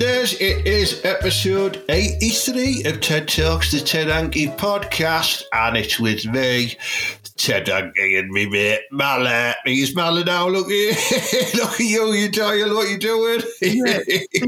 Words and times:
listeners, 0.00 0.40
it 0.40 0.66
is 0.66 1.04
episode 1.04 1.84
83 1.90 2.84
of 2.84 3.00
TED 3.00 3.28
Talks, 3.28 3.70
the 3.70 3.80
Ted 3.80 4.08
Hankey 4.08 4.46
podcast, 4.46 5.42
and 5.52 5.76
it's 5.76 6.00
with 6.00 6.24
me, 6.24 6.74
Ted 7.36 7.68
Hankey, 7.68 8.16
and 8.18 8.30
me 8.30 8.48
mate, 8.48 8.80
Mallet. 8.90 9.56
He's 9.66 9.94
Mallet 9.94 10.24
now, 10.24 10.48
look 10.48 10.66
at 10.66 10.72
you. 10.72 10.88
look 11.60 11.72
at 11.72 11.80
you, 11.80 12.12
you 12.14 12.30
Doyle, 12.30 12.74
what 12.74 12.88
you 12.88 12.98
doing? 12.98 13.42
yeah, 13.60 14.00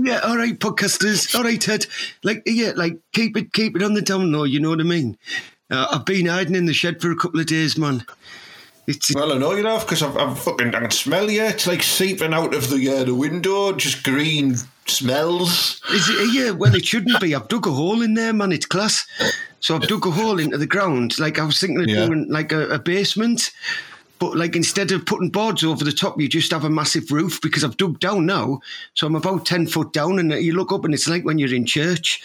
yeah, 0.03 0.21
all 0.21 0.39
right, 0.39 0.59
podcasters, 0.59 1.35
all 1.35 1.45
right, 1.45 1.61
Ted. 1.61 1.87
Like, 2.23 2.43
yeah, 2.47 2.73
like 2.75 2.99
keep 3.13 3.37
it, 3.37 3.53
keep 3.53 3.77
it 3.77 3.83
on 3.83 3.93
the 3.93 4.03
down 4.03 4.33
low. 4.33 4.45
You 4.45 4.59
know 4.59 4.71
what 4.71 4.81
I 4.81 4.85
mean? 4.85 5.19
Uh, 5.71 5.87
I've 5.91 6.07
been 6.07 6.27
hiding 6.27 6.55
in 6.55 6.65
the 6.65 6.73
shed 6.73 7.03
for 7.03 7.11
a 7.11 7.17
couple 7.17 7.41
of 7.41 7.47
days, 7.47 7.77
man. 7.77 8.07
It's 8.87 9.15
Well, 9.15 9.33
I 9.33 9.39
know 9.39 9.53
you 9.55 9.65
have, 9.65 9.83
because 9.83 10.03
I'm, 10.03 10.35
fucking, 10.35 10.75
I 10.75 10.81
can 10.81 10.91
smell 10.91 11.31
you. 11.31 11.43
It's 11.45 11.67
like 11.67 11.83
seeping 11.83 12.35
out 12.35 12.53
of 12.55 12.69
the, 12.69 12.89
uh, 12.89 13.05
the 13.05 13.15
window, 13.15 13.73
just 13.73 14.03
green 14.03 14.57
smells. 14.87 15.81
is 15.91 16.09
it, 16.09 16.35
yeah, 16.35 16.51
well, 16.51 16.75
it 16.75 16.85
shouldn't 16.85 17.21
be. 17.21 17.35
I've 17.35 17.49
dug 17.49 17.67
a 17.67 17.71
hole 17.71 18.03
in 18.03 18.15
there, 18.15 18.33
man. 18.33 18.51
It's 18.53 18.67
class. 18.67 19.07
So 19.61 19.77
I've 19.77 19.87
dug 19.87 20.05
a 20.07 20.11
hole 20.11 20.41
into 20.41 20.59
the 20.59 20.67
ground. 20.67 21.19
Like 21.21 21.39
I 21.39 21.45
was 21.45 21.61
thinking 21.61 21.81
of 21.83 21.89
Yeah. 21.89 22.07
doing 22.07 22.27
like 22.29 22.51
a, 22.51 22.69
a 22.71 22.79
basement. 22.81 23.53
But 24.19 24.37
like 24.37 24.55
instead 24.57 24.93
of 24.93 25.05
putting 25.07 25.31
boards 25.31 25.65
over 25.65 25.85
the 25.85 25.93
top, 25.93 26.21
you 26.21 26.29
just 26.29 26.53
have 26.53 26.65
a 26.65 26.71
massive 26.71 27.11
roof 27.11 27.41
because 27.41 27.65
I've 27.65 27.77
dug 27.77 27.99
down 28.01 28.27
now. 28.27 28.61
So 28.95 29.07
I'm 29.07 29.17
about 29.17 29.47
10 29.47 29.67
foot 29.67 29.93
down 29.93 30.19
and 30.21 30.33
you 30.33 30.53
look 30.55 30.73
up 30.73 30.85
and 30.85 30.95
it's 30.95 31.09
like 31.09 31.25
when 31.25 31.39
you're 31.39 31.55
in 31.55 31.67
church. 31.67 32.23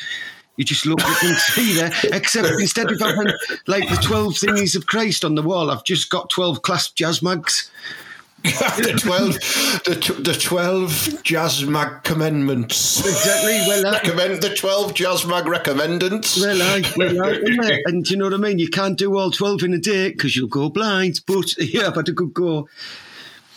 You 0.58 0.66
just 0.66 0.86
look 0.86 1.02
and 1.02 1.38
see 1.38 1.74
there. 1.74 1.92
Except 2.12 2.48
instead 2.60 2.92
of 2.92 3.00
having 3.00 3.32
like 3.68 3.88
the 3.90 3.96
12 4.02 4.34
thingies 4.34 4.76
of 4.76 4.88
Christ 4.88 5.24
on 5.24 5.36
the 5.36 5.42
wall, 5.44 5.72
I've 5.72 5.84
just 5.84 6.10
got 6.10 6.30
12 6.30 6.62
clasped 6.64 6.98
jazz 6.98 7.22
mugs. 7.22 7.72
the 8.44 8.98
12, 9.02 9.34
the, 9.86 9.96
tw- 10.00 10.24
the 10.24 10.34
12 10.34 11.24
Jazz 11.24 11.66
Mag 11.66 12.04
Commandments. 12.04 13.00
Exactly. 13.00 13.58
Well, 13.68 13.88
I, 13.88 13.92
Recommend 13.94 14.42
the 14.44 14.54
12 14.56 14.94
Jazz 14.94 15.26
Mag 15.26 15.48
Recommendants. 15.48 16.40
well, 16.40 16.62
I, 16.62 16.84
well, 16.96 17.24
I, 17.26 17.80
and 17.86 18.06
do 18.06 18.12
you 18.12 18.18
know 18.18 18.26
what 18.26 18.36
I 18.36 18.38
mean? 18.38 18.60
You 18.60 18.70
can't 18.70 18.98
do 18.98 19.18
all 19.18 19.32
12 19.32 19.64
in 19.64 19.74
a 19.74 19.80
day 19.80 20.10
because 20.12 20.36
you'll 20.36 20.48
go 20.48 20.70
blind. 20.70 21.22
But 21.26 21.58
yeah, 21.58 21.88
I've 21.88 21.96
had 21.96 22.10
a 22.10 22.14
good 22.14 22.34
go. 22.34 22.70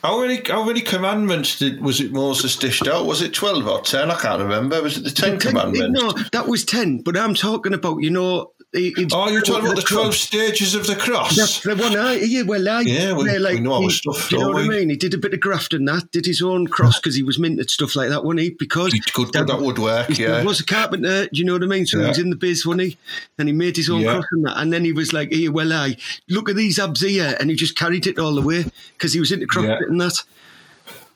How 0.02 0.20
many 0.22 0.40
how 0.46 0.64
many 0.64 0.80
commandments 0.80 1.58
did 1.58 1.82
was 1.82 2.00
it 2.00 2.12
Moses 2.12 2.56
dished 2.56 2.88
out? 2.88 3.04
Was 3.06 3.20
it 3.20 3.34
twelve 3.34 3.66
or 3.66 3.80
ten? 3.82 4.10
I 4.10 4.18
can't 4.18 4.40
remember. 4.40 4.82
Was 4.82 4.96
it 4.96 5.04
the 5.04 5.10
Ten 5.10 5.38
Ten- 5.38 5.52
Commandments? 5.52 6.00
No, 6.00 6.12
that 6.32 6.46
was 6.48 6.64
10. 6.64 7.02
But 7.02 7.16
I'm 7.18 7.34
talking 7.34 7.74
about, 7.74 7.98
you 8.02 8.10
know. 8.10 8.52
It- 8.72 9.12
Oh, 9.12 9.28
you're 9.28 9.40
talking 9.42 9.64
about 9.66 9.76
the 9.76 9.82
cross. 9.82 10.00
twelve 10.00 10.14
stages 10.14 10.74
of 10.74 10.86
the 10.86 10.94
cross. 10.94 11.36
That's 11.36 11.60
the 11.60 11.74
one. 11.74 11.96
I, 11.96 12.14
yeah, 12.20 12.42
well, 12.42 12.68
I, 12.68 12.82
Yeah, 12.82 13.12
we- 13.14 13.30
yeah, 13.30 13.38
we 13.52 13.60
know 13.60 13.74
our 13.74 13.82
he- 13.82 13.90
stuff, 13.90 14.28
Do 14.28 14.36
you 14.36 14.40
know 14.42 14.52
don't 14.52 14.66
what 14.66 14.74
I 14.74 14.78
mean? 14.78 14.90
He 14.90 14.96
did 14.96 15.12
a 15.14 15.18
bit 15.18 15.34
of 15.34 15.40
graft 15.40 15.74
and 15.74 15.88
that. 15.88 16.10
Did 16.12 16.26
his 16.26 16.40
own 16.40 16.68
cross 16.68 16.98
because 17.00 17.14
he 17.16 17.22
was 17.22 17.38
minted 17.38 17.68
stuff 17.70 17.96
like 17.96 18.08
that, 18.10 18.24
wasn't 18.24 18.40
he? 18.40 18.50
Because 18.50 18.92
He 18.92 19.00
could 19.00 19.32
do 19.32 19.44
that 19.44 19.60
would 19.60 19.78
work, 19.78 20.08
He 20.10 20.22
yeah. 20.22 20.42
was 20.44 20.60
a 20.60 20.64
carpenter. 20.64 21.24
Do 21.24 21.30
you 21.32 21.44
know 21.44 21.54
what 21.54 21.62
I 21.64 21.66
mean? 21.66 21.86
So 21.86 21.98
he 22.00 22.06
was 22.06 22.18
in 22.18 22.30
the 22.30 22.36
biz, 22.36 22.64
wasn't 22.64 22.82
he? 22.88 22.98
And 23.38 23.48
he 23.48 23.52
made 23.52 23.76
his 23.76 23.90
own 23.90 24.02
Yeah. 24.02 24.12
cross 24.14 24.24
and 24.32 24.44
that. 24.46 24.58
And 24.60 24.72
then 24.72 24.84
he 24.84 24.92
was 24.92 25.12
like, 25.12 25.32
"Here, 25.32 25.50
well, 25.50 25.72
I 25.72 25.96
look 26.28 26.48
at 26.48 26.56
these 26.56 26.78
abs 26.78 27.00
here," 27.00 27.36
and 27.40 27.50
he 27.50 27.56
just 27.56 27.76
carried 27.76 28.06
it 28.06 28.18
all 28.18 28.34
the 28.34 28.42
way 28.42 28.64
because 28.96 29.12
he 29.12 29.20
was 29.20 29.32
into 29.32 29.46
CrossFit 29.46 29.80
Yeah. 29.80 29.86
and 29.88 30.00
that. 30.00 30.22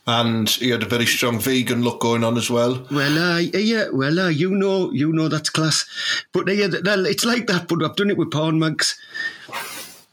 And 0.07 0.49
he 0.51 0.69
had 0.69 0.83
a 0.83 0.87
very 0.87 1.07
strong 1.07 1.39
vegan 1.39 1.83
look 1.83 2.01
going 2.01 2.25
on 2.25 2.37
as 2.37 2.51
well. 2.51 2.87
Well, 2.91 3.19
I 3.19 3.41
yeah, 3.55 3.89
well, 3.91 4.21
I 4.21 4.29
you 4.29 4.51
know, 4.51 4.91
you 4.93 5.13
know 5.13 5.29
that's 5.29 5.49
class. 5.49 5.87
But 6.33 6.47
yeah, 6.49 6.69
th- 6.69 6.85
th- 6.85 7.07
it's 7.07 7.25
like 7.25 7.47
that. 7.47 7.69
But 7.69 7.83
I've 7.83 7.97
done 7.97 8.11
it 8.11 8.19
with 8.19 8.31
porn 8.31 8.59
mags. 8.59 8.99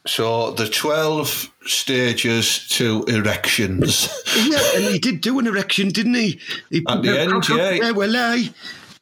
So 0.07 0.51
the 0.51 0.67
twelve 0.69 1.51
stages 1.65 2.67
to 2.69 3.03
erections. 3.07 4.09
Yeah, 4.41 4.59
and 4.75 4.85
he 4.85 4.97
did 4.97 5.19
do 5.19 5.37
an 5.39 5.47
erection, 5.47 5.89
didn't 5.89 6.13
he? 6.13 6.39
he 6.69 6.83
At 6.87 7.01
the 7.03 7.19
end, 7.19 7.47
yeah. 7.49 7.71
Yeah, 7.71 7.91
well, 7.91 8.15
I. 8.15 8.49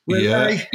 Well, 0.07 0.19
yeah, 0.19 0.39
I. 0.39 0.69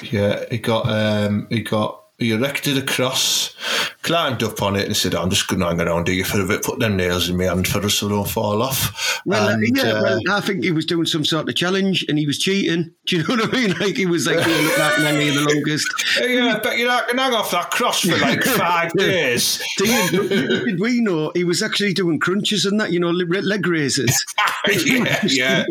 yeah. 0.00 0.44
He 0.48 0.58
got 0.58 0.88
um, 0.88 1.48
he 1.50 1.60
got 1.62 2.03
he 2.18 2.30
erected 2.30 2.78
a 2.78 2.82
cross, 2.82 3.54
climbed 4.02 4.42
up 4.44 4.62
on 4.62 4.76
it, 4.76 4.86
and 4.86 4.96
said, 4.96 5.14
"I'm 5.14 5.30
just 5.30 5.48
going 5.48 5.60
to 5.60 5.66
hang 5.66 5.80
around 5.80 6.06
here 6.06 6.24
for 6.24 6.40
a 6.40 6.46
bit, 6.46 6.62
put 6.62 6.78
them 6.78 6.96
nails 6.96 7.28
in 7.28 7.36
my 7.36 7.44
hand 7.44 7.66
for 7.66 7.84
us 7.84 7.94
so 7.94 8.08
don't 8.08 8.28
fall 8.28 8.62
off." 8.62 9.20
Well, 9.26 9.48
and, 9.48 9.76
yeah, 9.76 9.82
uh, 9.82 10.02
well, 10.02 10.36
I 10.36 10.40
think 10.40 10.62
he 10.62 10.70
was 10.70 10.86
doing 10.86 11.06
some 11.06 11.24
sort 11.24 11.48
of 11.48 11.54
challenge 11.56 12.04
and 12.08 12.18
he 12.18 12.26
was 12.26 12.38
cheating. 12.38 12.92
Do 13.06 13.16
you 13.16 13.22
know 13.24 13.44
what 13.44 13.54
I 13.54 13.56
mean? 13.56 13.70
Like 13.78 13.96
he 13.96 14.06
was 14.06 14.26
like 14.26 14.44
doing 14.44 14.66
that 14.76 15.00
nanny 15.00 15.30
the 15.30 15.42
longest. 15.42 15.88
yeah, 16.20 16.54
I 16.54 16.58
bet 16.60 16.78
you 16.78 16.86
not 16.86 17.08
can 17.08 17.18
hang 17.18 17.34
off 17.34 17.50
that 17.50 17.70
cross 17.70 18.00
for 18.00 18.16
like 18.16 18.42
five 18.44 18.92
days. 18.92 19.60
Did, 19.78 20.10
did 20.30 20.80
we 20.80 21.00
know 21.00 21.32
he 21.34 21.44
was 21.44 21.62
actually 21.62 21.94
doing 21.94 22.20
crunches 22.20 22.64
and 22.64 22.78
that? 22.80 22.92
You 22.92 23.00
know, 23.00 23.10
leg 23.10 23.66
raises. 23.66 24.24
yeah, 24.68 25.20
yeah. 25.24 25.64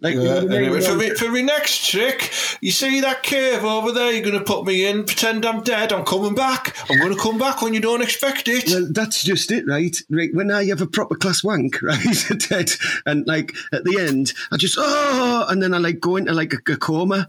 Like, 0.00 0.16
uh, 0.16 0.18
you 0.18 0.24
know 0.24 0.34
Yeah, 0.34 0.40
mean? 0.40 0.52
anyway, 0.52 0.80
for, 0.80 0.96
me, 0.96 1.10
for 1.10 1.28
my 1.28 1.40
next 1.40 1.86
trick, 1.88 2.32
you 2.60 2.70
see 2.70 3.00
that 3.00 3.22
cave 3.22 3.64
over 3.64 3.92
there? 3.92 4.12
You're 4.12 4.24
going 4.24 4.38
to 4.38 4.44
put 4.44 4.66
me 4.66 4.86
in, 4.86 5.04
pretend 5.04 5.44
I'm 5.44 5.62
dead. 5.62 5.92
I'm 5.92 6.04
coming 6.04 6.34
back. 6.34 6.76
I'm 6.90 6.98
going 6.98 7.14
to 7.14 7.18
come 7.20 7.38
back 7.38 7.62
when 7.62 7.74
you 7.74 7.80
don't 7.80 8.02
expect 8.02 8.48
it. 8.48 8.68
Well, 8.68 8.88
that's 8.90 9.22
just 9.22 9.50
it, 9.50 9.66
right? 9.66 9.96
Right. 10.10 10.34
When 10.34 10.50
I 10.50 10.64
have 10.66 10.80
a 10.80 10.86
proper 10.86 11.14
class 11.14 11.42
wank, 11.44 11.80
right, 11.82 12.00
Ted, 12.40 12.70
and 13.06 13.26
like 13.26 13.54
at 13.72 13.84
the 13.84 13.98
end, 13.98 14.32
I 14.52 14.56
just 14.56 14.76
oh, 14.78 15.46
and 15.48 15.62
then 15.62 15.74
I 15.74 15.78
like 15.78 16.00
go 16.00 16.16
into 16.16 16.32
like 16.32 16.52
a, 16.52 16.72
a 16.72 16.76
coma. 16.76 17.28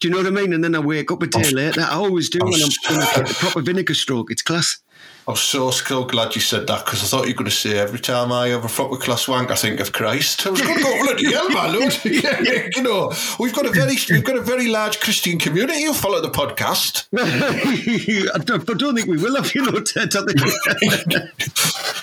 Do 0.00 0.08
you 0.08 0.12
know 0.12 0.18
what 0.18 0.26
I 0.26 0.30
mean? 0.30 0.52
And 0.52 0.62
then 0.62 0.74
I 0.74 0.80
wake 0.80 1.10
up 1.10 1.22
a 1.22 1.26
day 1.26 1.50
later. 1.50 1.80
I 1.80 1.94
always 1.94 2.28
do 2.28 2.38
when 2.42 2.54
I'm 2.54 2.94
in 2.94 3.00
a, 3.00 3.30
a 3.30 3.34
proper 3.34 3.62
vinegar 3.62 3.94
stroke. 3.94 4.30
It's 4.30 4.42
class. 4.42 4.78
I'm 5.26 5.36
so, 5.36 5.70
so 5.70 6.04
glad 6.04 6.34
you 6.34 6.42
said 6.42 6.66
that 6.66 6.84
because 6.84 7.02
I 7.02 7.06
thought 7.06 7.22
you 7.26 7.32
were 7.32 7.38
going 7.38 7.50
to 7.50 7.56
say 7.56 7.78
every 7.78 7.98
time 7.98 8.30
I 8.30 8.48
have 8.48 8.62
a 8.62 8.68
proper 8.68 8.96
class 8.98 9.26
wank, 9.26 9.50
I 9.50 9.54
think 9.54 9.80
of 9.80 9.90
Christ. 9.92 10.46
I 10.46 10.50
was 10.50 10.60
going 10.60 10.76
to 10.76 10.82
go 10.82 11.02
bloody 11.02 11.32
hell, 11.32 11.48
my 11.48 11.66
lord. 11.68 11.98
Yeah, 12.04 12.68
you 12.76 12.82
know, 12.82 13.10
we've 13.40 13.54
got 13.54 13.64
a 13.64 13.70
very, 13.70 13.96
we've 14.10 14.22
got 14.24 14.36
a 14.36 14.42
very 14.42 14.68
large 14.68 15.00
Christian 15.00 15.38
community 15.38 15.84
who 15.84 15.94
follow 15.94 16.20
the 16.20 16.28
podcast. 16.30 17.06
I, 18.34 18.38
don't, 18.38 18.68
I 18.68 18.74
don't 18.74 18.94
think 18.94 19.08
we 19.08 19.16
will 19.16 19.34
have, 19.36 19.54
you 19.54 19.62
know, 19.62 19.80
Ted. 19.80 20.12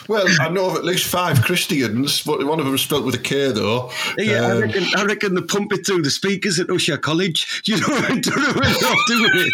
Well, 0.08 0.26
I 0.40 0.50
know 0.50 0.70
of 0.72 0.76
at 0.76 0.84
least 0.84 1.06
five 1.08 1.42
Christians, 1.44 2.24
but 2.24 2.44
one 2.46 2.60
of 2.60 2.66
them 2.66 2.74
is 2.76 2.81
spelt 2.81 3.06
with 3.06 3.16
a 3.16 3.20
K, 3.20 3.52
though. 3.52 3.92
yeah, 4.18 4.42
I 4.48 4.52
Um, 4.52 4.62
reckon, 4.62 4.84
I 4.96 5.06
reckon 5.06 5.36
they 5.36 5.42
pump 5.42 5.72
it 5.74 5.86
through 5.86 6.02
the 6.02 6.10
speakers 6.12 6.60
at 6.60 6.68
Ushaw 6.68 7.00
College. 7.00 7.62
You 7.66 7.80
know, 7.80 7.88
I 7.90 8.20
don't 8.20 8.26
know 8.38 8.54
when 8.54 8.64
they're 8.64 8.81
not 8.81 8.98
doing 9.08 9.31
it. 9.36 9.54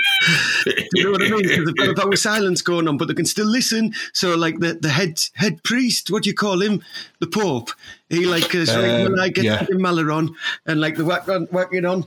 Do 0.66 0.73
you 0.94 1.03
know 1.03 1.11
what 1.11 1.22
I 1.22 1.29
mean? 1.29 1.66
they've 1.77 1.95
got 1.95 2.13
a 2.13 2.17
silence 2.17 2.61
going 2.61 2.88
on, 2.88 2.97
but 2.97 3.07
they 3.09 3.13
can 3.13 3.25
still 3.25 3.45
listen. 3.57 3.94
So, 4.13 4.35
like 4.35 4.59
the, 4.59 4.73
the 4.73 4.90
head 4.90 5.19
head 5.34 5.63
priest, 5.63 6.12
what 6.12 6.23
do 6.23 6.29
you 6.29 6.35
call 6.35 6.62
him? 6.62 6.84
The 7.19 7.28
Pope. 7.28 7.72
He 8.09 8.25
like 8.25 8.53
is 8.56 8.69
Um, 8.69 8.81
like 8.81 9.09
when 9.09 9.19
I 9.19 9.29
get 9.29 9.45
yeah. 9.45 9.66
Maller 9.85 10.35
and 10.66 10.79
like 10.79 10.95
the 10.95 11.06
whack 11.06 11.28
on, 11.28 11.47
whacking 11.47 11.85
on. 11.85 12.06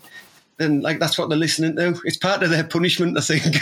And 0.58 0.82
like 0.82 0.98
that's 0.98 1.16
what 1.16 1.30
they're 1.30 1.38
listening 1.38 1.74
to. 1.76 1.98
It's 2.04 2.18
part 2.18 2.42
of 2.42 2.50
their 2.50 2.64
punishment, 2.64 3.16
I 3.16 3.22
think. 3.22 3.56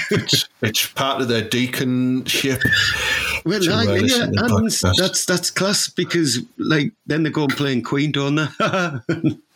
it's 0.62 0.86
part 0.86 1.22
of 1.22 1.28
their 1.28 1.42
deaconship. 1.42 2.60
well, 3.44 3.60
to, 3.60 3.72
uh, 3.72 3.84
I, 3.84 3.96
yeah, 3.98 4.24
and 4.24 4.70
that's 4.98 5.24
that's 5.24 5.50
class 5.52 5.88
because 5.88 6.40
like 6.56 6.92
then 7.06 7.22
they 7.22 7.30
go 7.30 7.44
and 7.44 7.56
play 7.56 7.72
in 7.72 7.82
Queen, 7.82 8.10
don't 8.10 8.34
they? 8.34 8.48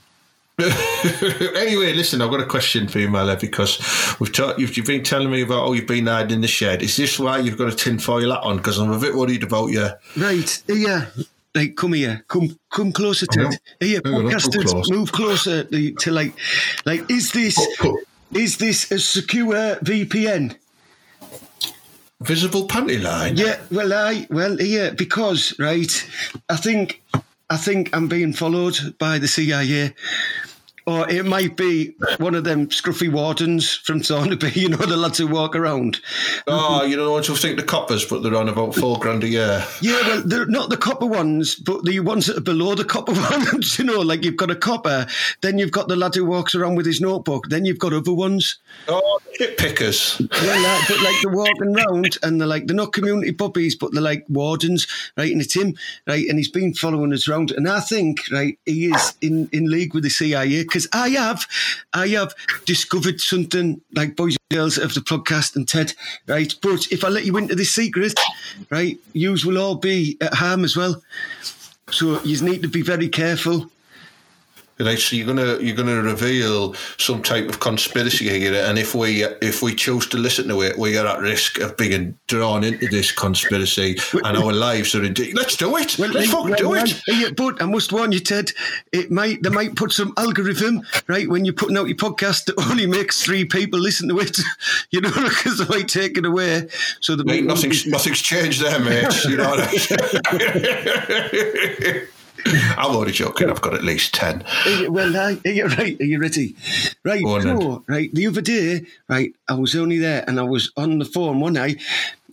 anyway, 1.57 1.93
listen, 1.95 2.21
I've 2.23 2.31
got 2.31 2.41
a 2.41 2.47
question 2.47 2.89
for 2.89 2.99
you, 2.99 3.09
Mala, 3.09 3.37
because 3.37 3.79
we've 4.21 4.33
talked. 4.33 4.59
You've, 4.59 4.77
you've 4.77 4.87
been 4.87 5.03
telling 5.03 5.31
me 5.31 5.43
about 5.43 5.67
oh, 5.67 5.73
you've 5.73 5.87
been 5.87 6.07
hiding 6.07 6.37
in 6.37 6.41
the 6.41 6.49
shed. 6.49 6.83
Is 6.83 6.97
this 6.97 7.19
why 7.19 7.39
you've 7.39 7.59
got 7.59 7.73
a 7.73 7.77
tinfoil 7.77 8.31
hat 8.31 8.41
on? 8.43 8.57
Because 8.59 8.79
I'm 8.79 8.91
a 8.93 8.99
bit 8.99 9.15
worried 9.15 9.43
about 9.43 9.69
you. 9.69 9.89
Right, 10.17 10.63
yeah. 10.69 11.07
Like, 11.55 11.77
come 11.77 11.93
here, 11.93 12.25
come, 12.29 12.59
come 12.71 12.93
closer 12.93 13.27
to 13.27 13.43
Oh, 13.47 13.51
it. 13.51 13.61
Here, 13.87 14.01
hang 14.05 14.15
on, 14.15 14.27
I'm 14.27 14.33
podcasters, 14.33 14.71
close. 14.71 14.91
move 14.91 15.13
closer 15.13 15.65
to, 15.65 15.93
to 15.93 16.11
like, 16.11 16.33
like, 16.87 17.11
is 17.11 17.33
this, 17.33 17.59
Oh, 17.59 17.75
oh. 17.85 17.99
is 18.39 18.57
this 18.57 18.91
a 18.91 18.99
secure 18.99 19.77
VPN? 19.85 20.57
Visible 22.23 22.69
panty 22.69 23.03
line. 23.03 23.37
Yeah, 23.37 23.61
well, 23.71 23.93
I, 23.93 24.27
well, 24.31 24.59
yeah, 24.63 24.91
because 24.91 25.55
right, 25.59 25.93
I 26.49 26.57
think, 26.57 27.03
I 27.51 27.57
think 27.59 27.95
I'm 27.95 28.09
being 28.09 28.33
followed 28.33 28.97
by 28.99 29.19
the 29.19 29.29
CIA. 29.29 29.93
Or 30.87 31.09
it 31.09 31.25
might 31.25 31.57
be 31.57 31.95
one 32.19 32.35
of 32.35 32.45
them 32.45 32.69
scruffy 32.69 33.11
wardens 33.11 33.75
from 33.75 34.01
Thornaby, 34.01 34.55
you 34.57 34.69
know, 34.69 34.77
the 34.77 34.97
lads 34.97 35.19
who 35.19 35.27
walk 35.27 35.55
around. 35.55 36.01
Oh, 36.47 36.85
you 36.85 36.97
know 36.97 37.05
the 37.05 37.11
ones 37.11 37.27
who 37.27 37.37
think 37.37 37.57
the 37.57 37.63
coppers, 37.63 38.05
but 38.05 38.23
they're 38.23 38.35
on 38.35 38.49
about 38.49 38.75
four 38.75 38.99
grand 38.99 39.25
a 39.25 39.29
year. 39.29 39.65
Yeah, 39.81 40.01
well, 40.09 40.23
they're 40.25 40.47
not 40.47 40.71
the 40.71 40.77
copper 40.77 41.07
ones, 41.07 41.55
but 41.55 41.85
the 41.85 42.01
ones 42.01 42.27
that 42.27 42.39
are 42.39 42.43
below 42.43 42.75
the 42.75 42.85
copper 42.85 43.13
ones, 43.53 43.79
you 43.79 43.85
know, 43.85 44.01
like 44.01 44.25
you've 44.25 44.37
got 44.37 44.51
a 44.51 44.57
copper, 44.57 45.07
then 45.41 45.59
you've 45.59 45.73
got 45.73 45.89
the 45.89 45.97
lad 45.97 46.15
who 46.15 46.25
walks 46.25 46.55
around 46.55 46.75
with 46.75 46.87
his 46.87 47.01
notebook, 47.01 47.49
then 47.49 47.65
you've 47.65 47.79
got 47.79 47.93
other 47.93 48.13
ones. 48.13 48.59
Oh, 48.89 49.21
shit 49.35 49.57
pickers. 49.57 50.21
Well, 50.31 50.67
uh, 50.67 50.83
but 50.89 51.03
like 51.03 51.17
they're 51.23 51.33
walking 51.33 51.73
round 51.73 52.19
and 52.23 52.41
they're 52.41 52.49
like, 52.49 52.67
they're 52.67 52.77
not 52.77 52.93
community 52.93 53.33
puppies, 53.33 53.77
but 53.77 53.93
they're 53.93 54.03
like 54.03 54.25
wardens, 54.29 54.87
right? 55.17 55.31
And 55.31 55.41
it's 55.41 55.55
him, 55.55 55.75
right? 56.07 56.27
And 56.29 56.39
he's 56.39 56.51
been 56.51 56.75
following 56.75 57.13
us 57.13 57.29
around. 57.29 57.51
And 57.53 57.69
I 57.69 57.81
think, 57.81 58.21
right, 58.31 58.59
he 58.65 58.87
is 58.87 59.15
in, 59.21 59.49
in 59.53 59.71
league 59.71 59.95
with 59.95 60.05
the 60.05 60.11
CIA 60.11 60.65
because 60.73 60.89
I 60.93 61.11
have, 61.11 61.47
I 61.93 62.09
have 62.09 62.35
discovered 62.65 63.21
something 63.21 63.83
like 63.95 64.17
boys 64.17 64.37
and 64.51 64.59
girls 64.59 64.79
of 64.79 64.95
the 64.95 65.01
podcast 65.01 65.55
and 65.55 65.69
Ted, 65.69 65.93
right? 66.27 66.55
But 66.63 66.91
if 66.91 67.05
I 67.05 67.09
let 67.09 67.27
you 67.27 67.37
into 67.37 67.55
the 67.55 67.65
secret, 67.65 68.19
right, 68.71 68.99
yous 69.13 69.45
will 69.45 69.59
all 69.59 69.75
be 69.75 70.17
at 70.23 70.33
harm 70.33 70.65
as 70.65 70.75
well. 70.75 71.03
So 71.91 72.23
you 72.23 72.41
need 72.41 72.63
to 72.63 72.69
be 72.69 72.81
very 72.81 73.09
careful. 73.11 73.71
Right, 74.81 74.99
so 74.99 75.17
you're 75.17 75.27
gonna 75.27 75.59
you're 75.59 75.77
gonna 75.77 76.03
reveal 76.03 76.75
some 76.99 77.23
type 77.23 77.49
of 77.49 77.61
conspiracy 77.61 78.29
here, 78.29 78.55
and 78.55 78.79
if 78.79 78.95
we 78.95 79.23
if 79.23 79.63
we 79.63 79.75
choose 79.75 80.07
to 80.09 80.17
listen 80.17 80.49
to 80.49 80.63
it, 80.63 80.79
we 80.79 80.97
are 80.97 81.07
at 81.07 81.21
risk 81.21 81.59
of 81.61 81.77
being 81.77 82.19
drawn 82.27 82.65
into 82.65 82.89
this 82.89 83.13
conspiracy, 83.13 83.99
and 84.13 84.37
our 84.37 84.53
lives 84.53 84.95
are 84.95 85.05
in. 85.05 85.15
Let's 85.35 85.57
do 85.57 85.77
it. 85.77 85.99
Let's 85.99 86.31
fucking 86.31 86.55
do 86.55 86.71
well, 86.71 86.85
it. 86.87 87.37
but 87.37 87.61
I 87.63 87.67
must 87.67 87.93
warn 87.93 88.13
you, 88.13 88.21
Ted. 88.21 88.51
It 88.93 89.11
might 89.11 89.43
they 89.43 89.51
might 89.51 89.77
put 89.77 89.93
some 89.93 90.15
algorithm 90.17 90.83
right 91.07 91.29
when 91.29 91.45
you're 91.45 91.55
putting 91.55 91.77
out 91.77 91.89
your 91.89 91.97
podcast 91.97 92.47
that 92.47 92.59
only 92.71 92.87
makes 92.87 93.23
three 93.23 93.45
people 93.45 93.79
listen 93.79 94.09
to 94.09 94.19
it. 94.21 94.39
You 94.91 95.01
know, 95.01 95.11
because 95.11 95.59
they 95.59 95.65
might 95.65 95.89
take 95.89 96.19
it 96.19 96.27
away. 96.27 96.69
So 97.01 97.17
the 97.17 97.25
nothing's 97.25 97.87
nothing's 97.87 98.21
changed 98.21 98.63
there, 98.63 98.79
mate. 98.79 99.25
You 99.25 99.37
know. 99.39 99.57
I 102.47 102.75
I'm 102.79 102.97
only 102.97 103.13
joking. 103.13 103.51
I've 103.51 103.61
got 103.61 103.75
at 103.75 103.85
least 103.85 104.15
ten. 104.15 104.45
Well, 104.89 105.17
are 105.17 105.33
you 105.45 105.67
right? 105.67 106.01
Are 106.01 106.05
you 106.05 106.19
ready? 106.21 106.57
Right. 107.05 107.23
So, 107.43 107.85
right. 107.87 108.13
The 108.15 108.27
other 108.27 108.41
day, 108.41 108.87
right, 109.09 109.35
I 109.49 109.55
was 109.55 109.75
only 109.77 109.99
there 109.99 110.25
and 110.27 110.39
I 110.41 110.43
was 110.43 110.73
on 110.77 110.99
the 110.99 111.05
phone 111.05 111.41
one 111.41 111.55
night. 111.55 111.81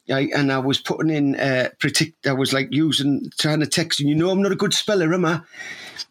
Right, 0.10 0.32
and 0.34 0.52
I 0.52 0.58
was 0.58 0.80
putting 0.80 1.12
in 1.12 1.36
uh, 1.40 1.70
predict. 1.78 2.26
I 2.26 2.34
was 2.34 2.52
like 2.52 2.74
using 2.74 3.32
trying 3.38 3.60
to 3.60 3.68
text, 3.68 4.00
and 4.00 4.10
you 4.10 4.16
know 4.16 4.32
I'm 4.32 4.42
not 4.42 4.52
a 4.52 4.56
good 4.56 4.74
speller, 4.74 5.14
am 5.14 5.24
I? 5.24 5.42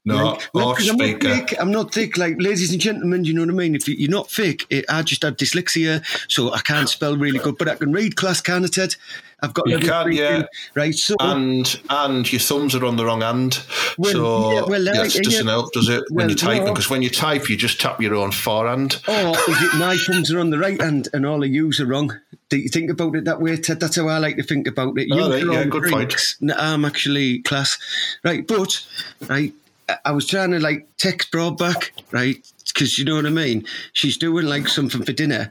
No, 0.05 0.25
Like, 0.25 0.49
well, 0.55 0.77
I'm 0.79 0.87
not 0.97 1.21
thick. 1.21 1.55
I'm 1.61 1.73
not 1.73 1.93
thick. 1.93 2.17
Like, 2.17 2.37
ladies 2.39 2.71
and 2.71 2.81
gentlemen, 2.81 3.25
you 3.25 3.35
know 3.35 3.41
what 3.43 3.51
I 3.51 3.55
mean? 3.55 3.75
If 3.75 3.89
you- 3.89 3.97
you're 3.97 4.09
not 4.09 4.31
thick, 4.31 4.67
it, 4.71 4.85
I 4.89 5.03
just 5.03 5.23
had 5.25 5.37
dyslexia, 5.37 6.05
so 6.31 6.53
I 6.53 6.61
can't 6.61 6.89
spell 6.89 7.17
really 7.17 7.41
good, 7.41 7.59
but 7.59 7.69
I 7.69 7.75
can 7.75 7.91
read 7.91 8.15
class, 8.15 8.41
can 8.41 8.65
I, 8.65 8.69
Ted? 8.69 8.95
I've 9.41 9.55
got 9.55 9.69
You 9.69 9.79
can, 9.79 10.13
yeah. 10.13 10.43
Right, 10.75 10.95
so 10.95 11.15
And 11.21 11.81
and 11.91 12.31
your 12.33 12.41
thumbs 12.41 12.75
are 12.75 12.85
on 12.85 12.97
the 12.97 13.05
wrong 13.05 13.21
hand, 13.21 13.61
Well, 13.97 14.13
so 14.13 14.53
yeah, 14.53 14.63
well, 14.63 14.89
uh, 14.89 14.93
that 14.93 15.13
doesn't 15.23 15.47
yeah. 15.47 15.53
help, 15.53 15.73
does 15.73 15.89
it? 15.89 16.03
When 16.11 16.25
Well, 16.27 16.31
you 16.31 16.37
type, 16.37 16.63
no. 16.65 16.73
because 16.73 16.91
when 16.91 17.03
you 17.03 17.11
type, 17.11 17.49
you 17.49 17.57
just 17.57 17.81
tap 17.81 18.01
your 18.01 18.15
own 18.17 18.33
forehand. 18.33 19.01
Or 19.07 19.15
is 19.37 19.63
it 19.63 19.79
my 19.79 19.97
thumbs 20.07 20.33
are 20.33 20.41
on 20.41 20.51
the 20.51 20.59
right 20.59 20.81
hand 20.81 21.09
and 21.13 21.25
all 21.25 21.43
of 21.45 21.49
yous 21.51 21.79
are 21.81 21.87
wrong? 21.87 22.19
Do 22.49 22.57
you 22.57 22.69
think 22.69 22.91
about 22.91 23.15
it 23.15 23.27
that 23.27 23.41
way, 23.41 23.57
Ted? 23.59 23.79
That's 23.79 23.97
how 23.97 24.09
I 24.09 24.19
like 24.19 24.37
to 24.39 24.43
think 24.43 24.67
about 24.67 24.99
it. 24.99 25.09
All 25.13 25.19
Yous 25.19 25.29
right, 25.45 25.53
yeah, 25.53 25.59
all 25.61 25.65
good 25.67 25.83
point. 25.91 26.13
freaks. 26.13 26.37
No, 26.41 26.55
I'm 26.59 26.85
actually 26.85 27.41
class. 27.43 27.79
Right, 28.25 28.47
but, 28.47 28.85
right, 29.29 29.53
I- 29.89 29.99
I 30.07 30.13
was 30.13 30.27
trying 30.27 30.51
to 30.51 30.59
like 30.61 30.87
text 30.99 31.31
Broad 31.31 31.57
back, 31.59 31.93
right? 32.11 32.45
Because 32.79 32.97
you 32.97 33.05
know 33.05 33.17
what 33.17 33.27
I 33.27 33.31
mean? 33.31 33.67
She's 33.93 34.17
doing 34.17 34.47
like 34.47 34.69
something 34.69 35.03
for 35.03 35.13
dinner. 35.13 35.51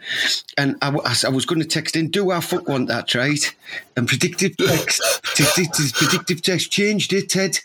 And 0.57 0.77
I 0.81 0.89
was 0.89 1.45
going 1.45 1.59
to 1.59 1.67
text 1.67 1.97
in, 1.97 2.09
do 2.09 2.31
I 2.31 2.39
fuck 2.39 2.69
want 2.69 2.87
that, 2.87 3.13
right? 3.15 3.53
And 3.97 4.07
predictive 4.07 4.55
text, 4.55 5.01
predictive, 5.23 5.91
predictive 5.93 6.41
text 6.41 6.71
changed 6.71 7.11
it, 7.11 7.29
Ted, 7.29 7.59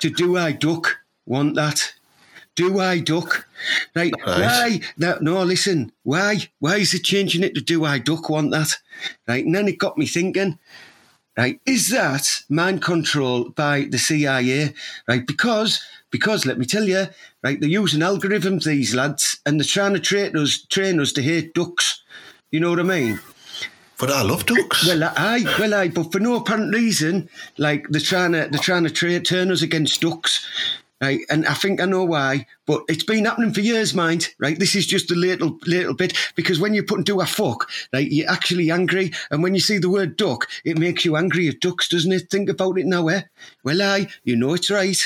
to 0.00 0.10
do 0.10 0.36
I 0.36 0.50
duck 0.50 0.96
want 1.26 1.54
that? 1.54 1.92
Do 2.56 2.80
I 2.80 2.98
duck? 2.98 3.46
Right. 3.94 4.12
Right. 4.26 4.40
Why? 4.40 4.80
No, 4.98 5.18
no, 5.20 5.42
listen. 5.44 5.92
Why? 6.02 6.48
Why 6.58 6.78
is 6.78 6.92
it 6.92 7.04
changing 7.04 7.44
it 7.44 7.54
to 7.54 7.60
do 7.60 7.84
I 7.84 8.00
duck 8.00 8.28
want 8.28 8.50
that? 8.50 8.74
Right. 9.28 9.44
And 9.44 9.54
then 9.54 9.68
it 9.68 9.78
got 9.78 9.96
me 9.96 10.06
thinking, 10.06 10.58
right, 11.38 11.60
is 11.66 11.90
that 11.90 12.28
mind 12.48 12.82
control 12.82 13.50
by 13.50 13.86
the 13.88 13.98
CIA? 13.98 14.74
Right. 15.06 15.24
Because, 15.24 15.80
because 16.14 16.46
let 16.46 16.60
me 16.60 16.64
tell 16.64 16.84
you, 16.84 17.08
right, 17.42 17.58
they're 17.58 17.68
using 17.68 17.98
algorithms, 17.98 18.62
these 18.62 18.94
lads, 18.94 19.40
and 19.44 19.58
they're 19.58 19.64
trying 19.64 19.94
to 19.94 19.98
train 19.98 20.36
us, 20.36 20.64
train 20.66 21.00
us 21.00 21.10
to 21.10 21.20
hate 21.20 21.54
ducks. 21.54 22.04
You 22.52 22.60
know 22.60 22.70
what 22.70 22.78
I 22.78 22.84
mean? 22.84 23.18
But 23.98 24.12
I 24.12 24.22
love 24.22 24.46
ducks. 24.46 24.86
Well, 24.86 25.02
I, 25.02 25.42
well, 25.58 25.74
I, 25.74 25.88
but 25.88 26.12
for 26.12 26.20
no 26.20 26.36
apparent 26.36 26.72
reason, 26.72 27.28
like 27.58 27.88
they're 27.88 28.00
trying 28.00 28.30
to, 28.30 28.46
they're 28.48 28.60
trying 28.60 28.84
to 28.84 28.90
tra- 28.90 29.18
turn 29.18 29.50
us 29.50 29.60
against 29.60 30.02
ducks, 30.02 30.46
right? 31.00 31.18
And 31.30 31.48
I 31.48 31.54
think 31.54 31.80
I 31.80 31.86
know 31.86 32.04
why, 32.04 32.46
but 32.64 32.84
it's 32.86 33.02
been 33.02 33.24
happening 33.24 33.52
for 33.52 33.62
years, 33.62 33.92
mind, 33.92 34.28
right? 34.38 34.56
This 34.56 34.76
is 34.76 34.86
just 34.86 35.10
a 35.10 35.16
little, 35.16 35.58
little 35.66 35.94
bit 35.94 36.16
because 36.36 36.60
when 36.60 36.74
you 36.74 36.84
put 36.84 37.00
into 37.00 37.22
a 37.22 37.26
fuck, 37.26 37.68
right, 37.92 38.08
you're 38.08 38.30
actually 38.30 38.70
angry, 38.70 39.10
and 39.32 39.42
when 39.42 39.56
you 39.56 39.60
see 39.60 39.78
the 39.78 39.90
word 39.90 40.16
duck, 40.16 40.48
it 40.64 40.78
makes 40.78 41.04
you 41.04 41.16
angry 41.16 41.48
at 41.48 41.58
ducks, 41.58 41.88
doesn't 41.88 42.12
it? 42.12 42.30
Think 42.30 42.48
about 42.50 42.78
it 42.78 42.86
now, 42.86 43.08
eh? 43.08 43.22
Well, 43.64 43.82
I, 43.82 44.06
you 44.22 44.36
know 44.36 44.54
it's 44.54 44.70
right. 44.70 44.96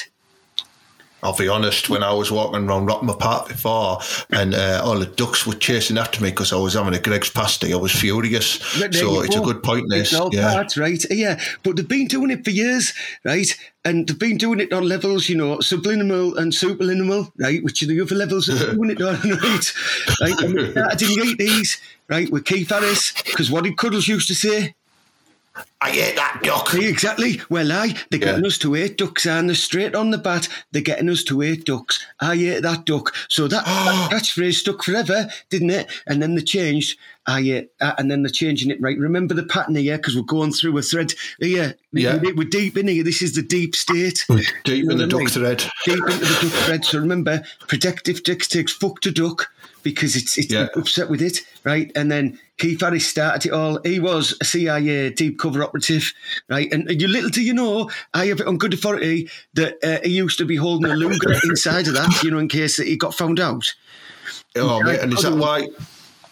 I'll 1.22 1.36
be 1.36 1.48
honest, 1.48 1.90
when 1.90 2.02
I 2.04 2.12
was 2.12 2.30
walking 2.30 2.68
around 2.68 2.86
Rottenham 2.86 3.18
Park 3.18 3.48
before 3.48 3.98
and 4.30 4.54
uh, 4.54 4.80
all 4.84 4.98
the 4.98 5.06
ducks 5.06 5.46
were 5.46 5.54
chasing 5.54 5.98
after 5.98 6.22
me 6.22 6.30
because 6.30 6.52
I 6.52 6.56
was 6.56 6.74
having 6.74 6.94
a 6.94 7.00
Greggs 7.00 7.28
pasty, 7.30 7.72
I 7.72 7.76
was 7.76 7.90
furious. 7.92 8.60
So 8.92 9.22
it's 9.22 9.34
a 9.34 9.40
good 9.40 9.62
point, 9.62 9.86
this. 9.90 10.12
It's 10.12 10.20
all 10.20 10.30
Yeah. 10.32 10.52
part, 10.52 10.76
right? 10.76 11.04
Yeah, 11.10 11.40
but 11.64 11.74
they've 11.76 11.88
been 11.88 12.06
doing 12.06 12.30
it 12.30 12.44
for 12.44 12.50
years, 12.50 12.92
right? 13.24 13.52
And 13.84 14.06
they've 14.06 14.18
been 14.18 14.36
doing 14.36 14.60
it 14.60 14.72
on 14.72 14.84
levels, 14.88 15.28
you 15.28 15.36
know, 15.36 15.58
subliminal 15.60 16.36
and 16.36 16.52
superliminal, 16.52 17.32
right? 17.38 17.64
Which 17.64 17.82
are 17.82 17.86
the 17.86 18.00
other 18.00 18.14
levels 18.14 18.46
they're 18.46 18.74
doing 18.74 18.90
it 18.90 19.02
on, 19.02 19.14
right? 19.16 19.72
Right? 20.20 20.38
And 20.40 20.58
it 20.58 20.70
started 20.72 21.02
in 21.10 21.36
the 21.36 21.36
80s, 21.36 21.80
right, 22.08 22.30
with 22.30 22.44
Keith 22.44 22.68
Harris, 22.68 23.12
because 23.24 23.50
what 23.50 23.64
did 23.64 23.76
Cuddles 23.76 24.06
used 24.06 24.28
to 24.28 24.34
say? 24.36 24.74
I 25.80 25.90
ate 25.90 26.16
that 26.16 26.40
duck. 26.42 26.74
Exactly. 26.74 27.40
Well, 27.50 27.70
I, 27.70 27.94
they're 28.10 28.18
getting 28.18 28.42
Yeah. 28.42 28.48
us 28.48 28.58
to 28.58 28.74
eight 28.74 28.98
ducks, 28.98 29.26
and 29.26 29.48
they're 29.48 29.54
straight 29.54 29.94
on 29.94 30.10
the 30.10 30.18
bat. 30.18 30.48
They're 30.72 30.82
getting 30.82 31.08
us 31.08 31.22
to 31.24 31.40
eight 31.42 31.64
ducks. 31.66 32.04
I 32.20 32.34
ate 32.34 32.62
that 32.62 32.84
duck. 32.84 33.14
So 33.28 33.46
that, 33.46 33.64
that 33.66 34.10
catchphrase 34.10 34.54
stuck 34.54 34.82
forever, 34.82 35.28
didn't 35.50 35.70
it? 35.70 35.88
And 36.06 36.20
then 36.20 36.34
they 36.34 36.42
changed. 36.42 36.98
I 37.28 37.40
ate, 37.40 37.70
uh, 37.80 37.92
and 37.98 38.10
then 38.10 38.22
they're 38.22 38.30
changing 38.30 38.70
it. 38.70 38.80
Right. 38.80 38.98
Remember 38.98 39.34
the 39.34 39.42
pattern 39.44 39.76
here 39.76 39.98
because 39.98 40.16
we're 40.16 40.22
going 40.22 40.52
through 40.52 40.76
a 40.78 40.82
thread. 40.82 41.12
Yeah, 41.38 41.72
Yeah. 41.92 42.16
We, 42.16 42.32
we're 42.32 42.48
deep 42.48 42.76
in 42.76 42.88
here. 42.88 43.04
This 43.04 43.22
is 43.22 43.34
the 43.34 43.42
deep 43.42 43.76
state. 43.76 44.24
Deep 44.28 44.84
You 44.84 44.90
in 44.90 44.98
the 44.98 45.04
I 45.04 45.08
duck 45.08 45.18
mean? 45.20 45.28
thread. 45.28 45.58
Deep 45.84 45.96
into 45.98 46.18
the 46.18 46.38
duck 46.42 46.52
thread. 46.64 46.84
So 46.84 46.98
remember, 46.98 47.42
protective 47.68 48.22
text 48.24 48.50
takes 48.52 48.72
fuck 48.72 49.00
to 49.02 49.10
duck 49.12 49.46
because 49.88 50.16
it's 50.20 50.36
it's 50.36 50.52
Yeah. 50.52 50.68
upset 50.76 51.08
with 51.08 51.22
it, 51.22 51.36
right? 51.64 51.90
And 51.94 52.10
then 52.10 52.38
Keith 52.58 52.80
Harris 52.80 53.06
started 53.06 53.46
it 53.48 53.52
all. 53.52 53.80
He 53.84 53.98
was 54.00 54.36
a 54.40 54.44
CIA 54.44 55.10
deep 55.10 55.38
cover 55.38 55.62
operative, 55.64 56.12
right? 56.48 56.70
And 56.72 56.90
you 57.00 57.08
little 57.08 57.30
do 57.30 57.40
you 57.42 57.54
know, 57.54 57.90
I 58.12 58.26
have 58.26 58.40
it 58.40 58.46
on 58.46 58.58
good 58.58 58.74
authority 58.74 59.30
that 59.54 59.74
uh, 59.82 60.00
he 60.04 60.12
used 60.24 60.38
to 60.38 60.44
be 60.44 60.56
holding 60.56 60.90
a 60.90 60.94
Luger 60.94 61.32
inside 61.44 61.88
of 61.88 61.94
that, 61.94 62.22
you 62.22 62.30
know, 62.30 62.38
in 62.38 62.48
case 62.48 62.76
that 62.76 62.86
he 62.86 62.96
got 62.96 63.14
found 63.14 63.40
out. 63.40 63.64
Oh, 64.56 64.82
mate, 64.82 65.00
and 65.00 65.12
is 65.12 65.22
that 65.22 65.34
why? 65.36 65.66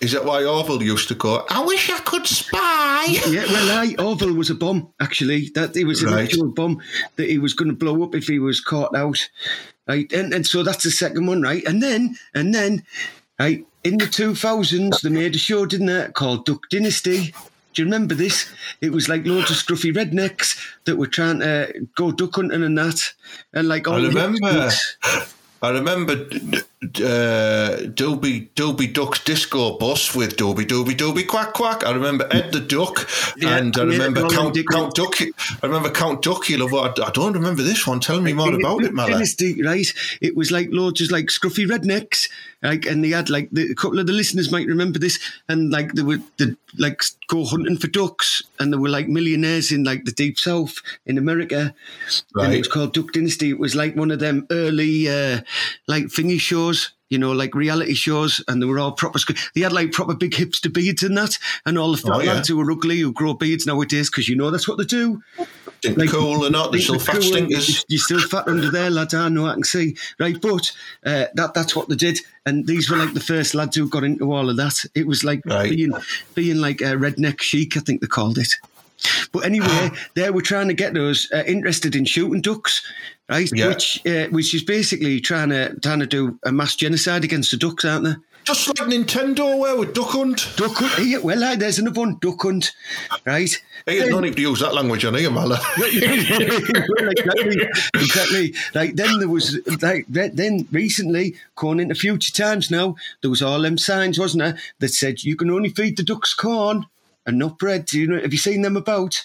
Is 0.01 0.13
that 0.13 0.27
why 0.27 0.45
Orville 0.45 0.83
used 0.83 1.09
to 1.09 1.15
go? 1.15 1.47
I 1.49 1.65
wish 1.65 1.89
I 1.91 1.99
could 2.01 2.27
spy. 2.27 3.07
Yeah, 3.31 3.47
well, 3.47 3.71
I 3.83 3.95
Orville 3.99 4.35
was 4.35 4.51
a 4.51 4.55
bomb 4.55 4.93
actually. 5.01 5.49
That 5.55 5.75
he 5.75 5.85
was 5.85 6.03
an 6.03 6.13
Right. 6.13 6.25
actual 6.25 6.49
bomb 6.53 6.83
that 7.17 7.29
he 7.31 7.39
was 7.39 7.55
going 7.55 7.71
to 7.71 7.77
blow 7.85 8.03
up 8.03 8.15
if 8.15 8.27
he 8.27 8.39
was 8.39 8.61
caught 8.61 8.95
out, 8.95 9.19
right? 9.89 10.13
And 10.13 10.35
and 10.35 10.47
so 10.47 10.63
that's 10.63 10.83
the 10.85 10.91
second 10.91 11.25
one, 11.27 11.41
right? 11.41 11.65
And 11.67 11.83
then 11.83 12.17
and 12.35 12.53
then, 12.55 12.83
right 13.39 13.67
in 13.85 13.99
the 13.99 14.07
two 14.07 14.35
thousands, 14.35 15.01
they 15.01 15.11
made 15.11 15.35
a 15.35 15.39
show, 15.39 15.67
didn't 15.67 15.87
they, 15.87 16.09
called 16.13 16.45
Duck 16.45 16.69
Dynasty. 16.71 17.35
Do 17.75 17.83
you 17.83 17.85
remember 17.85 18.15
this? 18.15 18.51
It 18.81 18.91
was 18.91 19.09
like 19.09 19.27
loads 19.27 19.51
of 19.51 19.57
scruffy 19.59 19.95
rednecks 19.95 20.59
that 20.87 20.97
were 20.97 21.07
trying 21.07 21.41
to 21.41 21.87
go 21.95 22.11
duck 22.11 22.35
hunting 22.35 22.63
and 22.63 22.79
that, 22.79 23.13
and 23.53 23.69
like 23.69 23.87
all 23.87 24.03
I 24.05 24.09
remember. 24.09 24.71
I 25.63 25.71
remember 25.71 26.29
uh, 26.83 27.79
Doobie 27.89 28.51
Doobie 28.55 28.93
Duck's 28.93 29.25
disco 29.25 29.79
bus 29.79 30.15
with 30.15 30.37
Doobie 30.37 30.67
Doobie 30.67 30.95
Doobie 30.95 31.27
Quack 31.27 31.55
Quack. 31.55 31.87
I 31.87 31.93
remember 31.93 32.29
Ed 32.31 32.53
the 32.53 32.61
Duck, 32.61 33.09
Yeah, 33.37 33.57
and 33.57 33.77
I 33.77 33.85
remember 33.85 34.29
Count. 34.29 34.59
Count 34.71 34.95
Ducky. 34.95 35.33
I 35.63 35.67
remember 35.67 35.91
Count 35.91 36.23
Duckula. 36.23 36.71
What 36.71 37.03
I 37.03 37.11
don't 37.11 37.33
remember 37.33 37.63
this 37.63 37.87
one. 37.87 38.01
Tell 38.01 38.21
me 38.21 38.35
more 38.35 38.55
about 38.55 38.85
it, 38.85 38.93
Mala. 38.93 39.13
Dynasty, 39.13 39.63
right? 39.63 39.91
It 40.21 40.37
was 40.37 40.53
like 40.53 40.69
loads 40.71 41.01
of 41.01 41.11
like 41.11 41.27
scruffy 41.27 41.67
rednecks, 41.67 42.29
like, 42.63 42.85
and 42.85 43.03
they 43.03 43.11
had 43.11 43.31
like 43.31 43.49
the, 43.51 43.71
a 43.71 43.75
couple 43.75 43.99
of 43.99 44.07
the 44.07 44.13
listeners 44.13 44.53
might 44.53 44.67
remember 44.67 44.99
this, 44.99 45.19
and 45.49 45.71
like 45.71 45.95
they 45.95 46.03
would 46.03 46.23
they'd, 46.37 46.57
like 46.79 47.01
go 47.29 47.45
hunting 47.47 47.79
for 47.79 47.87
ducks, 47.89 48.43
and 48.59 48.73
they 48.73 48.77
were 48.77 48.91
like 48.91 49.09
millionaires 49.09 49.73
in 49.73 49.83
like 49.83 50.05
the 50.05 50.13
deep 50.13 50.39
south 50.39 50.77
in 51.07 51.17
America, 51.17 51.75
and 52.35 52.53
it 52.53 52.59
was 52.59 52.69
called 52.69 52.93
Duck 52.93 53.13
Dynasty. 53.13 53.49
It 53.51 53.59
was 53.59 53.75
like 53.75 53.97
one 53.97 54.11
of 54.11 54.21
them 54.21 54.47
early 54.51 55.09
uh, 55.09 55.41
like 55.87 56.05
thingy 56.05 56.39
shows. 56.39 56.76
You 57.09 57.19
know, 57.19 57.31
like 57.33 57.55
reality 57.55 57.95
shows, 57.95 58.43
and 58.49 58.61
they 58.61 58.67
were 58.67 58.81
all 58.81 58.91
proper. 58.93 59.21
They 59.55 59.61
had 59.61 59.73
like 59.73 59.93
proper 59.93 60.15
big 60.15 60.33
hipster 60.33 60.73
beards 60.73 61.05
and 61.05 61.17
that, 61.17 61.39
and 61.65 61.79
all 61.79 61.93
the 61.93 61.99
fat 61.99 62.13
Oh, 62.13 62.21
yeah. 62.21 62.33
lads 62.35 62.49
who 62.49 62.57
were 62.57 62.71
ugly 62.71 62.99
who 62.99 63.13
grow 63.13 63.33
beards 63.35 63.65
nowadays 63.65 64.11
because 64.11 64.29
you 64.29 64.35
know 64.35 64.51
that's 64.51 64.67
what 64.67 64.77
they 64.79 64.85
do. 64.85 65.23
Think 65.83 65.99
Like, 65.99 66.11
cool 66.11 66.45
or 66.45 66.51
not? 66.51 66.73
They're 66.73 66.81
still 66.81 66.99
fat 66.99 67.13
cool, 67.21 67.23
stinkers. 67.23 67.85
You're 67.89 68.01
still 68.01 68.21
fat 68.21 68.49
under 68.49 68.71
there, 68.71 68.91
lads. 68.91 69.15
I 69.15 69.29
know, 69.29 69.47
I 69.47 69.55
can 69.55 69.63
see. 69.63 69.97
Right, 70.19 70.41
but 70.41 70.73
uh, 71.05 71.27
that 71.35 71.53
that's 71.55 71.77
what 71.77 71.89
they 71.89 71.95
did. 71.97 72.19
And 72.45 72.67
these 72.67 72.91
were 72.91 72.97
like 72.97 73.15
the 73.15 73.21
first 73.21 73.55
lads 73.55 73.77
who 73.77 73.89
got 73.89 74.03
into 74.03 74.33
all 74.33 74.51
of 74.51 74.57
that. 74.57 74.85
It 74.97 75.07
was 75.07 75.23
like 75.23 75.43
Right. 75.47 75.71
being 75.71 75.93
being 76.35 76.57
like 76.59 76.81
a 76.81 76.97
redneck 76.97 77.41
chic, 77.41 77.77
I 77.77 77.81
think 77.81 78.01
they 78.01 78.07
called 78.09 78.39
it. 78.39 78.53
But 79.31 79.45
anyway, 79.45 79.91
they 80.15 80.29
were 80.31 80.43
trying 80.43 80.69
to 80.69 80.75
get 80.75 80.97
us 80.97 81.31
uh, 81.33 81.45
interested 81.47 81.95
in 81.95 82.05
shooting 82.05 82.41
ducks, 82.41 82.83
right? 83.29 83.51
Yeah. 83.53 83.69
Which 83.69 84.07
uh, 84.07 84.27
which 84.29 84.55
is 84.55 84.63
basically 84.65 85.21
trying 85.21 85.51
to 85.51 85.79
trying 85.81 86.01
to 86.01 86.07
do 86.07 86.39
a 86.45 86.53
mass 86.53 86.77
genocide 86.77 87.25
against 87.25 87.51
the 87.51 87.57
ducks, 87.57 87.85
aren't 87.85 88.05
they? 88.05 88.15
Just 88.45 88.69
like 88.69 88.89
Nintendo 88.89 89.59
were 89.59 89.77
with 89.81 89.93
Duck 89.93 90.11
Hunt. 90.11 90.53
Duck 90.57 90.71
hunt. 90.77 90.93
Here, 91.05 91.21
well, 91.21 91.43
aye, 91.43 91.57
there's 91.57 91.81
another 91.81 91.99
one, 91.99 92.17
duck 92.21 92.41
hunt, 92.41 92.71
right? 93.25 93.51
Hey, 93.85 93.97
you 93.97 94.09
don't 94.09 94.23
need 94.23 94.37
to 94.37 94.43
use 94.43 94.61
that 94.61 94.73
language 94.73 95.05
on 95.05 95.15
here, 95.15 95.31
Mala. 95.33 95.59
Well, 95.79 95.91
exactly, 97.11 97.69
exactly. 97.95 98.55
Like 98.73 98.95
then 98.95 99.19
there 99.19 99.29
was 99.29 99.59
like 99.83 100.07
then- 100.09 100.37
then 100.37 100.69
recently, 100.71 101.35
going 101.57 101.81
into 101.81 101.97
future 101.97 102.33
times 102.33 102.71
now, 102.71 102.95
there 103.21 103.31
was 103.31 103.43
all 103.43 103.61
them 103.63 103.79
signs, 103.79 104.17
wasn't 104.19 104.45
there, 104.45 104.59
that 104.79 104.91
said 104.91 105.25
you 105.25 105.35
can 105.35 105.51
only 105.51 105.71
feed 105.71 105.97
the 105.97 106.03
ducks 106.05 106.33
corn 106.33 106.87
and 107.27 107.39
not 107.39 107.59
bread. 107.59 107.87
Do 107.87 107.99
you 108.01 108.07
know? 108.07 108.21
Have 108.21 108.33
you 108.33 108.39
seen 108.39 108.63
them 108.63 108.77
about? 108.77 109.25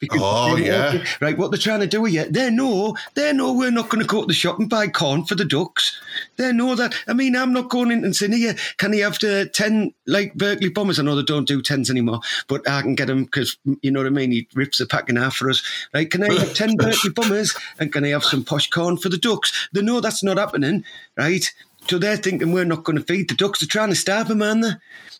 Because 0.00 0.20
Oh, 0.22 0.56
yeah. 0.56 1.04
Right, 1.20 1.36
what 1.36 1.50
they're 1.50 1.58
trying 1.58 1.80
to 1.80 1.86
do 1.86 2.04
here, 2.04 2.24
they 2.24 2.50
know, 2.50 2.96
they 3.14 3.32
know 3.32 3.52
we're 3.52 3.70
not 3.70 3.90
going 3.90 4.00
to 4.00 4.06
go 4.06 4.22
to 4.22 4.26
the 4.26 4.32
shop 4.32 4.58
and 4.58 4.68
buy 4.68 4.88
corn 4.88 5.24
for 5.24 5.34
the 5.34 5.44
ducks. 5.44 6.00
They 6.36 6.52
know 6.52 6.74
that. 6.74 6.94
I 7.06 7.12
mean, 7.12 7.36
I'm 7.36 7.52
not 7.52 7.68
going 7.68 7.90
in 7.90 8.02
and 8.04 8.16
saying, 8.16 8.32
here, 8.32 8.56
can 8.78 8.94
he 8.94 9.00
have 9.00 9.18
the 9.18 9.48
10, 9.52 9.92
like, 10.06 10.34
Berkeley 10.34 10.70
Bombers? 10.70 10.98
I 10.98 11.02
know 11.02 11.14
they 11.14 11.22
don't 11.22 11.46
do 11.46 11.62
10s 11.62 11.90
anymore, 11.90 12.20
but 12.48 12.68
I 12.68 12.80
can 12.80 12.94
get 12.94 13.08
them 13.08 13.24
because, 13.24 13.56
you 13.82 13.90
know 13.90 14.00
what 14.00 14.06
I 14.06 14.10
mean? 14.10 14.32
He 14.32 14.48
rips 14.54 14.78
the 14.78 14.86
pack 14.86 15.10
in 15.10 15.16
half 15.16 15.36
for 15.36 15.50
us. 15.50 15.62
Right, 15.92 16.10
can 16.10 16.24
I 16.24 16.32
have 16.32 16.54
10 16.54 16.76
Berkeley 16.78 17.10
Bombers 17.10 17.54
and 17.78 17.92
can 17.92 18.04
I 18.04 18.08
have 18.08 18.24
some 18.24 18.42
posh 18.42 18.70
corn 18.70 18.96
for 18.96 19.10
the 19.10 19.18
ducks? 19.18 19.68
They 19.72 19.82
know 19.82 20.00
that's 20.00 20.22
not 20.22 20.38
happening, 20.38 20.84
right? 21.16 21.44
So 21.88 21.98
they're 21.98 22.16
thinking 22.16 22.52
we're 22.52 22.64
not 22.64 22.84
going 22.84 22.98
to 22.98 23.04
feed 23.04 23.28
the 23.28 23.34
ducks. 23.34 23.60
They're 23.60 23.66
trying 23.66 23.90
to 23.90 23.96
starve 23.96 24.28
them, 24.28 24.42
aren't 24.42 24.62
they? 24.62 24.72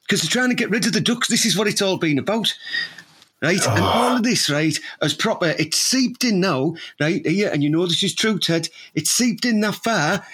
Because 0.02 0.22
they're 0.22 0.30
trying 0.30 0.50
to 0.50 0.54
get 0.54 0.70
rid 0.70 0.87
of 0.87 0.92
the 0.92 1.00
ducks. 1.00 1.28
This 1.28 1.44
is 1.44 1.56
what 1.56 1.68
it's 1.68 1.82
all 1.82 1.99
been 1.99 2.18
about 2.18 2.54
right? 3.42 3.66
And 3.66 3.85
all 3.85 4.16
of 4.16 4.23
this, 4.23 4.50
right, 4.50 4.78
as 5.00 5.14
proper, 5.14 5.54
it's 5.59 5.78
seeped 5.78 6.25
in 6.25 6.40
now, 6.40 6.75
right? 7.00 7.25
Here, 7.26 7.50
and 7.52 7.62
you 7.62 7.70
know 7.70 7.87
this 7.87 8.02
is 8.02 8.14
true, 8.14 8.38
Ted. 8.38 8.68
It's 8.94 9.11
seeped 9.11 9.44
in 9.44 9.61
that 9.61 9.76
far 9.76 10.25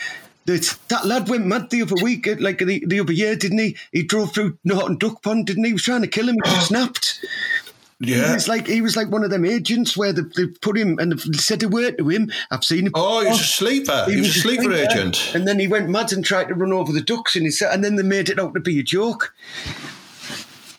that 0.46 0.78
that 0.88 1.04
lad 1.06 1.28
went 1.28 1.46
mad 1.46 1.70
the 1.70 1.82
other 1.82 1.96
week, 2.02 2.26
uh, 2.28 2.36
like 2.38 2.58
the, 2.58 2.84
the 2.86 3.00
other 3.00 3.12
year, 3.12 3.34
didn't 3.36 3.58
he? 3.58 3.76
He 3.92 4.02
drove 4.02 4.32
through 4.32 4.58
Norton 4.64 4.96
Duck 4.96 5.22
Pond, 5.22 5.46
didn't 5.46 5.64
he? 5.64 5.70
He 5.70 5.74
was 5.74 5.82
trying 5.82 6.02
to 6.02 6.08
kill 6.08 6.28
him. 6.28 6.36
He 6.44 6.50
just 6.50 6.68
snapped. 6.68 7.20
He 7.98 8.14
Yeah. 8.14 8.34
was 8.34 8.46
like 8.46 8.66
he 8.66 8.82
was 8.82 8.94
like 8.94 9.10
one 9.10 9.24
of 9.24 9.30
them 9.30 9.44
agents 9.46 9.96
where 9.96 10.12
they, 10.12 10.22
they 10.36 10.46
put 10.46 10.76
him 10.76 10.98
and 10.98 11.12
they 11.12 11.38
said 11.38 11.62
a 11.62 11.68
word 11.68 11.98
to 11.98 12.08
him. 12.08 12.30
I've 12.50 12.62
seen 12.62 12.86
him. 12.86 12.92
Oh, 12.94 13.22
he 13.22 13.28
was 13.28 13.40
a 13.40 13.44
sleeper. 13.44 14.04
He, 14.06 14.18
was, 14.18 14.36
a 14.36 14.40
sleeper 14.40 14.72
agent. 14.72 15.34
And 15.34 15.48
then 15.48 15.58
he 15.58 15.66
went 15.66 15.88
mad 15.88 16.12
and 16.12 16.24
tried 16.24 16.48
to 16.48 16.54
run 16.54 16.72
over 16.72 16.92
the 16.92 17.00
ducks, 17.00 17.34
and 17.36 17.44
he 17.44 17.50
said, 17.50 17.72
and 17.72 17.82
then 17.82 17.96
they 17.96 18.02
made 18.02 18.28
it 18.28 18.38
out 18.38 18.54
to 18.54 18.60
be 18.60 18.78
a 18.78 18.82
joke. 18.82 19.34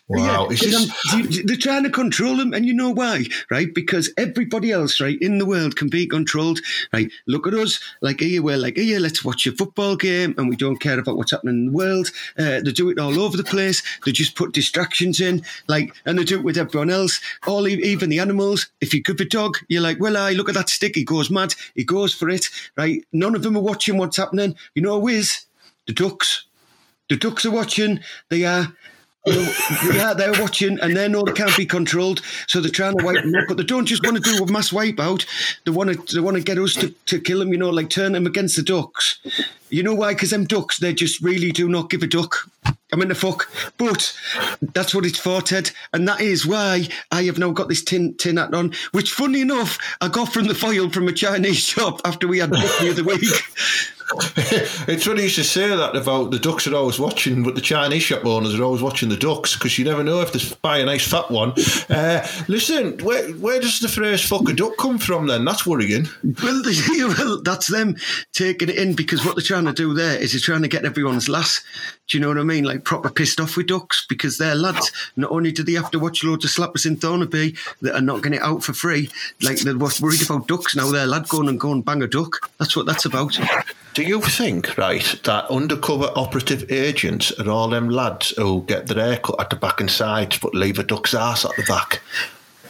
Wow. 0.10 0.48
Yeah, 0.50 0.78
um, 0.78 0.86
you- 1.20 1.44
they're 1.44 1.58
trying 1.58 1.84
to 1.84 1.90
control 1.90 2.38
them, 2.38 2.54
and 2.54 2.66
you 2.66 2.74
know 2.74 2.92
why, 2.92 3.26
right? 3.52 3.74
Because 3.74 4.10
everybody 4.16 4.72
else, 4.72 5.02
right, 5.02 5.22
in 5.22 5.38
the 5.38 5.46
world 5.46 5.76
can 5.76 5.90
be 5.90 6.08
controlled, 6.08 6.62
right? 6.94 7.12
Look 7.26 7.46
at 7.46 7.54
us, 7.54 7.80
like 8.02 8.22
here, 8.22 8.42
we're 8.42 8.56
like 8.58 8.78
here, 8.78 9.02
let's 9.02 9.26
watch 9.26 9.46
a 9.48 9.52
football 9.52 9.98
game, 9.98 10.34
and 10.38 10.48
we 10.48 10.56
don't 10.56 10.78
care 10.80 10.98
about 10.98 11.18
what's 11.18 11.32
happening 11.32 11.56
in 11.56 11.66
the 11.68 11.72
world. 11.74 12.10
Uh, 12.40 12.62
they 12.62 12.72
do 12.72 12.90
it 12.90 13.00
all 13.00 13.20
over 13.20 13.36
the 13.36 13.44
place. 13.44 13.84
They 14.06 14.14
just 14.14 14.36
put 14.36 14.54
distractions 14.54 15.20
in, 15.20 15.44
like, 15.68 15.94
and 16.06 16.18
they 16.18 16.24
do 16.24 16.38
it 16.40 16.44
with 16.46 16.58
everyone 16.58 16.90
else. 16.90 17.20
All 17.46 17.68
even 17.68 18.10
the 18.10 18.20
animals. 18.20 18.68
If 18.80 18.94
you 18.94 19.04
give 19.04 19.20
a 19.20 19.26
dog, 19.26 19.58
you're 19.68 19.82
like, 19.82 20.00
well, 20.00 20.16
I 20.16 20.32
look 20.32 20.48
at 20.48 20.56
that 20.56 20.70
stick. 20.70 20.96
He 20.96 21.04
goes 21.04 21.30
mad. 21.30 21.54
He 21.76 21.84
goes 21.84 22.14
for 22.14 22.30
it, 22.30 22.48
right? 22.78 23.04
None 23.12 23.36
of 23.36 23.44
them 23.44 23.58
are 23.58 23.62
watching 23.62 23.98
what's 23.98 24.16
happening. 24.16 24.56
You 24.74 24.84
know 24.84 25.02
who 25.02 25.10
is? 25.10 25.46
The 25.86 25.94
ducks. 25.94 26.46
The 27.10 27.18
ducks 27.18 27.46
are 27.46 27.52
watching. 27.52 28.00
They 28.30 28.46
are. 28.46 28.74
Yeah, 29.28 30.14
they're 30.14 30.40
watching 30.42 30.80
and 30.80 30.96
they 30.96 31.08
know 31.08 31.24
they 31.24 31.34
can't 31.34 31.56
be 31.58 31.66
controlled, 31.66 32.22
so 32.48 32.62
they're 32.62 32.72
trying 32.72 32.98
to 32.98 33.06
wipe 33.06 33.22
them 33.22 33.36
out. 33.36 33.44
But 33.48 33.58
they 33.58 33.64
don't 33.64 33.86
just 33.86 34.06
want 34.06 34.24
to 34.24 34.38
do 34.38 34.44
a 34.44 34.52
mass 34.52 34.72
wipeout. 34.72 35.26
They 35.66 35.72
want 35.72 36.08
to 36.08 36.16
they 36.16 36.22
want 36.22 36.38
to 36.38 36.44
get 36.44 36.58
us 36.58 36.74
to, 36.76 36.90
to 36.90 37.20
kill 37.20 37.40
them, 37.40 37.52
you 37.52 37.58
know, 37.58 37.70
like 37.70 37.90
turn 37.90 38.14
them 38.14 38.26
against 38.26 38.56
the 38.56 38.64
ducks. 38.64 39.20
You 39.70 39.84
know 39.84 39.94
why? 39.94 40.14
Because 40.14 40.30
them 40.30 40.46
ducks, 40.46 40.78
they 40.78 40.94
just 40.94 41.22
really 41.22 41.52
do 41.52 41.68
not 41.68 41.90
give 41.90 42.04
a 42.04 42.08
duck. 42.08 42.50
I 42.94 42.96
mean, 42.96 43.10
the 43.10 43.16
fuck. 43.16 43.50
But 43.78 44.18
that's 44.62 44.96
what 44.96 45.06
it's 45.06 45.20
for, 45.20 45.42
Ted. 45.42 45.72
And 45.94 46.08
that 46.08 46.22
is 46.22 46.46
why 46.46 46.88
I 47.12 47.24
have 47.24 47.38
now 47.38 47.52
got 47.52 47.68
this 47.68 47.84
tin 47.84 48.16
tin 48.16 48.38
hat 48.38 48.54
on, 48.54 48.74
which, 48.92 49.12
funny 49.12 49.42
enough, 49.42 49.78
I 50.00 50.08
got 50.08 50.32
from 50.32 50.48
the 50.48 50.56
foil 50.56 50.90
from 50.90 51.08
a 51.08 51.14
Chinese 51.14 51.58
shop 51.66 52.02
after 52.06 52.28
we 52.28 52.40
had 52.40 52.52
book 52.52 52.80
the 52.80 52.92
other 52.92 53.04
week. 53.04 53.44
it's 54.88 55.06
funny 55.06 55.24
you 55.24 55.30
should 55.30 55.46
say 55.46 55.68
that 55.68 55.96
about 55.96 56.32
the 56.32 56.40
ducks 56.40 56.66
are 56.66 56.76
always 56.76 56.98
watching, 56.98 57.44
but 57.44 57.56
the 57.56 57.62
Chinese 57.62 58.04
shop 58.04 58.26
owners 58.26 58.58
are 58.58 58.64
always 58.64 58.82
watching 58.82 59.10
the 59.10 59.18
ducks 59.18 59.56
because 59.56 59.78
you 59.78 59.84
never 59.84 60.04
know 60.04 60.22
if 60.22 60.32
they 60.32 60.40
buy 60.62 60.78
a 60.78 60.86
nice 60.86 61.06
fat 61.06 61.30
one. 61.30 61.52
Uh, 61.90 62.26
listen, 62.48 62.98
where 63.00 63.30
where 63.34 63.60
does 63.60 63.80
the 63.80 63.90
phrase 63.90 64.22
"fuck 64.22 64.48
a 64.48 64.54
duck" 64.54 64.78
come 64.78 64.98
from? 64.98 65.28
Then 65.28 65.46
that's 65.46 65.66
worrying. 65.66 66.08
Well, 67.18 67.42
that's 67.42 67.68
them 67.68 67.96
taking 68.34 68.70
it 68.70 68.78
in 68.78 68.94
because 68.94 69.26
what 69.26 69.36
they're 69.36 69.44
trying 69.44 69.66
to 69.66 69.74
do 69.74 69.94
there 69.94 70.18
is 70.20 70.32
they're 70.32 70.40
trying 70.40 70.62
to 70.62 70.68
get 70.68 70.86
everyone's 70.86 71.30
lass. 71.30 71.62
Do 72.08 72.18
you 72.18 72.22
know 72.22 72.30
what 72.30 72.38
I 72.38 72.44
mean? 72.44 72.64
Like 72.64 72.84
proper 72.84 73.10
pissed 73.10 73.40
off 73.40 73.58
with 73.58 73.68
ducks 73.68 74.06
because 74.08 74.38
they're 74.38 74.56
lads. 74.56 74.92
Not 75.16 75.32
only 75.32 75.52
do 75.52 75.64
they 75.64 75.74
have 75.74 75.92
to 75.92 76.00
watch 76.00 76.24
loads 76.24 76.46
of 76.46 76.52
slappers 76.52 76.86
in 76.86 76.98
Thornaby 76.98 77.58
that 77.82 77.96
are 77.96 78.02
not 78.02 78.24
getting 78.24 78.40
it 78.40 78.44
out 78.44 78.64
for 78.64 78.74
free, 78.74 79.10
like 79.42 79.60
they're 79.60 79.78
worried 79.78 80.22
about 80.24 80.48
ducks 80.48 80.76
now. 80.76 80.92
They're 80.92 81.08
lad 81.08 81.28
going 81.28 81.50
and 81.50 81.60
go 81.60 81.72
and 81.72 81.84
bang 81.84 82.02
a 82.02 82.08
duck. 82.08 82.52
That's 82.58 82.76
what 82.76 82.86
that's 82.86 83.06
about. 83.06 83.38
Do 83.98 84.04
you 84.04 84.22
think, 84.22 84.78
right, 84.78 85.20
that 85.24 85.50
undercover 85.50 86.12
operative 86.16 86.72
agents 86.72 87.32
are 87.40 87.50
all 87.50 87.68
them 87.68 87.90
lads 87.90 88.30
who 88.38 88.62
get 88.68 88.86
their 88.86 89.04
hair 89.04 89.18
cut 89.18 89.40
at 89.40 89.50
the 89.50 89.56
back 89.56 89.82
and 89.82 89.90
sides 89.90 90.38
but 90.38 90.54
leave 90.54 90.78
a 90.78 90.84
duck's 90.84 91.16
ass 91.16 91.46
at 91.46 91.56
the 91.56 91.64
back? 91.64 92.04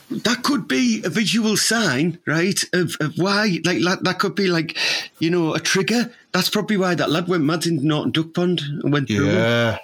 That 0.10 0.44
could 0.44 0.70
be 0.70 1.02
a 1.04 1.10
visual 1.10 1.58
sign, 1.58 2.18
right, 2.26 2.64
of, 2.72 2.96
of 3.02 3.18
why. 3.18 3.60
Like 3.66 3.84
that, 3.84 4.06
that 4.06 4.20
could 4.20 4.36
be 4.36 4.48
like, 4.48 4.78
you 5.20 5.30
know, 5.30 5.54
a 5.54 5.60
trigger. 5.60 6.10
That's 6.32 6.50
probably 6.50 6.78
why 6.78 6.96
that 6.96 7.12
lad 7.12 7.28
went 7.28 7.44
mad 7.44 7.66
in 7.66 7.86
Norton 7.86 8.12
Duck 8.12 8.34
Pond 8.34 8.62
and 8.62 8.94
went 8.94 9.10
through. 9.10 9.30
Yeah. 9.30 9.80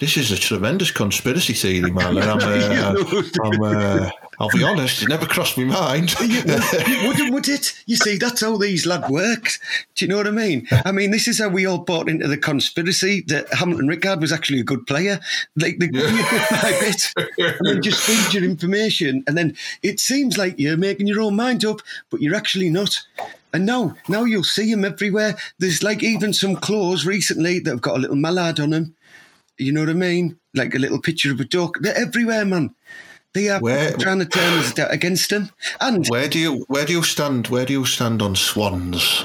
This 0.00 0.18
is 0.18 0.30
a 0.30 0.36
tremendous 0.36 0.90
conspiracy 0.90 1.54
theory, 1.54 1.90
man. 1.92 2.18
and 2.18 2.30
I'm, 2.30 2.40
uh, 2.42 3.30
I'm, 3.42 3.62
uh, 3.62 4.10
I'll 4.38 4.48
be 4.50 4.64
honest, 4.64 5.02
it 5.02 5.08
never 5.08 5.26
crossed 5.26 5.56
my 5.56 5.64
mind. 5.64 6.14
Wouldn't 6.20 7.32
would 7.32 7.48
it? 7.48 7.74
You 7.86 7.96
see, 7.96 8.16
that's 8.16 8.40
how 8.40 8.56
these 8.56 8.86
lad 8.86 9.08
works. 9.08 9.58
Do 9.94 10.04
you 10.04 10.08
know 10.08 10.16
what 10.16 10.26
I 10.26 10.32
mean? 10.32 10.66
I 10.84 10.92
mean, 10.92 11.10
this 11.10 11.28
is 11.28 11.38
how 11.38 11.48
we 11.48 11.66
all 11.66 11.78
bought 11.78 12.08
into 12.08 12.28
the 12.28 12.38
conspiracy 12.38 13.22
that 13.28 13.52
Hamilton 13.52 13.88
Ricard 13.88 14.20
was 14.20 14.32
actually 14.32 14.60
a 14.60 14.64
good 14.64 14.86
player. 14.86 15.20
Like 15.56 15.78
the 15.78 15.88
by 15.88 16.70
bit, 16.80 17.58
and 17.58 17.68
then 17.68 17.82
just 17.82 18.02
feed 18.02 18.34
your 18.34 18.44
information, 18.44 19.24
and 19.26 19.36
then 19.36 19.56
it 19.82 20.00
seems 20.00 20.38
like 20.38 20.58
you're 20.58 20.76
making 20.76 21.06
your 21.06 21.20
own 21.20 21.36
mind 21.36 21.64
up, 21.64 21.80
but 22.10 22.20
you're 22.20 22.36
actually 22.36 22.70
not. 22.70 23.00
And 23.52 23.66
now, 23.66 23.94
now 24.08 24.24
you'll 24.24 24.42
see 24.42 24.70
him 24.70 24.84
everywhere. 24.84 25.36
There's 25.58 25.82
like 25.82 26.02
even 26.02 26.32
some 26.32 26.56
clothes 26.56 27.06
recently 27.06 27.60
that 27.60 27.70
have 27.70 27.80
got 27.80 27.96
a 27.96 28.00
little 28.00 28.16
mallard 28.16 28.58
on 28.58 28.70
them. 28.70 28.96
You 29.58 29.70
know 29.70 29.80
what 29.80 29.90
I 29.90 29.94
mean? 29.94 30.38
Like 30.54 30.74
a 30.74 30.78
little 30.78 31.00
picture 31.00 31.32
of 31.32 31.38
a 31.38 31.44
duck. 31.44 31.78
They're 31.80 31.96
everywhere, 31.96 32.44
man. 32.44 32.74
They 33.34 33.48
are 33.48 33.60
Where- 33.60 33.92
trying 33.96 34.20
to 34.20 34.26
turn 34.26 34.58
us 34.60 34.72
against 34.78 35.30
them. 35.30 35.50
And 35.80 36.06
Where 36.08 36.28
do 36.28 36.38
you 36.38 36.64
where 36.68 36.84
do 36.86 36.92
you 36.92 37.02
stand? 37.02 37.48
Where 37.48 37.66
do 37.66 37.72
you 37.72 37.84
stand 37.84 38.22
on 38.22 38.36
swans? 38.36 39.24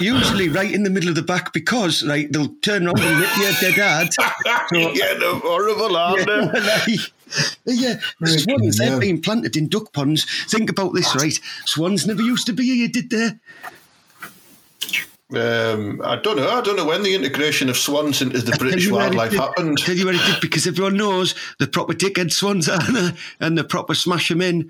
usually 0.00 0.48
right 0.48 0.72
in 0.74 0.82
the 0.82 0.90
middle 0.90 1.08
of 1.08 1.14
the 1.14 1.22
back 1.22 1.52
because 1.52 2.02
right 2.02 2.26
they'll 2.32 2.52
turn 2.62 2.84
around 2.86 2.98
and 2.98 3.20
rip 3.20 3.36
your 3.38 3.52
dead 3.60 3.74
dad. 3.76 4.08
yeah, 4.72 5.14
they're 5.18 5.34
horrible, 5.36 5.96
aren't 5.96 6.26
they? 6.26 6.96
yeah, 7.72 8.00
swans 8.24 8.78
Yeah. 8.80 8.90
they've 8.90 9.00
been 9.00 9.20
planted 9.20 9.56
in 9.56 9.68
duck 9.68 9.92
ponds. 9.92 10.26
Think 10.50 10.68
about 10.68 10.94
this, 10.94 11.14
right? 11.14 11.38
Swans 11.64 12.06
never 12.08 12.22
used 12.22 12.46
to 12.46 12.52
be 12.52 12.64
here, 12.74 12.88
did 12.88 13.10
they? 13.10 13.30
Um, 15.32 16.02
I 16.04 16.16
don't 16.16 16.36
know. 16.36 16.48
I 16.50 16.60
don't 16.60 16.76
know 16.76 16.84
when 16.84 17.02
the 17.02 17.14
integration 17.14 17.70
of 17.70 17.78
swans 17.78 18.20
into 18.20 18.40
the 18.40 18.52
British 18.58 18.84
Tell 18.84 18.90
you 18.90 18.94
where 18.94 19.06
it 19.06 19.16
wildlife 19.16 19.30
did- 19.30 19.40
happened. 19.40 19.78
Tell 19.78 19.96
you 19.96 20.04
where 20.06 20.14
it 20.14 20.20
did 20.26 20.40
because 20.40 20.66
everyone 20.66 20.96
knows 20.96 21.34
the 21.58 21.66
proper 21.66 21.94
dickhead 21.94 22.30
swans 22.30 22.68
are 22.68 22.80
and 23.40 23.56
the 23.56 23.64
proper 23.64 23.94
smash 23.94 24.28
them 24.28 24.42
in. 24.42 24.60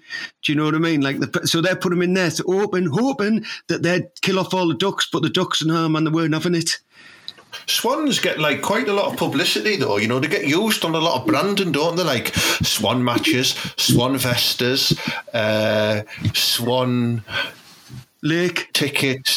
Do 0.42 0.52
you 0.52 0.54
know 0.54 0.64
what 0.66 0.76
I 0.76 0.78
mean? 0.78 1.00
Like 1.00 1.18
the, 1.18 1.46
so 1.46 1.60
they 1.60 1.74
put 1.74 1.90
them 1.90 2.02
in 2.02 2.14
there 2.14 2.30
to 2.30 2.44
open, 2.44 2.86
hoping 2.86 3.44
that 3.66 3.82
they'd 3.82 4.06
kill 4.22 4.38
off 4.38 4.54
all 4.54 4.68
the 4.68 4.74
ducks, 4.74 5.08
but 5.12 5.22
the 5.22 5.28
ducks 5.30 5.60
and 5.60 5.70
her 5.72 5.88
man 5.88 6.04
they 6.04 6.10
weren't 6.10 6.34
having 6.34 6.54
it. 6.54 6.78
Swans 7.66 8.18
get 8.18 8.38
like 8.40 8.62
quite 8.62 8.88
a 8.88 8.92
lot 8.92 9.12
of 9.12 9.16
publicity, 9.18 9.76
though. 9.76 9.96
You 9.96 10.08
know, 10.08 10.18
they 10.18 10.28
get 10.28 10.46
used 10.46 10.84
on 10.84 10.94
a 10.94 10.98
lot 10.98 11.20
of 11.20 11.26
branding, 11.26 11.72
don't 11.72 11.96
they? 11.96 12.02
Like 12.04 12.34
swan 12.34 13.02
matches, 13.04 13.50
swan 13.76 14.16
vestas, 14.18 14.98
uh, 15.32 16.02
swan 16.32 17.24
Lake, 18.22 18.70
tickets, 18.72 19.33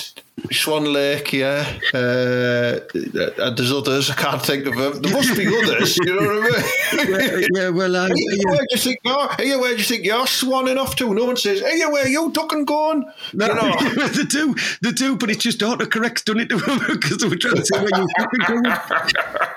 Swan 0.52 0.86
Lake, 0.92 1.34
yeah. 1.34 1.66
Uh, 1.94 2.80
and 2.94 3.58
there's 3.58 3.72
others. 3.72 4.10
I 4.10 4.16
can't 4.16 4.42
think 4.42 4.66
of 4.66 4.76
them. 4.76 5.02
There 5.02 5.14
must 5.14 5.36
be 5.36 5.48
others. 5.48 5.98
You 5.98 6.06
know 6.06 6.28
what 6.28 6.54
I 6.54 7.06
mean? 7.06 7.42
yeah, 7.42 7.48
yeah, 7.64 7.70
well, 7.70 7.96
I, 7.96 8.08
Hey, 8.08 8.14
yeah. 8.18 8.46
where 8.50 8.58
do 8.60 8.66
you 8.72 8.78
think 8.78 9.00
you're? 9.04 9.60
Where 9.60 9.72
do 9.72 9.78
you 9.78 9.84
think 9.84 10.06
you're 10.06 10.26
swanning 10.26 10.78
off 10.78 10.96
to? 10.98 11.14
No 11.14 11.26
one 11.26 11.38
says, 11.38 11.62
"Hey, 11.62 11.86
where 11.86 12.06
are 12.06 12.10
you 12.10 12.32
ducking 12.32 12.66
going?" 12.66 13.06
No, 13.34 13.48
You 13.48 13.54
know, 13.56 14.08
they 14.08 14.24
do, 14.24 14.56
they 14.82 14.92
do, 14.92 15.16
but 15.18 15.30
it's 15.30 15.44
just 15.44 15.60
autocorrect's 15.60 16.24
done 16.24 16.40
it 16.40 16.50
to 16.50 16.58
them 16.58 16.80
because 16.88 17.18
they 17.18 17.28
were 17.28 17.36
trying 17.36 17.56
to 17.56 17.66
say 17.66 17.80
where 17.80 17.90
you 17.96 18.08
fucking 18.18 18.62
going. 18.62 18.78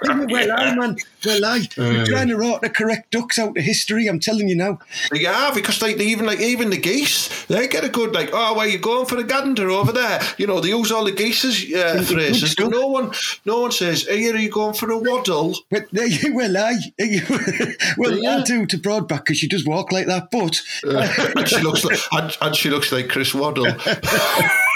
Well, 0.03 0.53
I, 0.59 0.75
man, 0.75 0.97
well, 1.25 1.45
I, 1.45 1.69
we're 1.77 2.07
trying 2.07 2.29
to 2.29 2.37
autocorrect 2.37 3.11
ducks 3.11 3.39
out 3.39 3.57
of 3.57 3.63
history. 3.63 4.07
I'm 4.07 4.21
telling 4.21 4.49
you 4.49 4.57
now. 4.57 4.79
yeah, 5.13 5.51
because 5.55 5.83
like 5.83 5.97
they 5.97 6.07
even 6.07 6.27
like 6.27 6.41
even 6.41 6.71
the 6.71 6.77
geese, 6.79 7.45
they 7.47 7.69
get 7.69 7.85
a 7.85 7.89
good 7.89 8.15
like, 8.15 8.31
"Oh, 8.33 8.55
where 8.57 8.67
you 8.67 8.79
going 8.79 9.07
for 9.07 9.17
the 9.17 9.25
gander 9.25 9.69
over 9.71 9.93
there?" 9.93 10.21
You 10.39 10.47
know, 10.47 10.61
they 10.61 10.69
use 10.69 10.91
all 10.91 11.05
the 11.05 11.13
geese's 11.13 11.73
uh, 11.75 12.03
phrases. 12.03 12.59
No 12.59 12.87
one, 12.89 13.13
no 13.45 13.61
one 13.61 13.73
says, 13.73 14.07
"Hey, 14.07 14.31
are 14.31 14.37
you 14.37 14.51
going 14.51 14.75
for 14.75 14.91
a 14.91 14.99
waddle?" 14.99 15.55
But 15.71 15.87
well, 15.93 16.57
I, 16.57 16.77
well, 17.99 18.19
Yeah. 18.19 18.39
I 18.39 18.43
do 18.43 18.67
to 18.67 18.79
Broadback 18.79 19.25
because 19.25 19.39
she 19.39 19.49
does 19.49 19.67
walk 19.67 19.93
like 19.93 20.07
that. 20.07 20.31
But 20.31 20.61
and 20.85 21.49
she 21.49 21.61
looks 21.61 21.85
like, 21.85 21.99
and, 22.13 22.37
and 22.41 22.57
she 22.57 22.71
looks 22.71 22.93
like 22.93 23.09
Chris 23.09 23.35
Waddle. 23.35 23.67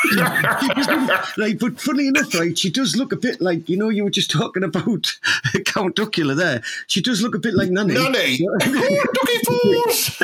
right, 1.38 1.58
but 1.58 1.80
funny 1.80 2.08
enough, 2.08 2.34
right, 2.34 2.56
she 2.56 2.70
does 2.70 2.96
look 2.96 3.12
a 3.12 3.16
bit 3.16 3.40
like 3.40 3.68
you 3.68 3.76
know 3.76 3.88
you 3.88 4.04
were 4.04 4.10
just 4.10 4.30
talking 4.30 4.62
about 4.62 5.16
Count 5.64 5.96
Duckula 5.96 6.36
there. 6.36 6.62
She 6.86 7.00
does 7.00 7.22
look 7.22 7.34
a 7.34 7.38
bit 7.38 7.54
like 7.54 7.70
Nanny. 7.70 7.94
Nanny, 7.94 8.38
oh, 8.46 8.58
Ducky 8.58 9.38
Falls. 9.46 10.16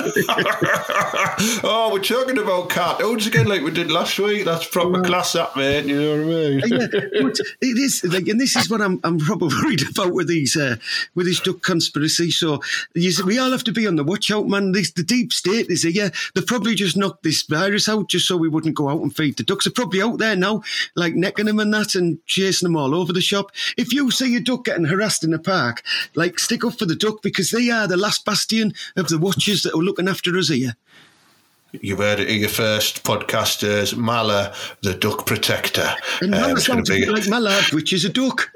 oh, 1.65 1.91
we're 1.93 2.03
talking 2.03 2.39
about 2.39 2.69
cartoons 2.69 3.27
again, 3.27 3.47
like 3.47 3.63
we 3.63 3.71
did 3.71 3.91
last 3.91 4.19
week. 4.19 4.45
That's 4.45 4.67
proper 4.67 5.01
class, 5.03 5.35
up, 5.35 5.57
mate. 5.57 5.87
You 5.87 6.01
know 6.01 6.11
what 6.11 6.21
I 6.21 6.25
mean? 6.25 6.61
yeah, 6.67 7.23
but 7.23 7.39
it 7.61 7.79
is 7.79 8.05
like, 8.05 8.29
and 8.29 8.41
this 8.41 8.57
is 8.57 8.69
what 8.69 8.83
I'm 8.83 9.01
I'm 9.03 9.19
probably 9.19 9.55
worried 9.63 9.83
about 9.89 10.13
with 10.13 10.29
these 10.29 10.57
uh, 10.57 10.77
with 11.15 11.27
this 11.27 11.41
duck 11.41 11.63
conspiracy. 11.63 12.31
So 12.31 12.63
you 12.95 13.13
see, 13.13 13.23
we 13.23 13.39
all 13.39 13.51
have 13.51 13.65
to 13.65 13.73
be 13.73 13.87
on 13.87 13.97
the 13.97 14.05
watch 14.05 14.31
out, 14.31 14.49
man. 14.49 14.73
This, 14.73 14.93
the 14.93 15.03
deep 15.03 15.33
state 15.33 15.71
is 15.71 15.83
here. 15.83 15.93
Yeah, 15.93 16.11
they 16.35 16.43
probably 16.43 16.75
just 16.75 16.97
knocked 16.97 17.23
this 17.23 17.43
virus 17.43 17.89
out 17.89 18.09
just 18.09 18.27
so 18.27 18.37
we 18.37 18.49
wouldn't 18.49 18.75
go 18.75 18.89
out 18.89 19.01
and 19.01 19.15
feed 19.15 19.37
the 19.37 19.43
ducks. 19.43 19.67
They're 19.71 19.85
probably 19.85 20.03
out 20.03 20.19
there 20.19 20.35
now, 20.35 20.63
like 20.97 21.15
necking 21.15 21.47
them 21.47 21.61
and 21.61 21.73
that, 21.73 21.95
and 21.95 22.19
chasing 22.27 22.67
them 22.67 22.77
all 22.77 22.95
over 22.95 23.13
the 23.13 23.21
shop. 23.21 23.53
If 23.77 23.93
you 23.93 24.11
see 24.11 24.35
a 24.37 24.41
duck 24.41 24.65
getting 24.65 24.87
harassed 24.87 25.23
in 25.23 25.31
the 25.31 25.39
park, 25.39 25.83
like 26.17 26.39
stick 26.41 26.65
up 26.65 26.77
for 26.79 26.87
the 26.87 26.97
duck 26.97 27.23
because 27.23 27.51
they 27.51 27.71
are 27.71 27.87
the 27.87 27.97
last 27.97 28.25
bastion 28.25 28.75
of 28.97 29.09
the 29.09 29.19
watchers 29.19 29.63
that 29.63 29.75
are 29.75 29.79
looking 29.79 30.09
after 30.09 30.37
us 30.37 30.49
here. 30.49 30.75
You've 31.73 32.01
heard 32.01 32.19
it 32.19 32.29
here 32.29 32.49
first, 32.49 33.05
podcasters. 33.05 33.97
Mala, 33.97 34.53
the 34.83 34.93
duck 34.95 35.25
protector. 35.25 35.95
And 36.21 36.35
Um, 36.35 36.41
Mala 36.41 36.49
gonna 36.55 36.61
sounds 36.61 36.89
bit 36.89 37.09
like 37.09 37.29
Mallard, 37.29 37.73
which 37.73 37.93
is 37.93 38.05
a 38.05 38.09
duck. 38.09 38.51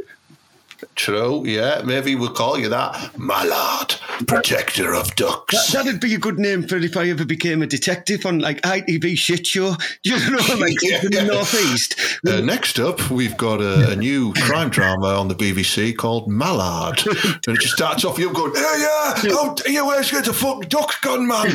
True, 0.94 1.44
yeah. 1.46 1.82
Maybe 1.84 2.14
we'll 2.14 2.32
call 2.32 2.58
you 2.58 2.68
that. 2.68 3.18
Mallard, 3.18 3.94
protector 4.26 4.94
of 4.94 5.14
ducks. 5.16 5.72
that'd 5.72 6.00
be 6.00 6.14
a 6.14 6.18
good 6.18 6.38
name 6.38 6.66
for 6.66 6.76
if 6.76 6.96
I 6.96 7.08
ever 7.10 7.24
became 7.24 7.62
a 7.62 7.66
detective 7.66 8.24
on 8.26 8.38
like 8.38 8.60
ITV 8.62 9.16
shit 9.18 9.46
show. 9.46 9.76
You 10.04 10.18
know, 10.30 10.36
like 10.58 10.74
Yeah. 10.82 11.00
in 11.04 11.10
the 11.12 11.24
northeast. 11.24 11.96
Uh, 12.26 12.40
next 12.40 12.78
up, 12.78 13.10
we've 13.10 13.36
got 13.36 13.60
a, 13.60 13.92
a 13.92 13.96
new 13.96 14.32
crime 14.36 14.68
drama 14.68 15.08
on 15.08 15.28
the 15.28 15.34
BBC 15.34 15.96
called 15.96 16.28
Mallard. 16.28 17.00
and 17.06 17.56
it 17.56 17.60
just 17.60 17.74
starts 17.74 18.04
off 18.04 18.18
you 18.18 18.32
going, 18.32 18.54
hey, 18.54 18.60
yeah, 18.60 19.14
oh, 19.32 19.54
yeah, 19.66 19.82
where's 19.82 20.10
the 20.10 20.32
fuck 20.32 20.68
duck's 20.68 21.00
gone, 21.00 21.26
man? 21.26 21.46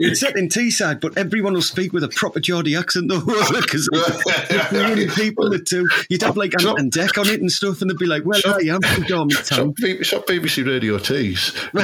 it's 0.00 0.20
set 0.20 0.36
in 0.36 0.48
Teesside, 0.48 1.00
but 1.00 1.16
everyone 1.18 1.52
will 1.54 1.62
speak 1.62 1.92
with 1.92 2.02
a 2.04 2.08
proper 2.08 2.40
Geordie 2.40 2.76
accent 2.76 3.08
though, 3.08 3.20
because 3.20 3.88
million 4.72 5.10
people 5.10 5.50
that 5.50 5.64
do. 5.66 5.88
You'd 6.08 6.22
have 6.22 6.36
like 6.36 6.52
Ant 6.64 6.78
and 6.78 6.92
Dec 6.92 7.18
on 7.18 7.28
it 7.28 7.33
and 7.40 7.50
stuff, 7.52 7.80
and 7.82 7.90
they'd 7.90 7.98
be 7.98 8.06
like, 8.06 8.24
"Well, 8.24 8.40
I 8.46 8.58
am 8.68 8.80
from 8.82 9.04
Dormanstown." 9.04 10.04
Some 10.04 10.22
BBC 10.24 10.66
Radio 10.66 10.98
Tees. 10.98 11.52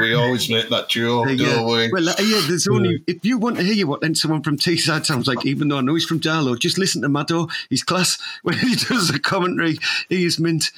we 0.00 0.14
always 0.14 0.48
make 0.50 0.68
that 0.68 0.88
joke, 0.88 1.28
Yeah. 1.30 1.54
don't 1.56 1.66
we? 1.66 1.90
Well, 1.92 2.08
uh, 2.08 2.14
yeah, 2.20 2.40
there's 2.48 2.68
only 2.68 3.02
if 3.06 3.24
you 3.24 3.38
want 3.38 3.56
to 3.56 3.62
hear 3.62 3.86
what 3.86 4.00
then 4.00 4.14
someone 4.14 4.42
from 4.42 4.56
Teesside 4.56 5.04
sounds 5.06 5.26
like, 5.26 5.44
even 5.46 5.68
though 5.68 5.78
I 5.78 5.80
know 5.80 5.94
he's 5.94 6.04
from 6.04 6.20
Darlo, 6.20 6.58
just 6.58 6.78
listen 6.78 7.02
to 7.02 7.08
Maddo. 7.08 7.50
He's 7.70 7.82
class 7.82 8.18
when 8.42 8.58
he 8.58 8.74
does 8.76 9.08
the 9.08 9.18
commentary. 9.18 9.78
He 10.08 10.24
is 10.24 10.38
mint. 10.38 10.70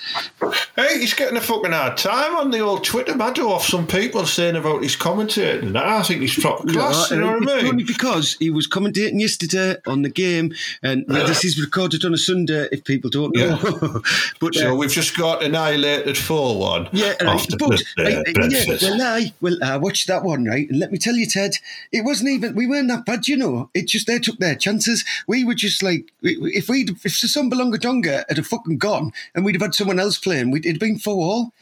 Hey, 0.77 0.99
he's 1.01 1.15
getting 1.15 1.37
a 1.37 1.41
fucking 1.41 1.73
hard 1.73 1.97
time 1.97 2.37
on 2.37 2.51
the 2.51 2.61
old 2.61 2.85
Twitter 2.85 3.15
matter 3.17 3.43
off 3.43 3.65
some 3.65 3.87
people 3.87 4.27
saying 4.27 4.57
about 4.57 4.83
his 4.83 4.97
commentating. 4.97 5.63
and 5.69 5.79
I 5.79 6.03
think 6.03 6.21
he's 6.21 6.39
proper 6.39 6.67
class, 6.69 7.11
Yeah, 7.11 7.17
you 7.17 7.23
know 7.25 7.33
what 7.39 7.51
I 7.51 7.57
mean? 7.63 7.67
Only 7.67 7.85
because 7.85 8.37
he 8.39 8.51
was 8.51 8.69
commentating 8.69 9.21
yesterday 9.21 9.77
on 9.87 10.03
the 10.03 10.09
game, 10.11 10.53
and 10.83 11.05
yeah, 11.09 11.25
this 11.25 11.45
is 11.45 11.59
recorded 11.69 12.05
on 12.05 12.15
a 12.15 12.19
Sunday. 12.19 12.69
If 12.73 12.85
people 12.85 13.11
don't 13.11 13.37
know, 13.37 13.59
but 14.41 14.57
uh, 14.57 14.61
So 14.61 14.75
we've 14.75 14.91
just 14.91 15.17
got 15.17 15.43
annihilated 15.43 16.17
4 16.17 16.59
1. 16.59 16.89
Yeah, 16.93 17.09
right. 17.09 17.23
After 17.23 17.57
but 17.57 17.83
right, 17.99 18.25
yeah, 18.51 18.77
well, 18.83 19.03
I 19.03 19.33
well, 19.41 19.59
I 19.63 19.77
watched 19.77 20.07
that 20.09 20.25
one 20.25 20.45
right, 20.45 20.69
and 20.69 20.79
let 20.79 20.91
me 20.91 20.99
tell 20.99 21.15
you, 21.15 21.27
Ted, 21.27 21.53
it 21.93 22.05
wasn't 22.05 22.31
even 22.31 22.55
we 22.55 22.67
weren't 22.67 22.89
that 22.89 23.05
bad, 23.05 23.29
you 23.29 23.37
know. 23.37 23.71
It 23.75 23.87
just 23.87 24.07
they 24.07 24.19
took 24.19 24.39
their 24.39 24.55
chances. 24.55 25.05
We 25.27 25.45
were 25.45 25.55
just 25.55 25.83
like 25.83 26.11
if 26.23 26.69
we 26.69 26.83
if 26.83 27.03
Assombalonga 27.03 28.25
had 28.29 28.37
have 28.37 28.47
fucking 28.47 28.79
gone, 28.79 29.13
and 29.35 29.45
we'd 29.45 29.55
have 29.55 29.63
had 29.63 29.75
someone 29.75 30.01
else 30.01 30.19
playing, 30.19 30.51
we'd 30.51 30.67
it'd 30.67 30.81
been 30.81 30.99
four 30.99 31.25
all. 31.25 31.53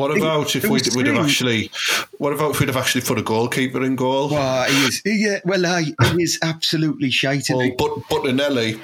What 0.00 0.16
about 0.16 0.56
if 0.56 0.66
we'd, 0.66 0.88
we'd 0.96 1.06
have 1.08 1.26
actually? 1.26 1.70
What 2.16 2.32
about 2.32 2.52
if 2.52 2.60
we'd 2.60 2.70
have 2.70 2.76
actually 2.78 3.02
put 3.02 3.18
a 3.18 3.22
goalkeeper 3.22 3.84
in 3.84 3.96
goal? 3.96 4.30
Wow, 4.30 4.64
he 4.64 4.86
is. 4.86 5.02
Yeah, 5.04 5.40
well, 5.44 5.66
I 5.66 5.82
he 5.82 6.22
is 6.22 6.38
absolutely 6.42 7.10
shite. 7.10 7.48
Well, 7.50 7.70
but 7.76 7.90
Bettinelli, 8.08 8.80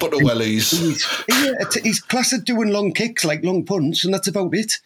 yeah, 1.27 1.81
he's 1.83 1.99
class 2.01 2.33
at 2.33 2.45
doing 2.45 2.69
long 2.69 2.93
kicks, 2.93 3.25
like 3.25 3.43
long 3.43 3.65
punts, 3.65 4.05
and 4.05 4.13
that's 4.13 4.27
about 4.27 4.53
it. 4.53 4.79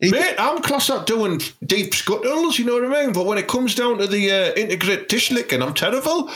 He- 0.00 0.10
Mate, 0.10 0.34
I'm 0.38 0.60
class 0.62 0.90
at 0.90 1.06
doing 1.06 1.40
deep 1.64 1.94
scuttles, 1.94 2.58
you 2.58 2.64
know 2.64 2.74
what 2.80 2.84
I 2.96 3.04
mean? 3.04 3.12
But 3.12 3.26
when 3.26 3.38
it 3.38 3.46
comes 3.46 3.74
down 3.74 3.98
to 3.98 4.06
the 4.06 4.32
uh, 4.32 4.52
integrate 4.54 5.08
dish 5.08 5.30
licking, 5.30 5.62
I'm 5.62 5.74
terrible. 5.74 6.30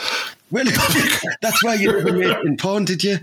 Well, 0.51 0.65
that's 1.41 1.63
why 1.63 1.73
you 1.73 1.91
never 1.91 2.13
made 2.13 2.37
in 2.45 2.55
porn, 2.57 2.85
did 2.85 3.03
you? 3.03 3.17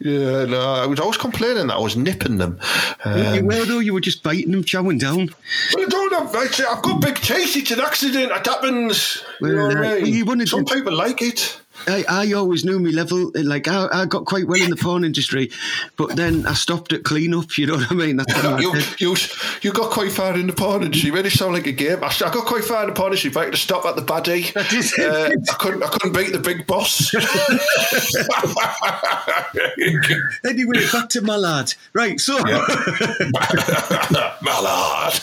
Yeah, 0.00 0.44
no, 0.46 0.60
I 0.60 0.86
was 0.86 1.00
always 1.00 1.18
complaining 1.18 1.66
that 1.66 1.76
I 1.76 1.80
was 1.80 1.96
nipping 1.96 2.38
them. 2.38 2.58
Um, 3.04 3.34
you 3.34 3.44
were 3.44 3.64
though. 3.64 3.78
You 3.78 3.92
were 3.92 4.00
just 4.00 4.22
biting 4.22 4.52
them, 4.52 4.64
chowing 4.64 4.98
down. 4.98 5.28
I 5.76 5.84
don't 5.84 6.12
have, 6.12 6.34
I've 6.34 6.82
got 6.82 7.00
big 7.00 7.16
teeth. 7.16 7.56
It's 7.56 7.70
an 7.70 7.80
accident. 7.80 8.32
It 8.32 8.46
happens. 8.46 9.22
You 9.40 9.48
know 9.48 9.68
Well, 9.68 9.84
I 9.84 9.98
uh, 9.98 10.00
mean? 10.00 10.46
Some 10.46 10.64
people 10.64 10.94
like 10.94 11.20
it. 11.22 11.60
I, 11.86 12.04
I 12.08 12.32
always 12.32 12.64
knew 12.64 12.78
me 12.78 12.92
level. 12.92 13.30
Like 13.34 13.68
I, 13.68 13.88
I 13.92 14.06
got 14.06 14.24
quite 14.26 14.46
well 14.46 14.60
in 14.62 14.70
the 14.70 14.76
porn 14.76 15.04
industry, 15.04 15.50
but 15.96 16.16
then 16.16 16.46
I 16.46 16.54
stopped 16.54 16.92
at 16.92 17.04
clean 17.04 17.34
up. 17.34 17.56
You 17.58 17.66
know 17.66 17.76
what 17.76 17.90
I 17.90 17.94
mean? 17.94 18.16
That's 18.16 18.32
what 18.42 18.60
You, 18.60 18.72
did. 18.74 19.00
you, 19.00 19.16
you 19.62 19.72
got 19.72 19.90
quite 19.90 20.12
far 20.12 20.34
in 20.38 20.46
the 20.46 20.52
porn 20.52 20.82
industry. 20.82 21.08
You 21.08 21.12
made 21.14 21.26
it 21.26 21.30
sound 21.32 21.54
like 21.54 21.66
a 21.66 21.72
game. 21.72 22.02
I, 22.02 22.08
I 22.08 22.30
got 22.30 22.44
quite 22.46 22.64
far 22.64 22.82
in 22.82 22.88
the 22.90 22.94
porn 22.94 23.08
industry. 23.08 23.30
If 23.30 23.36
I 23.36 23.44
had 23.44 23.52
to 23.52 23.58
stop 23.58 23.84
at 23.86 23.96
the 23.96 24.02
baddie, 24.02 24.52
That 24.52 24.72
is 24.72 24.92
it. 24.98 25.08
uh, 25.10 25.30
I 25.50 25.54
couldn't. 25.56 25.82
I 25.82 25.86
couldn't 25.88 26.12
beat 26.12 26.32
the 26.32 26.38
big 26.38 26.66
boss. 26.66 27.12
Anyway, 30.44 30.78
back 30.92 31.08
to 31.10 31.20
my 31.22 31.36
lad. 31.36 31.72
Right, 31.92 32.18
so 32.20 32.38
Mallard. 34.42 35.20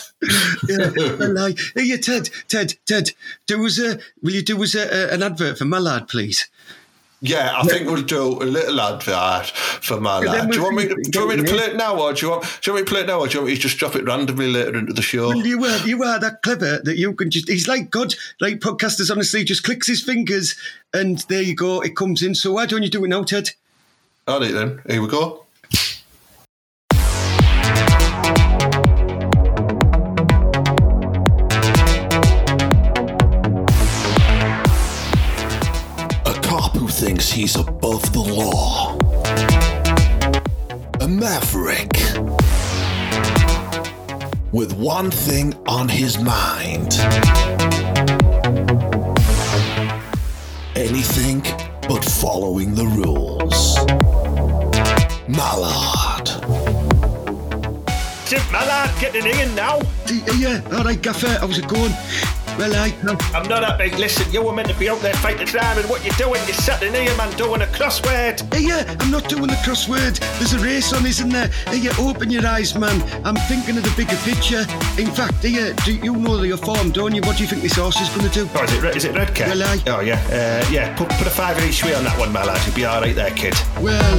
yeah, 0.68 0.90
well, 1.18 1.32
like, 1.34 1.58
hey, 1.74 1.96
Ted, 1.98 2.30
Ted, 2.48 2.74
Ted, 2.86 3.12
do 3.46 3.64
us 3.66 3.78
a. 3.78 3.98
Will 4.22 4.32
you 4.32 4.42
do 4.42 4.62
us 4.62 4.74
a, 4.74 4.82
a, 4.82 5.14
an 5.14 5.22
advert 5.22 5.58
for 5.58 5.64
my 5.64 5.78
lad, 5.78 6.08
please? 6.08 6.47
Yeah, 7.20 7.52
I 7.56 7.64
think 7.64 7.88
we'll 7.88 8.02
do 8.02 8.40
a 8.40 8.44
little 8.44 8.80
advert 8.80 9.48
for 9.48 10.00
my 10.00 10.20
lad. 10.20 10.50
Do 10.52 10.56
you 10.56 10.62
want 10.62 10.76
me 10.76 10.86
to, 10.86 10.94
do 10.94 11.18
you 11.18 11.26
want 11.26 11.40
me 11.40 11.44
to 11.46 11.52
play 11.52 11.64
it 11.64 11.76
now, 11.76 12.00
or 12.00 12.12
do 12.12 12.26
you 12.26 12.30
want 12.30 12.44
do 12.44 12.70
you 12.70 12.74
want 12.74 12.84
me 12.84 12.86
to 12.86 12.92
play 12.92 13.00
it 13.00 13.06
now, 13.08 13.18
or 13.18 13.26
do 13.26 13.32
you 13.32 13.38
want 13.40 13.48
me 13.48 13.56
to 13.56 13.60
just 13.60 13.78
drop 13.78 13.96
it 13.96 14.04
randomly 14.04 14.46
later 14.46 14.78
into 14.78 14.92
the 14.92 15.02
show? 15.02 15.28
Well, 15.28 15.44
you 15.44 15.64
are 15.64 15.78
you 15.84 16.04
are 16.04 16.20
that 16.20 16.42
clever 16.42 16.80
that 16.84 16.96
you 16.96 17.12
can 17.14 17.30
just. 17.30 17.48
He's 17.48 17.66
like 17.66 17.90
God. 17.90 18.14
Like 18.40 18.60
podcasters, 18.60 19.10
honestly, 19.10 19.42
just 19.42 19.64
clicks 19.64 19.88
his 19.88 20.00
fingers 20.00 20.54
and 20.94 21.18
there 21.28 21.42
you 21.42 21.56
go. 21.56 21.80
It 21.80 21.96
comes 21.96 22.22
in. 22.22 22.36
So 22.36 22.52
why 22.52 22.66
don't 22.66 22.84
you 22.84 22.90
do 22.90 23.04
it 23.04 23.08
now, 23.08 23.24
Ted? 23.24 23.50
All 24.28 24.38
right 24.38 24.52
then, 24.52 24.80
here 24.86 25.02
we 25.02 25.08
go. 25.08 25.44
Law. 38.38 38.96
A 41.00 41.08
maverick. 41.08 41.92
With 44.52 44.72
one 44.74 45.10
thing 45.10 45.54
on 45.66 45.88
his 45.88 46.18
mind. 46.18 46.98
Anything 50.76 51.42
but 51.88 52.04
following 52.04 52.74
the 52.74 52.86
rules. 52.86 53.76
Mallard. 55.28 56.28
Mallard 58.52 58.90
getting 59.00 59.26
in 59.26 59.54
now. 59.54 59.78
Yeah, 60.36 60.62
all 60.72 60.84
right, 60.84 61.00
Gaffer. 61.00 61.38
How's 61.40 61.58
it 61.58 61.68
going? 61.68 61.92
Well, 62.58 62.74
I. 62.74 62.92
I'm 63.34 63.48
not 63.48 63.62
happy. 63.62 63.90
Listen, 63.96 64.30
you 64.32 64.42
were 64.42 64.52
meant 64.52 64.68
to 64.68 64.74
be 64.74 64.88
out 64.90 65.00
there 65.00 65.14
fighting 65.14 65.46
crime, 65.46 65.78
and 65.78 65.88
what 65.88 66.04
you're 66.04 66.14
doing, 66.16 66.42
you're 66.44 66.54
sitting 66.54 66.92
here, 66.92 67.16
man, 67.16 67.30
doing 67.36 67.62
a 67.62 67.66
crossword. 67.66 68.52
Hey, 68.52 68.62
yeah, 68.66 68.96
I'm 68.98 69.12
not 69.12 69.28
doing 69.28 69.46
the 69.46 69.58
crossword. 69.64 70.18
There's 70.38 70.54
a 70.54 70.58
race 70.58 70.92
on, 70.92 71.06
isn't 71.06 71.28
there? 71.28 71.46
Hey, 71.66 71.78
yeah, 71.78 71.92
open 72.00 72.30
your 72.30 72.44
eyes, 72.44 72.76
man. 72.76 73.00
I'm 73.24 73.36
thinking 73.46 73.76
of 73.76 73.84
the 73.84 73.94
bigger 73.96 74.16
picture. 74.24 74.66
In 75.00 75.06
fact, 75.14 75.34
hey, 75.34 75.50
yeah, 75.50 75.72
do 75.84 75.94
you 75.94 76.16
know 76.16 76.36
the 76.36 76.56
form, 76.56 76.90
don't 76.90 77.14
you? 77.14 77.20
What 77.22 77.36
do 77.36 77.44
you 77.44 77.48
think 77.48 77.62
this 77.62 77.76
horse 77.76 78.00
is 78.00 78.08
going 78.08 78.28
to 78.28 78.34
do? 78.34 78.48
Oh, 78.56 78.64
is 78.64 78.72
it, 78.72 78.82
Red- 78.82 78.96
is 78.96 79.04
it 79.04 79.14
Red 79.14 79.32
Cat? 79.36 79.48
Well, 79.48 79.62
aye. 79.62 79.82
Oh, 79.86 80.00
yeah. 80.00 80.18
Uh, 80.26 80.68
yeah, 80.72 80.96
put, 80.96 81.10
put 81.10 81.28
a 81.28 81.30
five 81.30 81.62
each 81.64 81.84
way 81.84 81.94
on 81.94 82.02
that 82.02 82.18
one, 82.18 82.32
my 82.32 82.44
lad. 82.44 82.60
You'll 82.66 82.74
be 82.74 82.84
all 82.84 83.00
right 83.00 83.14
there, 83.14 83.30
kid. 83.30 83.54
Well, 83.80 84.18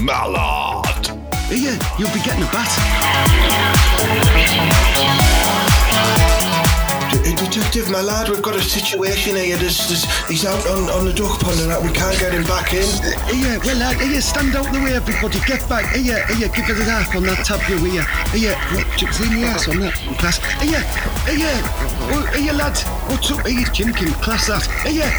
Mallard. 0.00 0.65
Hey, 1.48 1.58
yeah, 1.58 1.76
you'll 1.98 2.12
be 2.12 2.20
getting 2.20 2.42
a 2.42 2.50
bat. 2.50 2.70
D- 7.12 7.34
Detective, 7.36 7.90
my 7.90 8.02
lad, 8.02 8.28
we've 8.28 8.42
got 8.42 8.56
a 8.56 8.62
situation 8.62 9.36
here. 9.36 9.56
There's, 9.56 9.78
there's, 9.88 10.04
he's 10.26 10.44
out 10.44 10.66
on, 10.66 10.90
on 10.90 11.04
the 11.06 11.12
duck 11.12 11.38
pond 11.40 11.60
and 11.60 11.70
that. 11.70 11.80
We 11.80 11.90
can't 11.92 12.18
get 12.18 12.32
him 12.34 12.42
back 12.44 12.72
in. 12.74 12.84
Hey, 13.30 13.38
yeah, 13.38 13.58
well, 13.64 13.76
lad, 13.78 13.96
hey, 13.96 14.12
yeah, 14.12 14.20
stand 14.20 14.54
out 14.56 14.72
the 14.72 14.80
way, 14.80 14.94
everybody. 14.94 15.38
Get 15.46 15.66
back. 15.68 15.86
Hey, 15.86 16.02
yeah, 16.02 16.26
yeah, 16.36 16.48
give 16.48 16.68
it 16.68 16.78
a 16.78 16.84
half 16.84 17.14
on 17.14 17.22
that 17.24 17.46
tab 17.46 17.62
you 17.70 17.78
here. 17.86 18.04
What, 18.74 18.86
chips 18.98 19.20
in 19.20 19.32
the 19.32 19.46
ass 19.46 19.68
on 19.68 19.80
that 19.80 19.94
class. 20.18 20.38
Hey, 20.60 20.70
yeah, 20.72 20.82
hey, 21.24 21.38
yeah, 21.38 22.12
oh, 22.12 22.26
hey, 22.34 22.44
yeah, 22.46 22.52
lads, 22.52 22.82
what's 23.08 23.30
up? 23.30 23.46
Hey, 23.46 23.62
yeah, 23.62 23.72
Jim 23.72 23.94
King, 23.94 24.12
class 24.20 24.48
that. 24.48 24.66
Hey, 24.82 24.98
yeah, 24.98 25.12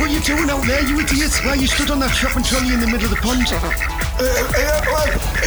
what 0.00 0.10
are 0.10 0.14
you 0.14 0.20
doing 0.20 0.48
out 0.48 0.64
there, 0.66 0.82
you 0.82 0.98
idiots? 0.98 1.44
Why 1.44 1.54
you 1.54 1.66
stood 1.66 1.90
on 1.90 2.00
that 2.00 2.14
shopping 2.14 2.42
trolley 2.42 2.72
in 2.74 2.80
the 2.80 2.86
middle 2.86 3.04
of 3.04 3.10
the 3.10 3.20
pond? 3.20 3.99
Uh, 4.20 4.52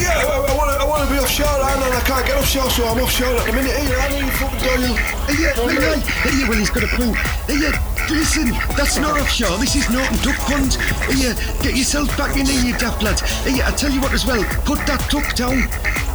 yeah, 0.02 0.18
I, 0.18 0.50
I 0.50 0.58
want 0.58 0.74
to 0.74 0.82
I 0.82 0.86
wanna 0.86 1.06
be 1.06 1.20
offshore, 1.20 1.46
know 1.46 1.94
I 1.94 2.02
can't 2.02 2.26
get 2.26 2.38
off 2.38 2.42
offshore, 2.42 2.72
so 2.72 2.88
I'm 2.90 2.98
off 2.98 3.04
offshore 3.04 3.38
at 3.38 3.46
the 3.46 3.54
minute. 3.54 3.70
Hey, 3.70 3.94
I 3.94 4.10
you 4.18 4.32
fucking. 4.42 4.98
Hey, 5.30 5.38
yeah, 5.38 5.54
yeah, 5.70 6.34
yeah, 6.34 6.50
well, 6.50 6.58
he's 6.58 6.74
got 6.74 6.82
a 6.82 6.90
point. 6.98 7.14
Yeah, 7.46 7.78
listen, 8.10 8.50
that's 8.74 8.98
not 8.98 9.20
offshore. 9.22 9.58
This 9.60 9.76
is 9.76 9.90
Norton 9.92 10.18
Duck 10.26 10.38
Pond. 10.50 10.78
Yeah, 11.14 11.38
get 11.62 11.78
yourself 11.78 12.10
back 12.18 12.36
in 12.36 12.48
here, 12.48 12.66
you 12.66 12.78
daft. 12.80 13.04
Hey, 13.46 13.58
yeah, 13.58 13.70
I 13.70 13.72
tell 13.78 13.92
you 13.92 14.02
what 14.02 14.12
as 14.12 14.26
well, 14.26 14.44
put 14.66 14.82
that 14.90 15.06
duck 15.10 15.36
down. 15.36 15.70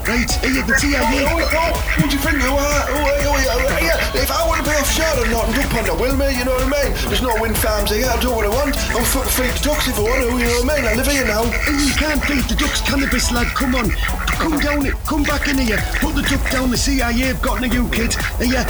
Right, 0.09 0.25
hey, 0.41 0.57
yeah, 0.57 0.65
the 0.65 0.73
CIA. 0.81 1.05
oh, 1.05 1.37
oh, 1.37 1.73
what 2.01 2.09
do 2.09 2.17
you 2.17 2.23
think? 2.25 2.41
Oh, 2.41 2.57
oh, 2.57 2.65
oh, 2.65 3.29
oh, 3.29 3.79
yeah, 3.85 4.17
if 4.17 4.33
I 4.33 4.41
want 4.49 4.65
to 4.65 4.65
be 4.65 4.73
offshore 4.73 5.21
and 5.21 5.29
not 5.29 5.53
duck 5.53 5.69
pond, 5.69 5.85
I 5.85 5.93
will, 6.01 6.17
mate, 6.17 6.33
you 6.33 6.49
know 6.49 6.57
what 6.57 6.65
I 6.65 6.81
mean? 6.81 6.97
There's 7.13 7.21
no 7.21 7.37
wind 7.37 7.59
farms 7.61 7.93
here, 7.93 8.09
I'll 8.09 8.17
do 8.17 8.33
what 8.33 8.49
I 8.49 8.49
want. 8.49 8.73
I'll 8.97 9.05
fucking 9.05 9.29
feed 9.37 9.53
the 9.53 9.69
ducks 9.69 9.85
if 9.85 10.01
I 10.01 10.09
want 10.09 10.25
to, 10.25 10.33
you 10.33 10.49
know 10.49 10.65
what 10.65 10.73
I 10.73 10.81
mean? 10.81 10.85
I 10.89 10.95
live 10.97 11.13
here 11.13 11.29
now. 11.29 11.45
You 11.45 11.93
can't 11.93 12.25
beat 12.25 12.49
the 12.49 12.57
duck's 12.57 12.81
cannabis, 12.81 13.29
lad. 13.37 13.53
Come 13.53 13.77
on. 13.77 13.93
Come 14.41 14.57
down 14.65 14.87
it. 14.89 14.97
Come 15.05 15.29
back 15.29 15.45
in 15.45 15.61
here. 15.61 15.77
Put 16.01 16.17
the 16.17 16.25
duck 16.25 16.41
down. 16.49 16.71
The 16.73 16.81
CIA 16.81 17.37
have 17.37 17.43
gotten 17.43 17.69
to 17.69 17.75
you, 17.77 17.85
kid. 17.93 18.17
Yeah, 18.41 18.65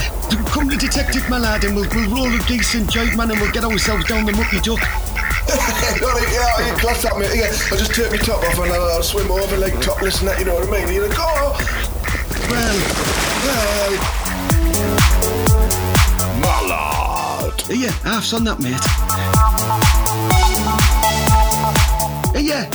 come 0.51 0.68
to 0.68 0.77
Detective 0.77 1.22
Malad 1.31 1.62
and 1.62 1.79
we'll, 1.79 1.87
we'll 1.94 2.11
roll 2.11 2.35
a 2.35 2.42
decent 2.51 2.90
joint, 2.90 3.14
man, 3.16 3.31
and 3.31 3.38
we'll 3.38 3.55
get 3.55 3.62
ourselves 3.62 4.11
down 4.11 4.27
the 4.27 4.33
mucky 4.33 4.59
duck. 4.59 4.83
Yeah, 5.49 6.69
you 6.69 6.75
class 6.79 7.03
that, 7.03 7.17
mate. 7.19 7.35
Yeah, 7.35 7.53
I'll 7.71 7.79
just 7.79 7.95
take 7.95 8.11
my 8.11 8.19
top 8.19 8.43
off 8.45 8.59
and 8.59 8.73
I'll, 8.73 8.83
I'll 8.97 9.03
swim 9.03 9.31
over 9.31 9.57
like 9.57 9.81
topless 9.81 10.21
and 10.21 10.29
that, 10.29 10.39
you 10.39 10.45
know 10.45 10.55
what 10.55 10.69
I 10.69 10.71
mean? 10.85 10.95
You're 10.95 11.09
like, 11.09 11.19
oh, 11.19 11.57
Well, 12.51 12.79
well, 13.45 13.93
Mallard. 16.41 17.61
hey, 17.63 17.77
yeah, 17.77 17.91
half's 18.05 18.33
on 18.33 18.45
that, 18.45 18.59
mate. 18.61 18.79
Yeah. 22.41 22.71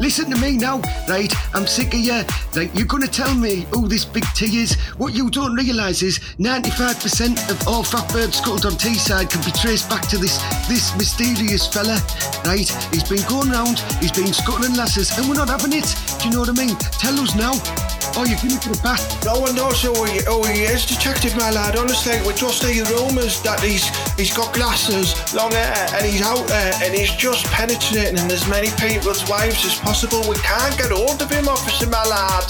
Listen 0.00 0.30
to 0.30 0.36
me 0.40 0.56
now, 0.56 0.80
right? 1.08 1.32
I'm 1.54 1.66
sick 1.66 1.94
of 1.94 2.00
you. 2.00 2.22
Like, 2.54 2.74
you're 2.74 2.86
gonna 2.86 3.06
tell 3.06 3.34
me 3.34 3.66
who 3.72 3.88
this 3.88 4.04
big 4.04 4.24
T 4.34 4.46
is. 4.58 4.74
What 4.98 5.14
you 5.14 5.30
don't 5.30 5.54
realise 5.54 6.02
is 6.02 6.18
95% 6.38 7.50
of 7.50 7.68
all 7.68 7.82
fat 7.82 8.10
birds 8.12 8.38
scuttled 8.38 8.66
on 8.66 8.72
Teesside 8.72 9.30
can 9.30 9.42
be 9.44 9.52
traced 9.52 9.88
back 9.88 10.06
to 10.08 10.18
this 10.18 10.38
this 10.68 10.96
mysterious 10.96 11.66
fella, 11.66 12.00
right? 12.44 12.68
He's 12.92 13.08
been 13.08 13.26
going 13.28 13.50
round, 13.50 13.78
he's 14.00 14.12
been 14.12 14.32
scuttling 14.32 14.74
lasses, 14.74 15.16
and 15.16 15.28
we're 15.28 15.36
not 15.36 15.48
having 15.48 15.72
it. 15.72 15.94
Do 16.20 16.28
you 16.28 16.34
know 16.34 16.40
what 16.40 16.48
I 16.48 16.52
mean? 16.52 16.76
Tell 16.98 17.18
us 17.20 17.34
now. 17.34 17.93
Oh, 18.16 18.24
you're 18.24 18.38
gonna 18.38 18.62
get 18.62 18.78
a 18.78 18.82
bat. 18.82 19.02
no 19.24 19.40
one 19.40 19.56
knows 19.56 19.82
who 19.82 19.90
he, 20.06 20.22
who 20.22 20.38
he 20.46 20.62
is, 20.62 20.86
Detective, 20.86 21.34
my 21.36 21.50
lad. 21.50 21.74
Honestly, 21.74 22.14
we're 22.24 22.38
just 22.38 22.62
hear 22.62 22.84
rumours 22.94 23.42
that 23.42 23.58
he's 23.58 23.90
he's 24.14 24.30
got 24.30 24.54
glasses, 24.54 25.18
long 25.34 25.50
hair, 25.50 25.74
and 25.98 26.06
he's 26.06 26.22
out 26.22 26.46
there 26.46 26.72
and 26.82 26.94
he's 26.94 27.10
just 27.16 27.44
penetrating 27.50 28.14
in 28.14 28.30
as 28.30 28.46
many 28.46 28.70
people's 28.78 29.28
wives 29.28 29.66
as 29.66 29.74
possible. 29.80 30.22
We 30.30 30.36
can't 30.46 30.78
get 30.78 30.94
hold 30.94 31.20
of 31.20 31.30
him, 31.30 31.48
Officer, 31.48 31.90
my 31.90 32.04
lad. 32.06 32.46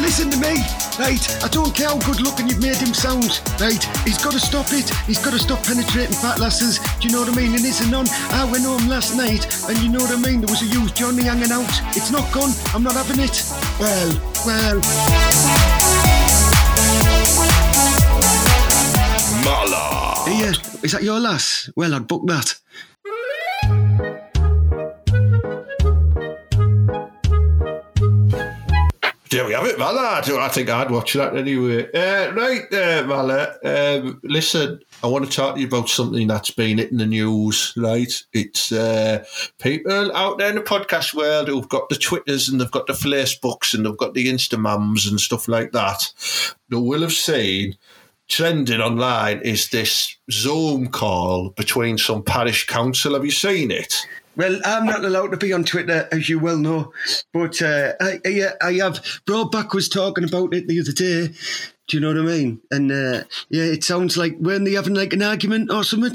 Listen 0.00 0.28
to 0.28 0.36
me, 0.36 0.60
right? 1.00 1.24
I 1.40 1.48
don't 1.48 1.74
care 1.74 1.88
how 1.88 1.98
good 2.04 2.20
looking 2.20 2.48
you've 2.48 2.60
made 2.60 2.76
him 2.76 2.92
sound, 2.92 3.40
right? 3.60 3.80
He's 4.04 4.20
got 4.20 4.32
to 4.32 4.40
stop 4.40 4.68
it. 4.72 4.88
He's 5.08 5.18
got 5.18 5.32
to 5.32 5.38
stop 5.38 5.64
penetrating 5.64 6.12
fat 6.12 6.38
lasses. 6.38 6.80
Do 7.00 7.08
you 7.08 7.14
know 7.14 7.20
what 7.24 7.32
I 7.32 7.36
mean? 7.36 7.54
And 7.56 7.64
it's 7.64 7.80
a 7.80 7.88
none. 7.88 8.08
I 8.28 8.44
went 8.44 8.64
home 8.64 8.88
last 8.88 9.16
night, 9.16 9.48
and 9.68 9.78
you 9.78 9.88
know 9.88 10.00
what 10.00 10.12
I 10.12 10.20
mean? 10.20 10.40
There 10.40 10.52
was 10.52 10.60
a 10.60 10.68
youth 10.68 10.94
Johnny 10.94 11.24
hanging 11.24 11.52
out. 11.52 11.72
It's 11.96 12.10
not 12.10 12.28
gone. 12.32 12.52
I'm 12.74 12.82
not 12.82 12.92
having 12.92 13.24
it. 13.24 13.40
Well, 13.78 14.10
Well, 14.46 14.80
Mallard. 19.44 20.28
is 20.84 20.92
that 20.92 21.02
your 21.02 21.20
lass? 21.20 21.70
Well, 21.76 21.94
I'd 21.94 22.06
book 22.08 22.26
that. 22.26 22.54
There 29.36 29.46
we 29.46 29.52
have 29.52 29.66
it, 29.66 29.78
my 29.78 29.90
lad. 29.90 30.30
I 30.30 30.48
think 30.48 30.70
I'd 30.70 30.90
watch 30.90 31.12
that 31.12 31.36
anyway. 31.36 31.90
Uh, 31.92 32.32
right, 32.32 32.72
uh, 32.72 33.54
um, 33.64 34.20
listen, 34.22 34.80
I 35.02 35.08
want 35.08 35.26
to 35.26 35.30
talk 35.30 35.54
to 35.54 35.60
you 35.60 35.66
about 35.66 35.90
something 35.90 36.26
that's 36.26 36.50
been 36.50 36.78
hitting 36.78 36.96
the 36.96 37.06
news, 37.06 37.74
right? 37.76 38.12
It's 38.32 38.72
uh, 38.72 39.24
people 39.60 40.16
out 40.16 40.38
there 40.38 40.48
in 40.48 40.54
the 40.54 40.62
podcast 40.62 41.12
world 41.12 41.48
who've 41.48 41.68
got 41.68 41.90
the 41.90 41.96
Twitters 41.96 42.48
and 42.48 42.60
they've 42.60 42.70
got 42.70 42.86
the 42.86 42.94
Facebooks 42.94 43.74
and 43.74 43.84
they've 43.84 43.96
got 43.96 44.14
the 44.14 44.26
Instamams 44.26 45.08
and 45.08 45.20
stuff 45.20 45.48
like 45.48 45.72
that. 45.72 46.12
They 46.70 46.76
will 46.76 47.02
have 47.02 47.12
seen 47.12 47.76
trending 48.28 48.80
online 48.80 49.40
is 49.42 49.68
this 49.68 50.16
Zoom 50.30 50.88
call 50.88 51.50
between 51.50 51.98
some 51.98 52.22
parish 52.22 52.66
council. 52.66 53.12
Have 53.12 53.24
you 53.24 53.30
seen 53.30 53.70
it? 53.70 53.94
Well, 54.36 54.60
I'm 54.64 54.84
not 54.84 55.04
allowed 55.04 55.30
to 55.30 55.38
be 55.38 55.52
on 55.52 55.64
Twitter, 55.64 56.08
as 56.12 56.28
you 56.28 56.38
well 56.38 56.58
know, 56.58 56.92
but 57.32 57.60
uh, 57.62 57.94
I, 58.00 58.20
I, 58.24 58.48
I 58.60 58.72
have. 58.74 58.96
Broadback 59.26 59.72
was 59.74 59.88
talking 59.88 60.24
about 60.24 60.54
it 60.54 60.68
the 60.68 60.80
other 60.80 60.92
day. 60.92 61.34
Do 61.88 61.96
you 61.96 62.00
know 62.00 62.08
what 62.08 62.18
I 62.18 62.36
mean? 62.36 62.60
And 62.70 62.92
uh, 62.92 63.24
yeah, 63.48 63.64
it 63.64 63.84
sounds 63.84 64.16
like 64.16 64.36
weren't 64.38 64.64
they 64.64 64.72
having 64.72 64.94
like 64.94 65.12
an 65.12 65.22
argument 65.22 65.70
or 65.70 65.84
something? 65.84 66.14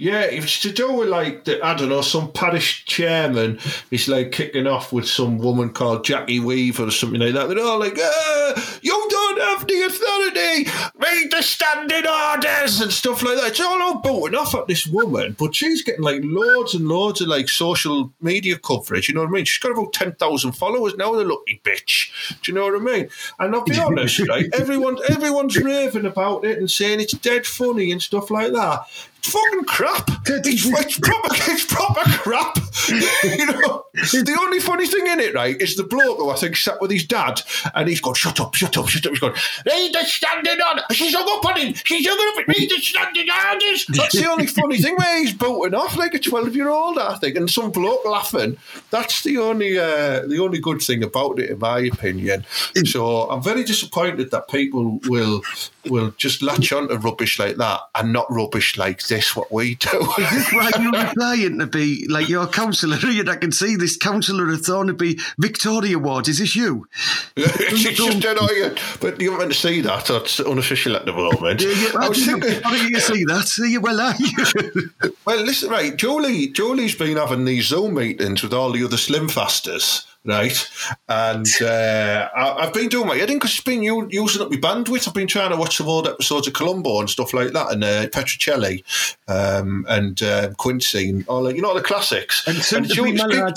Yeah, 0.00 0.22
it's 0.22 0.62
to 0.62 0.72
do 0.72 0.94
with 0.94 1.10
like 1.10 1.44
the, 1.44 1.62
I 1.62 1.74
don't 1.74 1.90
know, 1.90 2.00
some 2.00 2.32
parish 2.32 2.86
chairman 2.86 3.58
is 3.90 4.08
like 4.08 4.32
kicking 4.32 4.66
off 4.66 4.94
with 4.94 5.06
some 5.06 5.36
woman 5.36 5.74
called 5.74 6.06
Jackie 6.06 6.40
Weaver 6.40 6.84
or 6.84 6.90
something 6.90 7.20
like 7.20 7.34
that. 7.34 7.50
They're 7.50 7.62
all 7.62 7.78
like, 7.78 7.98
ah, 8.00 8.78
"You 8.80 9.06
don't 9.10 9.40
have 9.42 9.66
the 9.66 9.82
authority. 9.82 10.70
Read 10.98 11.30
the 11.30 11.42
standing 11.42 12.06
orders 12.06 12.80
and 12.80 12.90
stuff 12.90 13.22
like 13.22 13.36
that." 13.36 13.48
It's 13.48 13.60
all 13.60 13.82
all 13.82 13.98
booting 13.98 14.38
off 14.38 14.54
at 14.54 14.68
this 14.68 14.86
woman, 14.86 15.36
but 15.38 15.54
she's 15.54 15.82
getting 15.82 16.02
like 16.02 16.22
loads 16.24 16.72
and 16.72 16.88
loads 16.88 17.20
of 17.20 17.28
like 17.28 17.50
social 17.50 18.10
media 18.22 18.56
coverage. 18.56 19.06
You 19.06 19.16
know 19.16 19.20
what 19.20 19.28
I 19.28 19.32
mean? 19.32 19.44
She's 19.44 19.62
got 19.62 19.72
about 19.72 19.92
ten 19.92 20.12
thousand 20.12 20.52
followers 20.52 20.96
now. 20.96 21.12
The 21.12 21.24
lucky 21.24 21.60
bitch. 21.62 22.40
Do 22.40 22.50
you 22.50 22.56
know 22.56 22.64
what 22.64 22.80
I 22.80 22.82
mean? 22.82 23.10
And 23.38 23.54
I'll 23.54 23.64
be 23.64 23.78
honest, 23.78 24.26
right? 24.26 24.46
Everyone, 24.54 24.96
everyone's 25.10 25.58
raving 25.58 26.06
about 26.06 26.46
it 26.46 26.56
and 26.56 26.70
saying 26.70 27.00
it's 27.00 27.12
dead 27.12 27.44
funny 27.44 27.92
and 27.92 28.00
stuff 28.00 28.30
like 28.30 28.52
that. 28.52 28.86
It's 29.22 29.32
fucking 29.32 29.64
crap. 29.64 30.08
It's, 30.26 30.64
it's 30.64 30.98
proper, 30.98 31.28
it's 31.32 31.66
proper 31.66 32.00
crap. 32.04 32.56
you 33.22 33.44
know, 33.44 33.84
the 34.12 34.38
only 34.40 34.60
funny 34.60 34.86
thing 34.86 35.06
in 35.06 35.20
it, 35.20 35.34
right, 35.34 35.60
is 35.60 35.76
the 35.76 35.84
bloke 35.84 36.18
who 36.18 36.30
I 36.30 36.36
think 36.36 36.56
sat 36.56 36.80
with 36.80 36.90
his 36.90 37.04
dad, 37.04 37.42
and 37.74 37.88
he's 37.88 38.00
gone, 38.00 38.14
"Shut 38.14 38.40
up, 38.40 38.54
shut 38.54 38.76
up, 38.76 38.88
shut 38.88 39.06
up." 39.06 39.12
He's 39.12 39.20
gone, 39.20 39.34
"Read 39.66 39.94
the 39.94 40.04
standing 40.04 40.58
orders." 40.60 40.84
She's 40.92 41.14
hung 41.14 41.28
up 41.28 41.44
on 41.44 41.60
him. 41.60 41.74
She's 41.84 42.06
hung 42.06 42.38
up. 42.38 42.46
Read 42.48 42.70
the 42.70 42.80
standing 42.80 43.28
orders. 43.30 43.86
That's 43.88 44.18
the 44.18 44.30
only 44.30 44.46
funny 44.46 44.78
thing 44.78 44.96
where 44.96 45.18
he's 45.18 45.32
booting 45.32 45.74
off 45.74 45.96
like 45.96 46.14
a 46.14 46.18
twelve-year-old, 46.18 46.98
I 46.98 47.16
think, 47.16 47.36
and 47.36 47.50
some 47.50 47.70
bloke 47.70 48.04
laughing. 48.04 48.56
That's 48.90 49.22
the 49.22 49.38
only, 49.38 49.78
uh, 49.78 50.26
the 50.26 50.38
only 50.40 50.58
good 50.60 50.82
thing 50.82 51.02
about 51.02 51.38
it, 51.38 51.50
in 51.50 51.58
my 51.58 51.80
opinion. 51.80 52.44
So 52.84 53.30
I'm 53.30 53.42
very 53.42 53.64
disappointed 53.64 54.30
that 54.30 54.48
people 54.48 55.00
will 55.06 55.42
will 55.88 56.12
just 56.16 56.42
latch 56.42 56.72
on 56.72 56.88
to 56.88 56.98
rubbish 56.98 57.38
like 57.38 57.56
that 57.56 57.80
and 57.94 58.12
not 58.12 58.26
rubbish 58.30 58.76
like 58.76 59.06
this. 59.06 59.34
What 59.34 59.50
we 59.50 59.76
do. 59.76 59.88
Why 59.88 60.70
you 60.78 60.90
replying 60.90 61.58
to 61.58 61.66
be 61.66 62.06
like 62.08 62.28
your 62.28 62.46
counsellor? 62.46 62.98
I 63.30 63.36
can 63.36 63.52
see 63.52 63.76
this 63.76 63.89
counsellor 63.96 64.50
of 64.50 64.60
Thornaby 64.60 65.20
Victoria 65.38 65.98
Ward. 65.98 66.28
Is 66.28 66.38
this 66.38 66.54
you? 66.54 66.86
just 67.36 68.20
but 69.00 69.20
you 69.20 69.30
haven't 69.30 69.38
meant 69.38 69.52
to 69.52 69.58
see 69.58 69.80
that. 69.80 70.06
That's 70.06 70.40
unofficial 70.40 70.96
at 70.96 71.06
the 71.06 71.12
moment. 71.12 71.62
Yeah, 71.62 71.68
yeah, 71.70 71.98
I 71.98 72.06
I 72.06 72.08
was 72.08 72.26
thinking, 72.26 72.62
how 72.62 72.70
did 72.70 72.90
you 72.90 73.00
see 73.00 73.24
that? 73.24 73.46
See, 73.46 73.78
well, 73.78 74.00
are 74.00 74.14
you? 74.18 74.90
well, 75.24 75.42
listen, 75.42 75.70
right, 75.70 75.96
Julie, 75.96 76.48
Julie's 76.48 76.94
been 76.94 77.16
having 77.16 77.44
these 77.44 77.68
Zoom 77.68 77.94
meetings 77.94 78.42
with 78.42 78.52
all 78.52 78.72
the 78.72 78.84
other 78.84 78.96
Slim 78.96 79.28
Fasters, 79.28 80.06
right? 80.24 80.68
And 81.08 81.46
uh, 81.62 82.28
I, 82.34 82.64
have 82.64 82.74
been 82.74 82.88
doing 82.88 83.06
my 83.06 83.16
editing 83.16 83.38
because 83.38 83.52
it's 83.52 83.60
been 83.60 83.82
u- 83.82 84.08
using 84.10 84.42
up 84.42 84.50
my 84.50 84.56
bandwidth. 84.56 85.06
I've 85.06 85.14
been 85.14 85.28
trying 85.28 85.50
to 85.50 85.56
watch 85.56 85.76
some 85.76 85.88
old 85.88 86.08
episodes 86.08 86.46
of 86.46 86.54
Columbo 86.54 87.00
and 87.00 87.10
stuff 87.10 87.32
like 87.32 87.52
that, 87.52 87.72
and 87.72 87.84
uh, 87.84 88.06
Petrocelli 88.08 88.82
um, 89.28 89.86
and 89.88 90.22
uh, 90.22 90.50
Quincy, 90.56 91.10
and 91.10 91.28
all 91.28 91.50
you 91.52 91.62
know 91.62 91.74
the 91.74 91.82
classics. 91.82 92.46
And 92.46 92.58
soon 92.58 92.84
to 92.84 93.02
be 93.02 93.12
my 93.12 93.52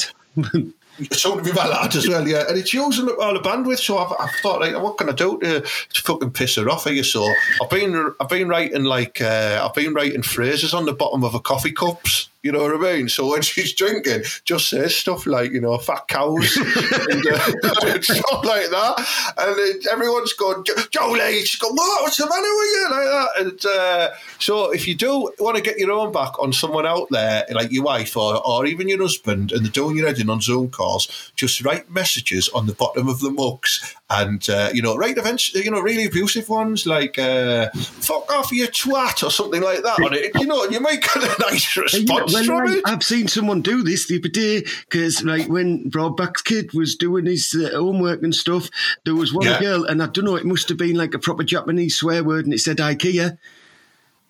soon 1.12 1.44
to 1.44 1.54
my 1.54 1.68
lad 1.68 1.96
as 1.96 2.08
well, 2.08 2.28
yeah. 2.28 2.44
And 2.48 2.58
it's 2.58 2.74
using 2.74 3.10
up 3.10 3.18
all 3.20 3.34
the 3.34 3.40
bandwidth, 3.40 3.80
so 3.80 3.98
I've, 3.98 4.14
I've 4.20 4.36
thought, 4.42 4.62
like, 4.62 4.82
what 4.82 4.98
can 4.98 5.10
I 5.10 5.14
do 5.14 5.40
to, 5.40 5.58
er 5.58 5.60
to 5.62 6.02
fucking 6.02 6.32
piss 6.32 6.56
her 6.56 6.70
off 6.70 6.86
here? 6.86 7.04
So 7.04 7.28
I've 7.62 7.70
been, 7.70 8.14
I've 8.20 8.30
been 8.30 8.48
writing 8.48 8.84
like, 8.84 9.22
uh, 9.22 9.62
I've 9.64 9.74
been 9.74 9.94
writing 9.94 10.22
phrases 10.22 10.74
on 10.74 10.86
the 10.86 10.94
bottom 10.94 11.24
of 11.24 11.36
a 11.36 11.40
coffee 11.40 11.72
cups 11.72 12.30
you 12.44 12.52
know 12.52 12.62
what 12.62 12.76
I 12.76 12.96
mean? 12.96 13.10
So 13.10 13.30
when 13.30 13.42
she's 13.42 13.74
drinking, 13.74 14.24
just 14.44 14.70
says 14.70 14.96
stuff 14.96 15.26
like, 15.26 15.52
you 15.52 15.62
know, 15.62 15.78
fat 15.78 16.08
cows 16.08 16.56
and, 17.10 17.26
uh, 17.26 18.02
stuff 18.02 18.46
like 18.46 18.70
that. 18.70 19.34
And 19.38 19.88
everyone's 19.88 20.34
going, 20.34 20.66
Jolie, 20.92 21.40
she's 21.46 21.60
going, 21.60 21.76
what? 21.76 22.04
What's 22.04 22.18
the 22.18 22.26
matter 22.26 22.42
with 22.42 22.72
you? 22.74 22.88
Like 22.92 23.06
that. 23.06 23.30
And 23.40 23.66
uh, 23.66 24.10
so 24.40 24.72
if 24.72 24.88
you 24.88 24.96
do 24.96 25.32
want 25.40 25.56
to 25.56 25.64
get 25.64 25.80
your 25.80 25.92
own 25.92 26.12
back 26.12 26.38
on 26.40 26.52
someone 26.52 26.86
out 26.86 27.08
there, 27.10 27.46
like 27.52 27.72
your 27.72 27.86
wife 27.86 28.16
or, 28.18 28.46
or 28.46 28.66
even 28.66 28.90
your 28.90 29.02
husband, 29.02 29.52
and 29.52 29.66
they're 29.66 29.72
doing 29.72 29.98
your 29.98 30.08
editing 30.08 30.30
on 30.30 30.42
Zoom 30.42 30.70
calls, 30.70 31.32
just 31.36 31.64
write 31.64 31.90
messages 31.90 32.50
on 32.50 32.68
the 32.68 32.74
bottom 32.74 33.08
of 33.08 33.22
the 33.22 33.32
mugs 33.32 33.96
and, 34.10 34.48
uh, 34.50 34.70
you 34.74 34.82
know, 34.82 34.96
write 34.98 35.18
events, 35.18 35.54
you 35.54 35.72
know, 35.72 35.80
really 35.80 36.06
abusive 36.06 36.50
ones 36.50 36.86
like, 36.86 37.18
uh, 37.18 37.70
fuck 37.74 38.32
off 38.34 38.52
you 38.52 38.68
twat 38.68 39.24
or 39.24 39.32
something 39.32 39.62
like 39.62 39.82
that 39.84 40.00
on 40.00 40.14
it. 40.14 40.32
You 40.36 40.46
know, 40.46 40.66
you 40.66 40.82
might 40.82 41.02
get 41.02 41.24
a 41.24 41.42
nice 41.42 41.78
response 41.78 42.33
when 42.34 42.84
I, 42.86 42.90
have 42.90 43.04
seen 43.04 43.28
someone 43.28 43.62
do 43.62 43.84
this 43.84 44.08
the 44.08 44.20
other 44.20 44.30
day 44.30 44.62
because, 44.90 45.24
like, 45.24 45.48
when 45.48 45.90
Broadback's 45.90 46.42
kid 46.42 46.74
was 46.74 46.96
doing 46.96 47.26
his 47.26 47.56
uh, 47.56 47.76
homework 47.78 48.24
and 48.24 48.34
stuff, 48.34 48.70
there 49.06 49.16
was 49.16 49.34
one 49.34 49.46
yeah. 49.46 49.60
girl, 49.60 49.86
and 49.86 50.02
I 50.02 50.08
don't 50.08 50.26
know, 50.26 50.36
it 50.36 50.46
must 50.46 50.70
have 50.70 50.78
been 50.78 50.96
like 50.96 51.14
a 51.14 51.20
proper 51.20 51.44
Japanese 51.44 51.96
swear 51.96 52.24
word, 52.24 52.46
and 52.46 52.54
it 52.54 52.60
said 52.60 52.78
IKEA. 52.78 53.38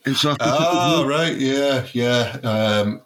And 0.05 0.15
so 0.15 0.31
I 0.31 0.35
oh, 0.41 1.05
right, 1.07 1.35
yeah, 1.35 1.85
yeah. 1.93 2.37
Um, 2.43 3.01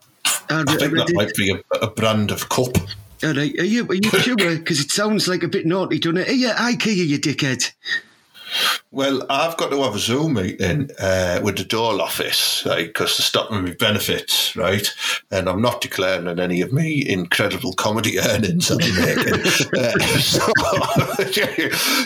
I, 0.50 0.64
I 0.68 0.76
think 0.76 0.94
that 0.94 1.12
might 1.14 1.36
be 1.36 1.52
a, 1.52 1.78
a 1.80 1.90
brand 1.90 2.32
of 2.32 2.50
cup. 2.50 2.76
All 3.24 3.34
right, 3.34 3.60
are 3.60 3.64
you, 3.64 3.88
are 3.88 3.94
you 3.96 4.10
sure? 4.20 4.36
Because 4.36 4.80
it 4.80 4.92
sounds 4.92 5.28
like 5.28 5.44
a 5.44 5.48
bit 5.48 5.66
naughty, 5.66 6.00
doesn't 6.00 6.18
it? 6.18 6.36
Yeah, 6.36 6.56
IKEA, 6.56 7.08
you 7.08 7.20
dickhead. 7.20 7.72
Well, 8.92 9.26
I've 9.30 9.58
got 9.58 9.72
to 9.72 9.84
have 9.84 9.96
a 9.96 10.00
Zoom 10.00 10.36
meeting 10.36 10.90
uh, 11.00 11.40
with 11.44 11.58
the 11.58 11.64
Dole 11.64 12.02
office, 12.02 12.64
right? 12.66 12.88
Because 12.88 13.18
they're 13.18 13.26
stopping 13.26 13.64
me 13.64 13.74
benefits, 13.74 14.56
right? 14.56 14.88
And 15.30 15.50
I'm 15.50 15.62
not 15.62 15.82
declaring 15.82 16.40
any 16.40 16.62
of 16.62 16.72
me 16.72 17.08
incredible 17.08 17.74
comedy 17.74 18.20
earnings 18.30 18.72
I'm 18.72 18.78
making. 18.78 19.34
uh, 19.78 20.00
so, 20.20 20.52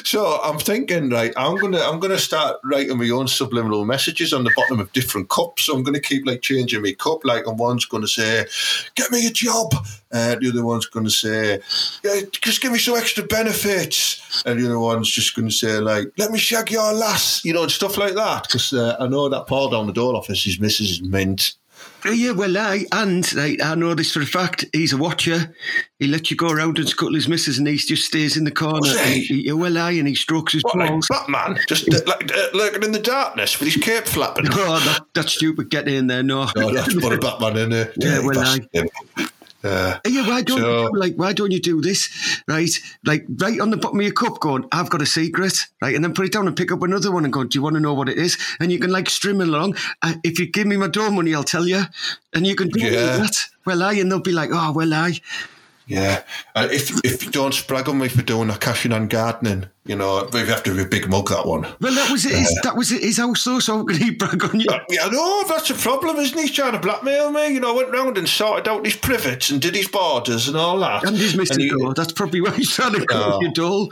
so, 0.03 0.39
I'm 0.43 0.57
thinking, 0.57 1.09
right? 1.09 1.33
I'm 1.37 1.57
gonna 1.57 1.79
I'm 1.79 1.99
gonna 1.99 2.17
start 2.17 2.57
writing 2.63 2.97
my 2.97 3.09
own 3.09 3.27
subliminal 3.27 3.85
messages 3.85 4.33
on 4.33 4.43
the 4.43 4.51
bottom 4.55 4.79
of 4.79 4.91
different 4.91 5.29
cups. 5.29 5.65
So 5.65 5.75
I'm 5.75 5.83
gonna 5.83 5.99
keep 5.99 6.25
like 6.25 6.41
changing 6.41 6.81
my 6.81 6.93
cup. 6.93 7.23
Like, 7.23 7.45
and 7.47 7.59
one's 7.59 7.85
gonna 7.85 8.07
say, 8.07 8.45
"Get 8.95 9.11
me 9.11 9.27
a 9.27 9.31
job," 9.31 9.73
uh, 10.11 10.35
the 10.35 10.49
other 10.49 10.65
one's 10.65 10.85
gonna 10.85 11.09
say, 11.09 11.59
yeah, 12.03 12.21
"Just 12.31 12.61
give 12.61 12.71
me 12.71 12.79
some 12.79 12.97
extra 12.97 13.23
benefits," 13.23 14.43
and 14.45 14.59
the 14.59 14.65
other 14.65 14.79
one's 14.79 15.09
just 15.09 15.35
gonna 15.35 15.51
say, 15.51 15.77
like, 15.79 16.11
"Let 16.17 16.31
me 16.31 16.39
shag 16.39 16.71
your 16.71 16.93
lass, 16.93 17.43
you 17.45 17.53
know, 17.53 17.63
and 17.63 17.71
stuff 17.71 17.97
like 17.97 18.15
that. 18.15 18.43
Because 18.43 18.73
uh, 18.73 18.95
I 18.99 19.07
know 19.07 19.29
that 19.29 19.47
Paul 19.47 19.69
down 19.69 19.87
the 19.87 19.93
door 19.93 20.15
office, 20.15 20.43
his 20.43 20.59
missus 20.59 20.91
is 20.91 21.01
mint. 21.01 21.53
Yeah, 22.03 22.31
well, 22.31 22.57
I 22.57 22.85
and 22.91 23.31
like, 23.35 23.61
I 23.61 23.75
know 23.75 23.93
this 23.93 24.11
for 24.11 24.21
a 24.21 24.25
fact. 24.25 24.65
He's 24.73 24.93
a 24.93 24.97
watcher. 24.97 25.55
He 25.99 26.07
lets 26.07 26.31
you 26.31 26.37
go 26.37 26.49
around 26.49 26.79
and 26.79 26.89
scuttle 26.89 27.13
his 27.13 27.27
missus, 27.27 27.59
and 27.59 27.67
he 27.67 27.77
just 27.77 28.05
stays 28.05 28.37
in 28.37 28.43
the 28.43 28.51
corner. 28.51 28.97
He? 29.03 29.43
He, 29.43 29.51
well, 29.51 29.77
I 29.77 29.91
and 29.91 30.07
he 30.07 30.15
strokes 30.15 30.53
his 30.53 30.63
what, 30.63 30.77
balls. 30.77 31.07
Like 31.09 31.27
Batman, 31.27 31.59
just 31.67 31.93
uh, 31.93 31.99
like 32.07 32.35
uh, 32.35 32.47
lurking 32.53 32.83
in 32.83 32.91
the 32.91 32.99
darkness 32.99 33.59
with 33.59 33.71
his 33.71 33.83
cape 33.83 34.05
flapping. 34.05 34.47
Oh, 34.49 34.79
that, 34.79 35.05
that's 35.13 35.33
stupid. 35.33 35.69
Get 35.69 35.87
in 35.87 36.07
there, 36.07 36.23
no. 36.23 36.49
No, 36.55 36.73
that's 36.73 36.93
put 36.95 37.13
a 37.13 37.17
Batman 37.17 37.57
in 37.57 37.69
there. 37.69 37.93
Yeah, 37.97 38.19
yeah 38.19 38.25
well, 38.25 38.39
I. 38.39 39.27
Uh, 39.63 39.99
yeah, 40.07 40.27
why 40.27 40.41
don't 40.41 40.59
so, 40.59 40.83
you 40.83 40.99
like 40.99 41.15
why 41.15 41.33
don't 41.33 41.51
you 41.51 41.61
do 41.61 41.81
this 41.81 42.41
right? 42.47 42.71
Like 43.05 43.25
right 43.37 43.59
on 43.59 43.69
the 43.69 43.77
bottom 43.77 43.99
of 43.99 44.03
your 44.03 44.13
cup, 44.13 44.39
going, 44.39 44.65
"I've 44.71 44.89
got 44.89 45.01
a 45.01 45.05
secret," 45.05 45.67
right, 45.81 45.95
and 45.95 46.03
then 46.03 46.13
put 46.13 46.25
it 46.25 46.33
down 46.33 46.47
and 46.47 46.55
pick 46.55 46.71
up 46.71 46.81
another 46.81 47.11
one 47.11 47.25
and 47.25 47.33
go, 47.33 47.43
"Do 47.43 47.57
you 47.57 47.63
want 47.63 47.75
to 47.75 47.79
know 47.79 47.93
what 47.93 48.09
it 48.09 48.17
is?" 48.17 48.37
And 48.59 48.71
you 48.71 48.79
can 48.79 48.91
like 48.91 49.09
string 49.09 49.41
along. 49.41 49.75
Uh, 50.01 50.15
if 50.23 50.39
you 50.39 50.49
give 50.49 50.67
me 50.67 50.77
my 50.77 50.87
door 50.87 51.11
money, 51.11 51.35
I'll 51.35 51.43
tell 51.43 51.67
you, 51.67 51.83
and 52.33 52.47
you 52.47 52.55
can 52.55 52.69
do 52.69 52.79
yeah. 52.79 53.17
that. 53.17 53.37
Well, 53.65 53.83
I 53.83 53.93
and 53.93 54.11
they'll 54.11 54.19
be 54.19 54.31
like, 54.31 54.49
"Oh, 54.51 54.71
well, 54.71 54.93
I." 54.93 55.19
Yeah, 55.87 56.23
uh, 56.55 56.67
if 56.71 57.03
if 57.03 57.23
you 57.23 57.31
don't 57.31 57.53
sprag 57.53 57.87
on 57.87 57.99
me 57.99 58.07
for 58.07 58.21
doing 58.21 58.49
a 58.49 58.57
cashing 58.57 58.93
and 58.93 59.09
gardening, 59.09 59.65
you 59.85 59.95
know, 59.95 60.29
we 60.31 60.39
have 60.41 60.61
to 60.63 60.75
be 60.75 60.83
a 60.83 60.85
big 60.85 61.09
mug 61.09 61.29
that 61.29 61.47
one. 61.47 61.63
Well, 61.79 61.95
that 61.95 62.11
was 62.11 62.23
it. 62.25 62.33
His, 62.33 62.55
uh, 62.59 62.61
that 62.69 62.77
was 62.77 62.91
it. 62.91 63.01
His 63.01 63.17
house 63.17 63.43
though, 63.43 63.57
so 63.57 63.83
can 63.83 63.97
he 64.01 64.11
brag 64.11 64.43
on 64.43 64.59
you? 64.59 64.67
Yeah, 64.89 65.07
no, 65.11 65.43
that's 65.47 65.69
the 65.69 65.73
problem, 65.73 66.17
isn't 66.17 66.37
he? 66.37 66.43
He's 66.43 66.51
trying 66.51 66.73
to 66.73 66.79
blackmail 66.79 67.31
me. 67.31 67.47
You 67.47 67.59
know, 67.59 67.73
I 67.73 67.77
went 67.77 67.91
round 67.91 68.17
and 68.19 68.29
sorted 68.29 68.67
out 68.67 68.85
his 68.85 68.95
privates 68.95 69.49
and 69.49 69.59
did 69.59 69.75
his 69.75 69.87
borders 69.87 70.47
and 70.47 70.55
all 70.55 70.77
that. 70.79 71.03
And 71.07 71.17
his 71.17 71.35
Mister 71.35 71.57
Door. 71.67 71.95
That's 71.95 72.13
probably 72.13 72.41
why 72.41 72.51
he's 72.51 72.71
trying 72.71 72.93
to 72.93 73.05
call 73.07 73.41
you 73.41 73.51
dull. 73.53 73.89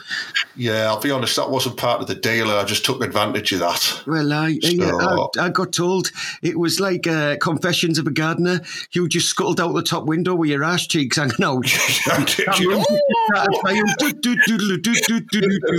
Yeah, 0.55 0.87
I'll 0.87 1.01
be 1.01 1.09
honest. 1.09 1.35
That 1.37 1.49
wasn't 1.49 1.77
part 1.77 2.01
of 2.01 2.07
the 2.07 2.15
deal. 2.15 2.51
I 2.51 2.65
just 2.65 2.85
took 2.85 3.03
advantage 3.03 3.51
of 3.53 3.59
that. 3.59 4.03
Well, 4.05 4.31
I 4.31 4.59
so, 4.59 5.29
I, 5.39 5.45
I, 5.45 5.49
got 5.49 5.71
told 5.71 6.11
it 6.43 6.59
was 6.59 6.79
like 6.79 7.07
uh, 7.07 7.37
Confessions 7.37 7.97
of 7.97 8.05
a 8.05 8.11
Gardener. 8.11 8.61
You 8.91 9.07
just 9.07 9.29
scuttled 9.29 9.59
out 9.59 9.73
the 9.73 9.81
top 9.81 10.05
window 10.05 10.35
with 10.35 10.51
your 10.51 10.63
ass 10.63 10.85
cheeks 10.85 11.17
hanging 11.17 11.43
out. 11.43 11.65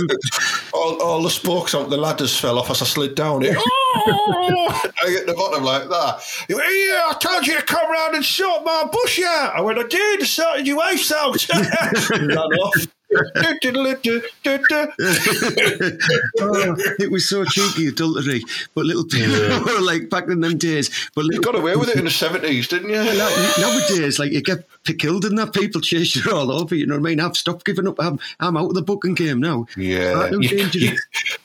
all, 0.73 1.01
all 1.01 1.21
the 1.21 1.29
spokes 1.29 1.75
out 1.75 1.89
the 1.89 1.97
ladders 1.97 2.37
fell 2.37 2.59
off 2.59 2.69
as 2.69 2.81
I 2.81 2.85
slid 2.85 3.15
down 3.15 3.43
it. 3.43 3.57
I 3.93 4.91
hit 5.05 5.27
the 5.27 5.33
bottom 5.33 5.63
like 5.63 5.89
that. 5.89 6.21
He 6.47 6.53
went, 6.53 6.67
yeah, 6.67 7.07
I 7.09 7.17
told 7.19 7.45
you 7.45 7.57
to 7.57 7.63
come 7.63 7.91
round 7.91 8.15
and 8.15 8.23
sort 8.23 8.63
my 8.63 8.87
bush 8.91 9.21
out. 9.23 9.55
I 9.55 9.61
went, 9.61 9.79
I 9.79 9.87
did, 9.87 10.21
I 10.21 10.25
sorted 10.25 10.67
your 10.67 10.77
wife 10.77 11.11
out. 11.11 11.47
Ran 13.11 13.25
off 13.25 13.51
oh, 16.39 16.75
it 16.99 17.11
was 17.11 17.27
so 17.27 17.43
cheeky, 17.45 17.87
adultery. 17.87 18.43
But 18.73 18.85
little 18.85 19.05
people, 19.05 19.37
yeah. 19.37 19.79
like 19.81 20.09
back 20.09 20.27
in 20.27 20.39
them 20.41 20.57
days. 20.57 20.89
But 21.15 21.25
you 21.25 21.41
got 21.41 21.55
away 21.55 21.75
with 21.75 21.89
it 21.89 21.97
in 21.97 22.05
the 22.05 22.11
seventies, 22.21 22.67
didn't 22.67 22.89
you? 22.89 23.03
nowadays, 23.03 24.19
like 24.19 24.31
you 24.31 24.41
get 24.41 24.65
killed 24.99 25.25
and 25.25 25.37
that 25.37 25.53
people 25.53 25.81
chase 25.81 26.15
you 26.15 26.31
all 26.31 26.51
over. 26.51 26.75
You 26.75 26.85
know 26.85 26.95
what 26.95 27.07
I 27.07 27.09
mean? 27.09 27.19
I've 27.19 27.37
stopped 27.37 27.65
giving 27.65 27.87
up. 27.87 27.95
I'm, 27.99 28.19
I'm 28.39 28.57
out 28.57 28.69
of 28.69 28.75
the 28.75 28.81
booking 28.81 29.13
game 29.13 29.39
now. 29.39 29.65
Yeah, 29.77 30.29
you, 30.31 30.67
you, 30.73 30.97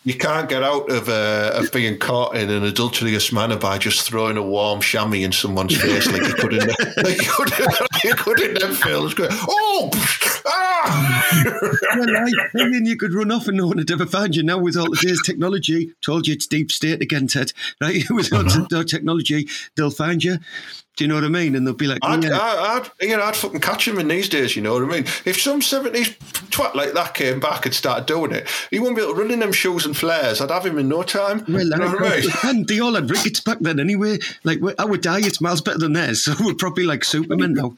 you, 0.05 0.15
can't 0.15 0.49
get 0.49 0.63
out 0.63 0.91
of 0.91 1.09
uh, 1.09 1.53
of 1.55 1.73
being 1.73 1.99
caught 1.99 2.37
in 2.37 2.51
an 2.51 2.65
adulterous 2.65 3.33
manner 3.33 3.57
by 3.57 3.79
just 3.79 4.03
throwing 4.03 4.37
a 4.37 4.43
warm 4.43 4.81
chamois 4.81 5.25
in 5.25 5.33
someone's 5.33 5.77
face 5.77 6.07
like 6.11 6.23
you 6.23 6.35
could 6.35 6.53
in 6.55 6.67
like 7.05 7.23
you 7.23 7.31
could, 7.31 7.53
you 8.05 8.15
could 8.15 8.41
in 8.41 8.55
them 8.55 8.75
films. 8.75 9.15
Oh, 9.19 9.91
ah! 10.47 11.45
well, 11.97 12.17
I, 12.17 12.63
I, 12.63 12.69
mean, 12.69 12.87
you 12.87 12.97
could 12.97 13.15
run 13.15 13.31
off 13.31 13.49
and 13.49 13.57
no 13.57 13.67
one 13.67 13.77
would 13.79 13.91
ever 13.91 14.07
find 14.07 14.35
you. 14.35 14.43
Now, 14.43 14.59
with 14.59 14.77
all 14.77 14.95
today's 14.95 15.23
technology, 15.23 15.93
told 16.05 16.27
you 16.27 16.35
it's 16.35 16.47
deep 16.47 16.73
state 16.73 17.03
again, 17.03 17.27
Ted, 17.27 17.53
right? 17.81 18.03
with 18.11 18.33
all 18.33 18.47
uh-huh. 18.47 18.85
technology, 18.85 19.49
they'll 19.77 19.91
find 19.91 20.23
you. 20.23 20.39
Do 20.97 21.05
you 21.05 21.09
know 21.09 21.17
what 21.17 21.25
I 21.25 21.29
mean? 21.29 21.55
And 21.55 21.67
they'll 21.67 21.75
be 21.75 21.87
like, 21.87 21.99
I'd, 22.03 22.25
yeah. 22.25 22.39
I'd, 22.41 22.89
you 23.03 23.15
know, 23.15 23.23
I'd 23.23 23.37
fucking 23.37 23.61
catch 23.61 23.87
him 23.87 23.99
in 23.99 24.09
these 24.09 24.31
days. 24.31 24.57
You 24.57 24.63
know 24.63 24.73
what 24.73 24.83
I 24.85 24.87
mean? 24.87 25.05
If 25.27 25.39
some 25.39 25.61
seventies 25.61 26.09
twat 26.51 26.75
like 26.75 26.95
that 26.95 27.13
came 27.13 27.39
back 27.39 27.67
and 27.67 27.75
started 27.75 28.07
doing 28.07 28.33
it, 28.33 28.49
he 28.71 28.79
wouldn't 28.79 28.97
be 28.97 29.03
able 29.03 29.15
to 29.15 29.21
run 29.21 29.31
in 29.31 29.41
them 29.41 29.53
shoes 29.53 29.85
and 29.85 29.95
flares. 29.95 30.41
I'd 30.41 30.51
have 30.51 30.65
him 30.65 30.79
in 30.79 30.89
no 30.89 31.03
time. 31.03 31.45
Well, 31.49 31.65
you 31.65 31.69
know 31.69 31.99
I 31.99 32.21
mean? 32.21 32.31
And 32.45 32.67
they 32.67 32.81
all 32.81 32.95
had 32.95 33.11
rickets 33.11 33.41
back 33.41 33.59
then 33.61 33.79
anyway. 33.79 34.19
Like 34.43 34.61
our 34.79 34.97
diet's 34.97 35.43
miles 35.43 35.61
better 35.61 35.79
than 35.79 35.93
theirs, 35.93 36.25
so 36.25 36.35
we're 36.41 36.55
probably 36.55 36.85
like 36.85 37.05
Superman 37.05 37.53
now. 37.53 37.77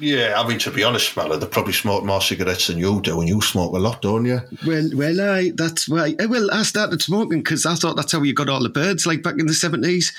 Yeah, 0.00 0.34
I 0.36 0.46
mean 0.46 0.58
to 0.60 0.70
be 0.70 0.84
honest, 0.84 1.10
fella, 1.10 1.38
they 1.38 1.46
probably 1.46 1.72
smoke 1.72 2.04
more 2.04 2.20
cigarettes 2.20 2.68
than 2.68 2.78
you 2.78 3.00
do, 3.00 3.20
and 3.20 3.28
you 3.28 3.40
smoke 3.40 3.74
a 3.74 3.78
lot, 3.78 4.02
don't 4.02 4.26
you? 4.26 4.40
Well, 4.66 4.90
well, 4.94 5.20
I 5.20 5.52
that's 5.54 5.88
why. 5.88 6.14
Eh, 6.18 6.26
well, 6.26 6.50
I 6.52 6.62
started 6.62 7.02
smoking 7.02 7.40
because 7.40 7.66
I 7.66 7.74
thought 7.74 7.96
that's 7.96 8.12
how 8.12 8.22
you 8.22 8.34
got 8.34 8.48
all 8.48 8.62
the 8.62 8.68
birds, 8.68 9.06
like 9.06 9.22
back 9.22 9.38
in 9.38 9.46
the 9.46 9.54
seventies. 9.54 10.12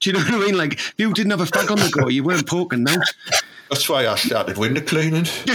Do 0.00 0.10
you 0.10 0.14
know 0.14 0.24
what 0.24 0.34
I 0.34 0.38
mean? 0.38 0.56
Like, 0.56 0.74
if 0.74 0.94
you 0.96 1.12
didn't 1.12 1.32
have 1.32 1.42
a 1.42 1.44
fag 1.44 1.70
on 1.70 1.78
the 1.78 1.90
go, 1.90 2.08
you 2.08 2.24
weren't 2.24 2.48
poking 2.48 2.88
out. 2.88 3.04
That's 3.70 3.88
why 3.88 4.08
I 4.08 4.16
started 4.16 4.58
window 4.58 4.80
cleaning. 4.80 5.26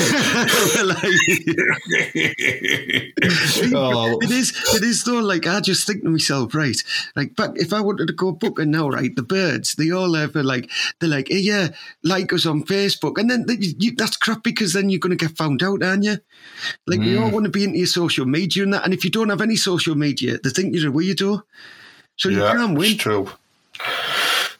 oh. 3.75 4.17
It 4.21 4.31
is, 4.31 4.53
it 4.73 4.83
is 4.83 5.03
though. 5.03 5.19
Like 5.19 5.45
I 5.45 5.59
just 5.59 5.85
think 5.85 6.03
to 6.03 6.09
myself, 6.09 6.55
right? 6.55 6.81
Like, 7.17 7.35
but 7.35 7.57
if 7.57 7.73
I 7.73 7.81
wanted 7.81 8.07
to 8.07 8.13
go 8.13 8.31
booking 8.31 8.71
now, 8.71 8.87
right? 8.87 9.13
The 9.13 9.21
birds, 9.21 9.73
they 9.73 9.91
all 9.91 10.13
have 10.13 10.33
a, 10.37 10.43
like, 10.43 10.71
they're 10.99 11.09
like, 11.09 11.27
hey, 11.27 11.39
yeah, 11.39 11.69
like 12.03 12.31
us 12.31 12.45
on 12.45 12.63
Facebook, 12.63 13.17
and 13.17 13.29
then 13.29 13.45
you, 13.49 13.93
that's 13.97 14.15
crap 14.15 14.43
because 14.43 14.71
then 14.71 14.89
you're 14.89 14.99
going 14.99 15.17
to 15.17 15.27
get 15.27 15.37
found 15.37 15.61
out, 15.61 15.83
aren't 15.83 16.05
you? 16.05 16.17
Like, 16.87 17.01
mm. 17.01 17.05
we 17.05 17.17
all 17.17 17.31
want 17.31 17.43
to 17.43 17.51
be 17.51 17.65
into 17.65 17.79
your 17.79 17.87
social 17.87 18.25
media 18.25 18.63
and 18.63 18.73
that, 18.73 18.85
and 18.85 18.93
if 18.93 19.03
you 19.03 19.11
don't 19.11 19.29
have 19.29 19.41
any 19.41 19.57
social 19.57 19.95
media, 19.95 20.37
they 20.41 20.51
think 20.51 20.73
you're 20.73 20.89
a 20.89 20.93
weirdo. 20.93 21.43
So 22.15 22.29
yeah, 22.29 22.53
you 22.53 22.57
can't 22.57 22.77
win. 22.77 22.91
It's 22.93 23.01
true. 23.03 23.29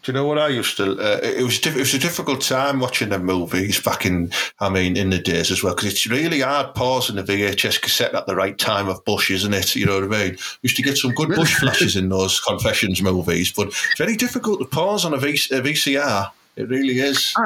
Do 0.06 0.12
you 0.12 0.14
know 0.14 0.26
what 0.28 0.38
I 0.38 0.50
used 0.50 0.78
to? 0.78 0.92
Uh, 1.00 1.20
it 1.24 1.44
was 1.44 1.58
diff- 1.58 1.76
it 1.76 1.80
was 1.80 1.96
a 1.96 2.00
difficult 2.00 2.42
time 2.42 2.80
watching 2.80 3.10
the 3.10 3.18
movies 3.18 3.82
back 3.82 4.06
in. 4.06 4.32
I 4.60 4.70
mean, 4.70 4.96
in 4.96 5.10
the 5.10 5.18
days 5.18 5.50
as 5.50 5.64
well, 5.64 5.74
because 5.74 5.92
it's 5.92 6.06
really 6.06 6.42
hard 6.42 6.76
pausing 6.76 7.16
the 7.16 7.24
VHS 7.24 7.82
cassette 7.82 8.14
at 8.14 8.28
the 8.28 8.36
right 8.36 8.56
time 8.56 8.88
of 8.88 9.04
Bush, 9.04 9.32
isn't 9.32 9.54
it? 9.56 9.76
You 9.76 9.88
know 9.88 10.00
what 10.02 10.14
I 10.14 10.26
mean? 10.26 10.38
Used 10.62 10.76
to 10.76 10.84
get 10.84 10.98
some 10.98 11.12
good 11.16 11.30
Bush 11.30 11.56
flashes 11.56 11.96
in 11.96 12.10
those 12.10 12.40
confessions 12.48 13.02
movies, 13.02 13.52
but 13.52 13.74
very 13.98 14.16
difficult 14.16 14.60
to 14.60 14.66
pause 14.66 15.06
on 15.06 15.16
a, 15.16 15.18
v- 15.18 15.30
a 15.52 15.62
VCR. 15.62 16.30
It 16.58 16.70
really 16.70 17.00
is. 17.00 17.34
I, 17.38 17.42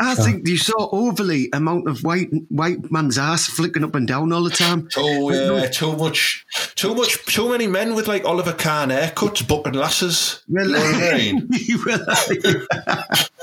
I, 0.00 0.10
I 0.12 0.14
think 0.14 0.46
you 0.46 0.58
saw 0.58 0.88
overly 0.92 1.48
amount 1.54 1.88
of 1.88 2.04
white 2.04 2.28
white 2.50 2.90
man's 2.92 3.16
ass 3.16 3.46
flicking 3.46 3.84
up 3.84 3.94
and 3.94 4.06
down 4.06 4.32
all 4.34 4.42
the 4.44 4.50
time. 4.50 4.88
Oh 4.98 5.30
uh, 5.30 5.60
yeah, 5.62 5.66
too 5.68 5.96
much, 5.96 6.44
too 6.74 6.94
much, 6.94 7.24
too 7.24 7.48
many 7.48 7.66
men 7.66 7.94
with 7.94 8.06
like 8.06 8.24
Oliver 8.26 8.52
Kahn 8.52 8.90
haircuts, 8.90 9.46
bucking 9.48 9.72
lasses. 9.72 10.42
Well, 10.48 10.66
you 10.66 10.72
know 10.72 10.78
what 10.80 11.14
I 11.14 11.16
mean? 11.18 11.48
well, 11.86 12.04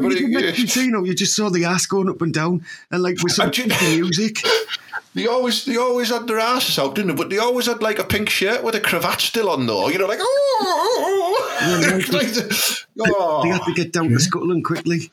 but 0.00 0.12
you, 0.20 0.38
it, 0.38 0.58
you, 0.76 0.82
you 0.82 0.90
know, 0.90 1.04
you 1.04 1.14
just 1.14 1.34
saw 1.34 1.48
the 1.50 1.64
ass 1.64 1.86
going 1.86 2.08
up 2.08 2.20
and 2.22 2.32
down, 2.34 2.64
and 2.90 3.02
like 3.02 3.22
with 3.22 3.32
some 3.32 3.46
And 3.46 3.56
you- 3.58 4.02
music. 4.02 4.38
They 5.14 5.28
always 5.28 5.64
they 5.64 5.76
always 5.76 6.10
had 6.10 6.26
their 6.26 6.40
asses 6.40 6.78
out, 6.78 6.96
didn't 6.96 7.10
they? 7.10 7.22
But 7.22 7.30
they 7.30 7.38
always 7.38 7.66
had 7.66 7.82
like 7.82 8.00
a 8.00 8.04
pink 8.04 8.28
shirt 8.28 8.64
with 8.64 8.74
a 8.74 8.80
cravat 8.80 9.20
still 9.20 9.48
on 9.48 9.66
though. 9.66 9.88
You 9.88 9.98
know, 9.98 10.06
like 10.06 10.18
oh, 10.22 11.44
like 12.10 12.32
the- 12.32 12.84
They 12.96 13.04
had 13.48 13.60
oh. 13.60 13.64
to 13.64 13.74
get 13.74 13.92
down 13.92 14.08
to 14.08 14.18
Scotland 14.18 14.64
quickly. 14.64 15.12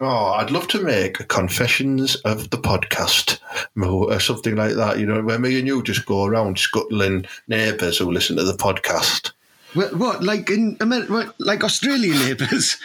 Oh, 0.00 0.32
I'd 0.34 0.52
love 0.52 0.68
to 0.68 0.82
make 0.82 1.26
confessions 1.26 2.14
of 2.16 2.50
the 2.50 2.56
podcast 2.56 3.40
or 3.76 4.12
uh, 4.12 4.18
something 4.20 4.54
like 4.54 4.74
that. 4.74 4.98
You 5.00 5.06
know, 5.06 5.22
where 5.22 5.40
me 5.40 5.58
and 5.58 5.66
you 5.66 5.82
just 5.82 6.06
go 6.06 6.24
around 6.24 6.58
scuttling 6.58 7.26
neighbours 7.48 7.98
who 7.98 8.12
listen 8.12 8.36
to 8.36 8.44
the 8.44 8.52
podcast. 8.52 9.32
What, 9.74 9.96
what 9.96 10.22
like 10.22 10.50
in 10.50 10.76
America, 10.80 11.12
what, 11.12 11.34
like 11.40 11.64
Australian 11.64 12.16
neighbours? 12.20 12.76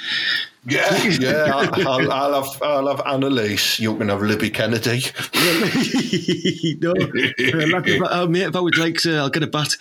Yeah, 0.65 1.03
yeah. 1.19 1.51
I'll, 1.53 1.87
I'll, 1.87 2.11
I'll 2.11 2.41
have 2.43 2.61
I'll 2.63 2.87
have 2.87 3.01
Annalise. 3.05 3.79
You 3.79 3.95
can 3.97 4.09
have 4.09 4.21
Libby 4.21 4.49
Kennedy. 4.49 5.03
no, 6.79 6.91
Uh, 6.93 7.67
like 7.67 7.87
if, 7.87 8.01
I- 8.01 8.25
mate, 8.27 8.43
if 8.43 8.55
I 8.55 8.59
would 8.59 8.77
like, 8.77 9.05
uh, 9.05 9.15
I'll 9.15 9.29
get 9.29 9.43
a 9.43 9.47
bat. 9.47 9.75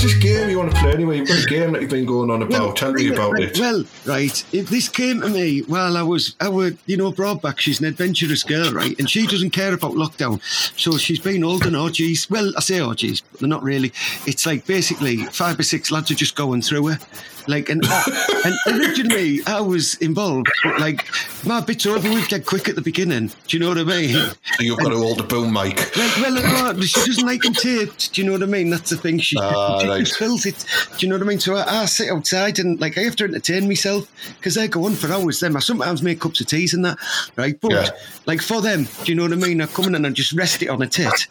Uh, 0.00 0.02
what's 0.02 0.14
this 0.14 0.22
game 0.22 0.48
you 0.48 0.58
want 0.58 0.72
to 0.72 0.80
play 0.80 0.92
anyway? 0.92 1.18
You've 1.18 1.28
got 1.28 1.44
a 1.44 1.46
game 1.46 1.72
that 1.72 1.82
you've 1.82 1.90
been 1.90 2.06
going 2.06 2.30
on 2.30 2.42
about. 2.42 2.76
Tell 2.76 2.92
me 2.92 3.12
about 3.12 3.32
right, 3.32 3.42
it. 3.44 3.58
Well, 3.58 3.84
right, 4.06 4.44
if 4.52 4.68
this 4.70 4.88
came 4.88 5.20
to 5.20 5.28
me 5.28 5.60
while 5.62 5.96
I 5.96 6.02
was, 6.02 6.34
I 6.40 6.48
would, 6.48 6.78
you 6.86 6.96
know, 6.96 7.12
Broadback, 7.12 7.58
she's 7.58 7.80
an 7.80 7.86
adventurous 7.86 8.42
girl, 8.42 8.72
right? 8.72 8.98
And 8.98 9.10
she 9.10 9.26
doesn't 9.26 9.50
care 9.50 9.74
about 9.74 9.92
lockdown. 9.92 10.40
So 10.78 10.96
she's 10.96 11.20
been 11.20 11.42
holding 11.42 11.74
orgies. 11.74 12.28
Well, 12.30 12.52
I 12.56 12.60
say 12.60 12.80
orgies, 12.80 13.20
but 13.20 13.40
they're 13.40 13.48
not 13.48 13.62
really. 13.62 13.92
It's 14.26 14.46
like 14.46 14.66
basically 14.66 15.18
five 15.26 15.58
or 15.58 15.64
six 15.64 15.90
lads 15.90 16.10
are 16.10 16.14
just 16.14 16.36
going 16.36 16.62
through 16.62 16.86
her. 16.88 16.98
Like, 17.46 17.68
and, 17.68 17.82
and 18.44 18.54
originally 18.78 19.40
I 19.46 19.60
was 19.60 19.94
involved, 19.96 20.48
but 20.62 20.78
like, 20.80 21.06
my 21.44 21.60
bit's 21.60 21.86
are 21.86 21.96
over 21.96 22.08
with 22.08 22.28
dead 22.28 22.46
quick 22.46 22.68
at 22.68 22.74
the 22.74 22.82
beginning. 22.82 23.28
Do 23.48 23.56
you 23.56 23.58
know 23.58 23.68
what 23.68 23.78
I 23.78 23.84
mean? 23.84 24.14
So 24.14 24.34
you've 24.60 24.78
got 24.78 24.90
to 24.90 24.98
hold 24.98 25.18
the 25.18 25.24
boom 25.24 25.52
mic. 25.52 25.76
Like, 25.96 26.16
well, 26.18 26.38
uh, 26.38 26.80
she 26.80 27.00
doesn't 27.04 27.26
like 27.26 27.42
them 27.42 27.54
taped. 27.54 28.12
Do 28.14 28.20
you 28.20 28.26
know 28.26 28.34
what 28.34 28.42
I 28.42 28.46
mean? 28.46 28.70
That's 28.70 28.90
the 28.90 28.96
thing. 28.96 29.18
She, 29.18 29.36
Ah, 29.40 29.78
she 29.80 29.89
right. 29.90 29.98
just 30.00 30.16
fills 30.16 30.46
it. 30.46 30.64
Do 30.96 31.06
you 31.06 31.10
know 31.10 31.16
what 31.16 31.24
I 31.26 31.28
mean? 31.28 31.40
So 31.40 31.56
I, 31.56 31.82
I 31.82 31.84
sit 31.86 32.10
outside 32.10 32.58
and 32.58 32.80
like 32.80 32.96
I 32.98 33.02
have 33.02 33.16
to 33.16 33.24
entertain 33.24 33.66
myself 33.68 34.10
because 34.38 34.54
they 34.54 34.68
go 34.68 34.84
on 34.86 34.94
for 34.94 35.12
hours. 35.12 35.40
Them 35.40 35.56
I 35.56 35.60
sometimes 35.60 36.02
make 36.02 36.20
cups 36.20 36.40
of 36.40 36.46
teas 36.46 36.74
and 36.74 36.84
that, 36.84 36.98
right? 37.36 37.60
But 37.60 37.72
Yeah. 37.72 37.90
like 38.26 38.40
for 38.40 38.60
them, 38.60 38.84
do 39.04 39.12
you 39.12 39.14
know 39.14 39.24
what 39.24 39.32
I 39.32 39.36
mean? 39.36 39.60
I 39.60 39.66
come 39.66 39.86
in 39.86 39.94
and 39.94 40.06
I 40.06 40.10
just 40.10 40.32
rest 40.32 40.62
it 40.62 40.68
on 40.68 40.82
a 40.82 40.86
tit, 40.86 41.26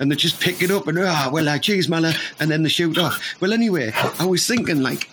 and 0.00 0.10
they 0.10 0.16
just 0.16 0.40
pick 0.40 0.62
it 0.62 0.70
up 0.70 0.86
and 0.88 0.98
ah, 1.00 1.30
well, 1.32 1.48
I 1.48 1.58
cheese 1.58 1.88
mala, 1.88 2.12
and 2.40 2.50
then 2.50 2.62
they 2.62 2.68
shoot 2.68 2.98
off. 2.98 3.20
Well, 3.40 3.52
anyway, 3.52 3.92
I 4.18 4.26
was 4.26 4.46
thinking 4.46 4.82
like. 4.82 5.10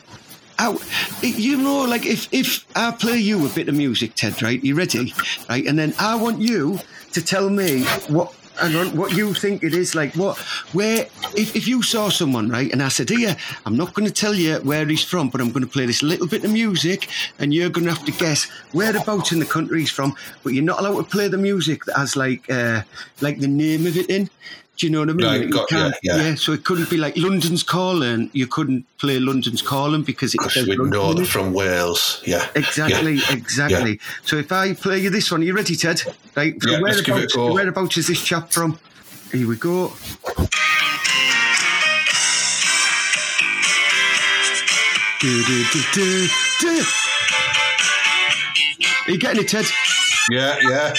Out, 0.58 0.82
you 1.22 1.58
know, 1.58 1.82
like 1.82 2.06
if 2.06 2.30
if 2.32 2.66
I 2.78 2.92
play 2.92 3.18
you 3.18 3.46
a 3.46 3.50
bit 3.50 3.68
of 3.68 3.76
music, 3.76 4.16
Ted, 4.16 4.42
right? 4.42 4.64
You 4.64 4.74
ready, 4.76 5.14
right? 5.50 5.66
And 5.68 5.78
then 5.78 5.94
I 6.00 6.16
want 6.16 6.40
you 6.40 6.80
to 7.12 7.22
tell 7.22 7.50
me 7.50 7.84
what 8.08 8.34
and 8.62 8.76
on 8.76 8.96
what 8.96 9.16
you 9.16 9.34
think 9.34 9.64
it 9.64 9.74
is 9.74 9.96
like 9.96 10.14
what 10.16 10.38
where 10.74 11.06
if, 11.36 11.56
if 11.56 11.68
you 11.68 11.82
saw 11.82 12.10
someone 12.10 12.50
right 12.50 12.72
and 12.72 12.82
i 12.82 12.88
said 12.88 13.10
here 13.10 13.36
i'm 13.66 13.76
not 13.76 13.94
going 13.94 14.08
to 14.08 14.14
tell 14.14 14.34
you 14.34 14.56
where 14.58 14.86
he's 14.86 15.04
from 15.04 15.30
but 15.30 15.42
i'm 15.42 15.52
going 15.52 15.66
to 15.66 15.72
play 15.72 15.86
this 15.86 16.04
little 16.04 16.28
bit 16.28 16.44
of 16.44 16.52
music 16.52 17.10
and 17.40 17.54
you're 17.54 17.70
going 17.70 17.86
to 17.86 17.94
have 17.94 18.06
to 18.06 18.12
guess 18.14 18.46
whereabouts 18.74 19.32
in 19.32 19.40
the 19.40 19.46
country 19.46 19.82
he's 19.82 19.92
from 19.92 20.16
but 20.44 20.54
you're 20.54 20.64
not 20.64 20.80
allowed 20.80 20.96
to 20.96 21.04
play 21.04 21.28
the 21.28 21.38
music 21.38 21.86
that 21.86 21.98
has 21.98 22.16
like 22.16 22.50
uh 22.50 22.82
like 23.22 23.40
the 23.40 23.48
name 23.48 23.86
of 23.86 23.98
it 23.98 24.10
in 24.10 24.30
do 24.78 24.86
you 24.88 24.92
know 24.92 25.00
what 25.00 25.10
I 25.10 25.14
mean? 25.14 25.26
Right, 25.42 25.50
got- 25.50 25.70
can't- 25.70 25.96
yeah, 26.04 26.18
yeah. 26.18 26.36
So 26.36 26.52
it 26.54 26.64
couldn't 26.66 26.90
be 26.90 26.98
like 26.98 27.16
London's 27.18 27.64
Calling. 27.64 28.30
You 28.34 28.46
couldn't 28.48 28.86
play 28.98 29.20
London's 29.20 29.62
Calling 29.62 30.04
because 30.04 30.34
it's 30.36 30.56
we 30.56 30.76
London 30.76 30.90
know 30.90 31.12
it. 31.12 31.28
from 31.28 31.54
Wales. 31.54 32.22
Yeah. 32.26 32.46
Exactly, 32.56 33.14
Yeah. 33.16 33.32
exactly. 33.34 34.00
So 34.26 34.38
if 34.38 34.52
I 34.52 34.74
play 34.74 35.00
you 35.00 35.10
this 35.10 35.32
one, 35.32 35.42
are 35.42 35.46
you 35.46 35.56
ready, 35.56 35.76
Ted? 35.76 36.02
Right. 36.36 36.56
Yeah, 36.68 36.80
let's 36.80 37.02
give 37.02 37.16
it 37.18 37.34
a 37.36 37.40
whereabouts, 37.40 37.54
whereabouts 37.56 37.98
is 37.98 38.08
this 38.08 38.22
chap 38.22 38.52
from? 38.52 38.78
Here 39.32 39.48
we 39.48 39.56
go. 39.56 39.94
Do, 45.22 45.44
do, 45.46 45.64
do, 45.72 45.82
do, 45.94 46.28
do. 46.60 46.84
Are 49.08 49.12
you 49.12 49.18
getting 49.18 49.44
it, 49.44 49.48
Ted? 49.50 49.66
Yeah, 50.30 50.58
yeah. 50.62 50.94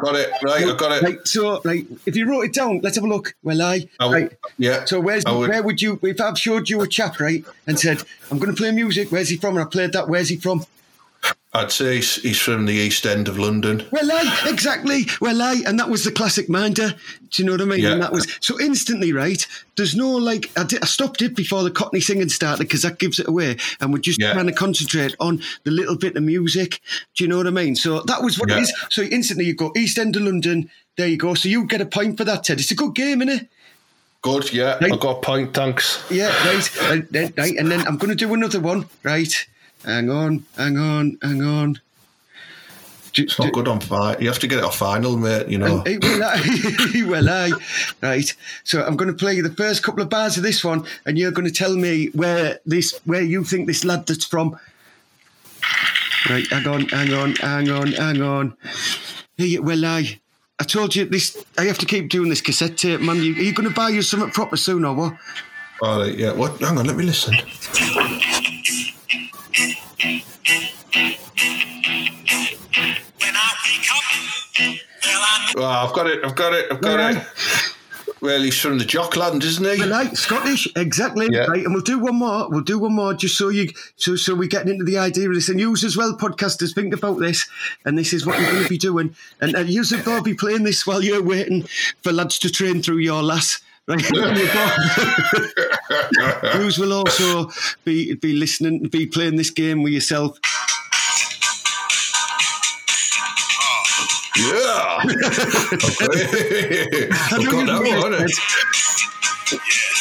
Got 0.00 0.16
it. 0.16 0.30
Right, 0.42 0.64
I 0.66 0.76
got 0.76 0.92
it. 0.92 1.02
Right, 1.02 1.18
so 1.28 1.60
right, 1.62 1.86
if 2.06 2.16
you 2.16 2.28
wrote 2.28 2.42
it 2.42 2.52
down, 2.54 2.80
let's 2.82 2.96
have 2.96 3.04
a 3.04 3.08
look. 3.08 3.34
Well, 3.42 3.60
I 3.62 3.88
I 3.98 4.12
right. 4.12 4.32
yeah, 4.58 4.84
So 4.86 4.98
where's 5.00 5.24
would- 5.26 5.48
where 5.48 5.62
would 5.62 5.80
you 5.82 5.98
if 6.02 6.20
I've 6.20 6.38
showed 6.38 6.68
you 6.70 6.80
a 6.80 6.88
chap 6.88 7.20
right 7.20 7.44
and 7.66 7.78
said 7.78 8.02
I'm 8.30 8.38
going 8.38 8.50
to 8.50 8.56
play 8.56 8.70
music? 8.70 9.10
Where's 9.12 9.28
he 9.28 9.36
from? 9.36 9.56
And 9.56 9.66
I 9.66 9.68
played 9.68 9.92
that. 9.92 10.08
Where's 10.08 10.28
he 10.30 10.36
from? 10.36 10.64
I'd 11.52 11.72
say 11.72 11.96
he's, 11.96 12.38
from 12.38 12.66
the 12.66 12.74
east 12.74 13.04
end 13.04 13.26
of 13.26 13.36
London. 13.36 13.84
Well, 13.90 14.08
I 14.12 14.48
exactly. 14.48 15.06
Well, 15.20 15.42
I 15.42 15.62
and 15.66 15.80
that 15.80 15.88
was 15.90 16.04
the 16.04 16.12
classic 16.12 16.48
minder. 16.48 16.94
Do 17.30 17.42
you 17.42 17.44
know 17.44 17.52
what 17.54 17.60
I 17.60 17.64
mean? 17.64 17.80
Yeah. 17.80 17.92
And 17.92 18.02
that 18.02 18.12
was 18.12 18.36
so 18.40 18.60
instantly 18.60 19.12
right. 19.12 19.44
There's 19.76 19.96
no 19.96 20.10
like 20.10 20.48
I, 20.56 20.62
did, 20.62 20.80
I 20.82 20.86
stopped 20.86 21.22
it 21.22 21.34
before 21.34 21.64
the 21.64 21.70
Cockney 21.72 22.00
singing 22.00 22.28
started 22.28 22.62
because 22.68 22.82
that 22.82 23.00
gives 23.00 23.18
it 23.18 23.26
away, 23.26 23.56
and 23.80 23.92
we're 23.92 23.98
just 23.98 24.20
Yeah. 24.20 24.32
trying 24.32 24.46
to 24.46 24.52
concentrate 24.52 25.16
on 25.18 25.42
the 25.64 25.72
little 25.72 25.96
bit 25.96 26.14
of 26.14 26.22
music. 26.22 26.80
Do 27.16 27.24
you 27.24 27.28
know 27.28 27.38
what 27.38 27.48
I 27.48 27.50
mean? 27.50 27.74
So 27.74 28.02
that 28.02 28.22
was 28.22 28.38
what 28.38 28.48
Yeah. 28.50 28.58
it 28.58 28.62
is. 28.62 28.72
So 28.90 29.02
instantly 29.02 29.46
you 29.46 29.54
go 29.54 29.72
East 29.76 29.98
End 29.98 30.14
of 30.14 30.22
London. 30.22 30.70
There 30.96 31.08
you 31.08 31.16
go. 31.16 31.34
So 31.34 31.48
you 31.48 31.64
get 31.66 31.80
a 31.80 31.86
point 31.86 32.16
for 32.16 32.24
that, 32.24 32.44
Ted. 32.44 32.60
It's 32.60 32.70
a 32.70 32.76
good 32.76 32.94
game, 32.94 33.22
isn't 33.22 33.40
it? 33.40 33.48
Good, 34.22 34.52
yeah. 34.52 34.74
Right. 34.80 34.92
I 34.92 34.96
got 34.96 35.16
a 35.16 35.20
point, 35.20 35.54
thanks. 35.54 36.04
Yeah, 36.10 36.28
right. 36.46 36.70
And 36.92 37.08
then, 37.10 37.32
right, 37.38 37.56
and 37.56 37.72
then 37.72 37.80
I'm 37.88 37.96
going 37.96 38.10
to 38.10 38.14
do 38.14 38.32
another 38.34 38.60
one. 38.60 38.86
Right. 39.02 39.46
Hang 39.84 40.10
on, 40.10 40.44
hang 40.56 40.76
on, 40.78 41.18
hang 41.22 41.42
on. 41.42 41.80
Do- 43.12 43.22
It's 43.24 43.38
not 43.38 43.52
good 43.52 43.66
on 43.66 43.80
final. 43.80 44.20
You 44.22 44.28
have 44.28 44.38
to 44.38 44.46
get 44.46 44.58
it 44.58 44.64
off 44.64 44.76
final, 44.76 45.16
mate, 45.16 45.48
you 45.48 45.58
know. 45.58 45.82
Well, 45.84 46.22
I, 46.22 47.04
well, 47.08 47.28
I, 47.28 47.50
right. 48.02 48.32
So 48.62 48.84
I'm 48.84 48.96
going 48.96 49.10
to 49.10 49.16
play 49.16 49.34
you 49.34 49.42
the 49.42 49.54
first 49.54 49.82
couple 49.82 50.02
of 50.02 50.08
bars 50.08 50.36
of 50.36 50.42
this 50.44 50.62
one, 50.62 50.84
and 51.06 51.18
you're 51.18 51.32
going 51.32 51.46
to 51.48 51.52
tell 51.52 51.74
me 51.74 52.06
where 52.08 52.60
this, 52.66 53.00
where 53.06 53.22
you 53.22 53.42
think 53.42 53.66
this 53.66 53.84
lad 53.84 54.06
that's 54.06 54.24
from. 54.24 54.56
Right, 56.28 56.46
hang 56.48 56.66
on, 56.68 56.82
hang 56.88 57.12
on, 57.14 57.34
hang 57.36 57.70
on, 57.70 57.92
hang 57.92 58.22
on. 58.22 58.56
Hey, 59.36 59.58
well, 59.58 59.84
I, 59.86 60.20
I 60.60 60.64
told 60.64 60.94
you 60.94 61.06
this. 61.06 61.42
I 61.58 61.64
have 61.64 61.78
to 61.78 61.86
keep 61.86 62.10
doing 62.10 62.28
this 62.28 62.42
cassette 62.42 62.76
tape, 62.76 63.00
man. 63.00 63.16
You, 63.16 63.32
are 63.34 63.40
you 63.42 63.54
going 63.54 63.68
to 63.68 63.74
buy 63.74 63.88
you 63.88 64.02
something 64.02 64.30
proper 64.30 64.56
soon, 64.58 64.84
or 64.84 64.94
what? 64.94 65.14
All 65.82 66.00
right, 66.00 66.16
yeah. 66.16 66.32
What? 66.32 66.60
Hang 66.60 66.76
on, 66.78 66.86
let 66.86 66.96
me 66.96 67.04
listen. 67.04 67.34
Oh, 75.56 75.64
I've 75.64 75.94
got 75.94 76.06
it, 76.06 76.24
I've 76.24 76.34
got 76.36 76.52
it, 76.54 76.66
I've 76.70 76.80
got 76.80 76.96
Right. 76.96 77.16
it. 77.16 77.26
Well, 78.20 78.42
he's 78.42 78.58
from 78.60 78.76
the 78.76 78.84
Jockland, 78.84 79.42
isn't 79.44 79.64
he? 79.64 79.80
Well, 79.80 79.88
right, 79.88 80.14
Scottish, 80.14 80.68
exactly. 80.76 81.28
Yeah. 81.30 81.46
Right, 81.46 81.64
and 81.64 81.72
we'll 81.72 81.82
do 81.82 81.98
one 81.98 82.16
more. 82.16 82.50
We'll 82.50 82.60
do 82.60 82.78
one 82.78 82.92
more 82.92 83.14
just 83.14 83.38
so 83.38 83.48
you, 83.48 83.70
so 83.96 84.14
so 84.14 84.34
we're 84.34 84.46
getting 84.48 84.70
into 84.72 84.84
the 84.84 84.98
idea 84.98 85.26
of 85.30 85.34
this. 85.34 85.48
And 85.48 85.58
you 85.58 85.72
as 85.72 85.96
well, 85.96 86.14
podcasters, 86.14 86.74
think 86.74 86.92
about 86.92 87.18
this. 87.18 87.48
And 87.86 87.96
this 87.96 88.12
is 88.12 88.26
what 88.26 88.38
you're 88.38 88.50
going 88.50 88.62
to 88.62 88.68
be 88.68 88.76
doing. 88.76 89.14
And, 89.40 89.54
and 89.54 89.70
you 89.70 89.80
as 89.80 89.92
well 90.04 90.22
be 90.22 90.34
playing 90.34 90.64
this 90.64 90.86
while 90.86 91.02
you're 91.02 91.22
waiting 91.22 91.66
for 92.02 92.12
lads 92.12 92.38
to 92.40 92.50
train 92.50 92.82
through 92.82 92.98
your 92.98 93.22
lass. 93.22 93.58
Right, 93.90 94.04
Yous 96.54 96.78
will 96.82 96.92
also 96.92 97.50
be 97.84 98.14
be 98.14 98.32
listening, 98.34 98.84
be 98.88 99.06
playing 99.06 99.34
this 99.36 99.50
game 99.50 99.82
with 99.82 99.92
yourself. 99.92 100.38
Yeah. 104.38 104.98
I've 105.02 105.10
got 105.98 106.14
it. 106.14 107.12
I've 107.32 107.44
got 107.50 107.66
that 107.66 107.80
one. 108.02 108.12
haven't 108.12 108.32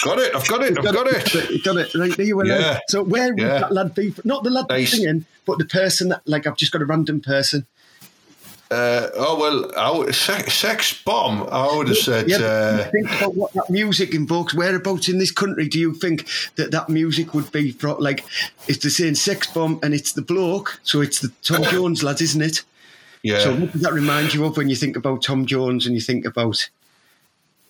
Got 0.04 0.20
it, 0.20 0.36
I've 0.36 0.48
got 0.48 0.62
it, 0.64 0.78
I've 0.78 0.94
got 0.94 1.08
it. 1.08 1.50
You 1.50 1.62
got 1.64 1.78
it 1.78 1.94
right 1.96 2.16
there. 2.16 2.26
You 2.26 2.38
were 2.38 2.46
Yeah. 2.46 2.74
right. 2.74 2.82
So 2.90 3.04
where 3.04 3.30
would 3.34 3.40
Yeah. 3.42 3.60
that 3.60 3.72
lad 3.74 3.96
be? 3.96 4.14
Not 4.24 4.44
the 4.44 4.50
lad 4.50 4.68
Nice. 4.70 4.92
singing, 4.92 5.26
but 5.46 5.58
the 5.58 5.66
person 5.66 6.10
that, 6.10 6.22
like, 6.26 6.46
I've 6.48 6.56
just 6.58 6.72
got 6.72 6.82
a 6.82 6.86
random 6.86 7.20
person. 7.22 7.66
Uh, 8.72 9.10
oh 9.16 9.40
well, 9.40 9.72
I 9.76 9.98
would, 9.98 10.14
sex, 10.14 10.54
sex 10.54 11.02
bomb. 11.04 11.48
I 11.52 11.76
would 11.76 11.88
have 11.88 11.98
said. 11.98 12.30
Yeah, 12.30 12.38
uh, 12.38 12.90
think 12.92 13.08
about 13.08 13.36
what 13.36 13.52
that 13.54 13.70
music 13.70 14.14
invokes. 14.14 14.54
Whereabouts 14.54 15.10
in 15.10 15.18
this 15.18 15.32
country 15.32 15.68
do 15.68 15.80
you 15.80 15.96
think 15.96 16.28
that 16.56 16.70
that 16.72 16.88
music 16.88 17.34
would 17.34 17.52
be 17.52 17.72
from? 17.72 17.98
Like, 18.00 18.24
it's 18.68 18.84
the 18.84 18.92
saying 18.92 19.16
sex 19.16 19.48
bomb 19.48 19.80
and 19.82 19.96
it's 19.96 20.14
the 20.14 20.22
bloke, 20.22 20.80
so 20.84 21.02
it's 21.02 21.20
the 21.20 21.32
Tom 21.42 21.64
Jones 21.72 22.04
lads, 22.04 22.22
isn't 22.22 22.42
it? 22.42 22.64
yeah. 23.24 23.40
So 23.40 23.56
what 23.56 23.72
does 23.72 23.82
that 23.82 23.94
remind 23.94 24.34
you 24.34 24.46
of 24.46 24.56
when 24.56 24.70
you 24.70 24.76
think 24.76 24.96
about 24.96 25.24
Tom 25.24 25.46
Jones 25.46 25.86
and 25.86 25.96
you 25.96 26.02
think 26.02 26.26
about? 26.26 26.70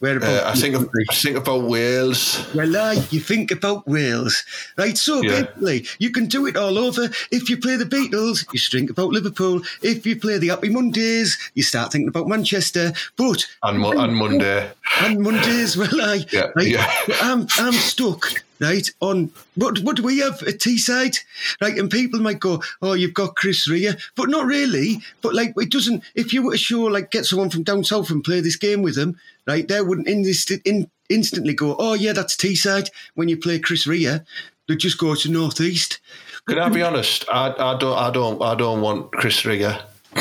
Uh, 0.01 0.43
I 0.45 0.53
think 0.55 0.75
of. 0.75 0.89
I 1.09 1.13
think 1.13 1.35
about 1.35 1.63
Wales. 1.63 2.47
Well, 2.55 2.73
aye, 2.77 3.03
you 3.11 3.19
think 3.19 3.51
about 3.51 3.85
Wales, 3.85 4.43
right? 4.77 4.97
So 4.97 5.21
Yeah. 5.21 5.41
basically, 5.41 5.87
you 5.99 6.11
can 6.11 6.27
do 6.27 6.45
it 6.47 6.55
all 6.55 6.77
over. 6.77 7.09
If 7.31 7.49
you 7.49 7.57
play 7.57 7.75
the 7.75 7.83
Beatles, 7.85 8.45
you 8.53 8.59
think 8.59 8.89
about 8.89 9.09
Liverpool. 9.09 9.61
If 9.81 10.05
you 10.05 10.15
play 10.15 10.37
the 10.37 10.47
Happy 10.49 10.69
Mondays, 10.69 11.37
you 11.53 11.63
start 11.63 11.91
thinking 11.91 12.07
about 12.07 12.29
Manchester. 12.29 12.93
But 13.17 13.45
And, 13.61 13.79
Mo- 13.79 13.91
and 13.91 14.15
Monday. 14.15 14.71
on 15.01 15.21
Mondays, 15.21 15.75
well, 15.75 16.01
I, 16.01 16.25
Yeah, 16.31 16.47
right, 16.55 16.67
yeah. 16.67 16.89
I'm, 17.21 17.47
I'm 17.57 17.73
stuck, 17.73 18.41
right, 18.61 18.89
on 19.01 19.31
what, 19.55 19.79
what 19.79 19.97
do 19.97 20.03
we 20.03 20.19
have 20.19 20.41
at 20.43 20.59
Teesside, 20.59 21.19
right? 21.59 21.77
And 21.77 21.91
people 21.91 22.21
might 22.21 22.39
go, 22.39 22.63
oh, 22.81 22.93
you've 22.93 23.13
got 23.13 23.35
Chris 23.35 23.67
Rea, 23.67 23.95
but 24.15 24.29
not 24.29 24.45
really. 24.45 25.01
But 25.21 25.35
like, 25.35 25.53
it 25.57 25.71
doesn't, 25.71 26.03
if 26.15 26.31
you 26.31 26.43
were 26.43 26.53
to 26.53 26.57
show, 26.57 26.83
like, 26.83 27.11
get 27.11 27.25
someone 27.25 27.49
from 27.49 27.63
down 27.63 27.83
south 27.83 28.09
and 28.11 28.23
play 28.23 28.39
this 28.39 28.55
game 28.55 28.81
with 28.81 28.95
them, 28.95 29.19
right, 29.49 29.67
they 29.67 29.81
wouldn't 29.81 30.07
inst- 30.07 30.51
in, 30.65 30.89
instantly 31.09 31.53
go, 31.53 31.75
oh, 31.77 31.93
yeah, 31.93 32.13
that's 32.13 32.35
Teesside 32.35 32.89
when 33.15 33.27
you 33.27 33.37
play 33.37 33.59
Chris 33.59 33.85
Rea. 33.85 34.19
They'd 34.67 34.79
just 34.79 34.97
go 34.97 35.15
to 35.15 35.29
Northeast. 35.29 35.99
Can 36.47 36.59
I 36.59 36.69
be 36.69 36.81
honest? 36.81 37.25
I, 37.31 37.53
I 37.57 37.77
don't. 37.77 37.97
I 37.97 38.09
don't. 38.11 38.41
I 38.41 38.55
don't 38.55 38.81
want 38.81 39.11
Chris 39.11 39.45
Rigger. 39.45 39.79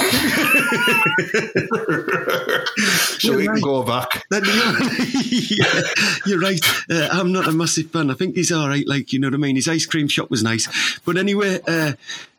so 3.19 3.37
we 3.37 3.47
can 3.47 3.61
go 3.61 3.83
back. 3.83 4.23
You're, 4.31 4.45
yeah, 5.25 5.81
you're 6.27 6.41
right. 6.41 6.61
Uh, 6.91 7.09
I'm 7.11 7.33
not 7.33 7.49
a 7.49 7.53
massive 7.53 7.91
fan. 7.91 8.11
I 8.11 8.15
think 8.15 8.37
he's 8.37 8.53
all 8.53 8.69
right. 8.69 8.87
Like 8.87 9.13
you 9.13 9.19
know 9.19 9.29
what 9.29 9.35
I 9.35 9.39
mean. 9.39 9.57
His 9.57 9.69
ice 9.69 9.87
cream 9.87 10.09
shop 10.09 10.31
was 10.31 10.43
nice, 10.43 10.99
but 11.07 11.17
anyway, 11.17 11.61
uh, 11.67 11.95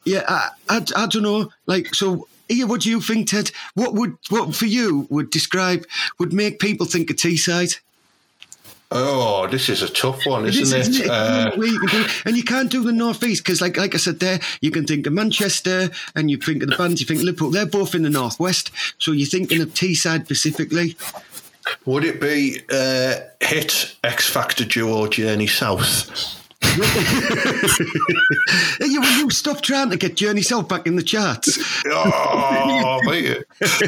yeah, 0.06 0.24
I, 0.28 0.50
I, 0.70 0.86
I 0.96 1.08
don't 1.08 1.24
know. 1.24 1.50
Like 1.66 1.96
so. 1.96 2.28
Here, 2.50 2.68
what 2.68 2.82
do 2.82 2.90
you 2.90 3.00
think, 3.00 3.30
Ted? 3.30 3.52
What 3.76 3.94
would 3.94 4.18
what 4.30 4.56
for 4.56 4.66
you 4.66 5.08
would 5.10 5.30
describe 5.30 5.86
would 6.18 6.34
make 6.34 6.60
people 6.60 6.86
think 6.86 7.10
of 7.10 7.16
Teesside? 7.16 7.80
Oh, 8.92 9.46
this 9.46 9.70
is 9.70 9.84
a 9.84 9.88
tough 9.88 10.26
one, 10.26 10.48
isn't 10.48 10.64
is, 10.64 10.74
it? 10.74 10.80
isn't 10.80 11.06
it? 11.06 11.12
Uh, 11.12 11.52
Where 11.56 11.68
you 11.68 11.80
can 11.80 12.02
do- 12.02 12.10
and 12.26 12.36
you 12.36 12.44
can't 12.44 12.72
do 12.72 12.84
the 12.84 12.92
northeast 12.92 13.44
because, 13.44 13.62
like, 13.62 13.78
like 13.78 13.94
I 13.94 14.00
said, 14.00 14.20
there 14.20 14.40
you 14.62 14.72
can 14.72 14.88
think 14.88 15.06
of 15.06 15.14
Manchester 15.14 15.92
and 16.16 16.32
you 16.32 16.38
think 16.38 16.64
of 16.64 16.70
the 16.72 16.76
bands. 16.76 17.00
You 17.00 17.06
think 17.06 17.22
Liverpool. 17.22 17.52
They're 17.52 17.68
both 17.68 17.94
in 17.94 18.02
the 18.02 18.10
northwest, 18.10 18.72
so 18.98 19.12
you're 19.12 19.28
thinking 19.28 19.62
of 19.62 19.70
Teesside 19.76 20.26
specifically. 20.26 20.98
would 21.86 22.04
it 22.04 22.20
be 22.20 22.62
uh, 22.72 23.18
hit 23.42 23.96
X 24.04 24.28
Factor 24.28 24.66
duo 24.66 25.08
Journey 25.08 25.46
South? 25.46 26.39
You, 28.80 29.04
you 29.04 29.30
stop 29.32 29.62
trying 29.62 29.90
to 29.90 29.98
get 29.98 30.16
Journey 30.16 30.42
South 30.42 30.68
back 30.68 30.88
in 30.88 30.96
the 30.96 31.04
charts? 31.04 31.58
Oh, 31.92 33.00
mate. 33.04 33.44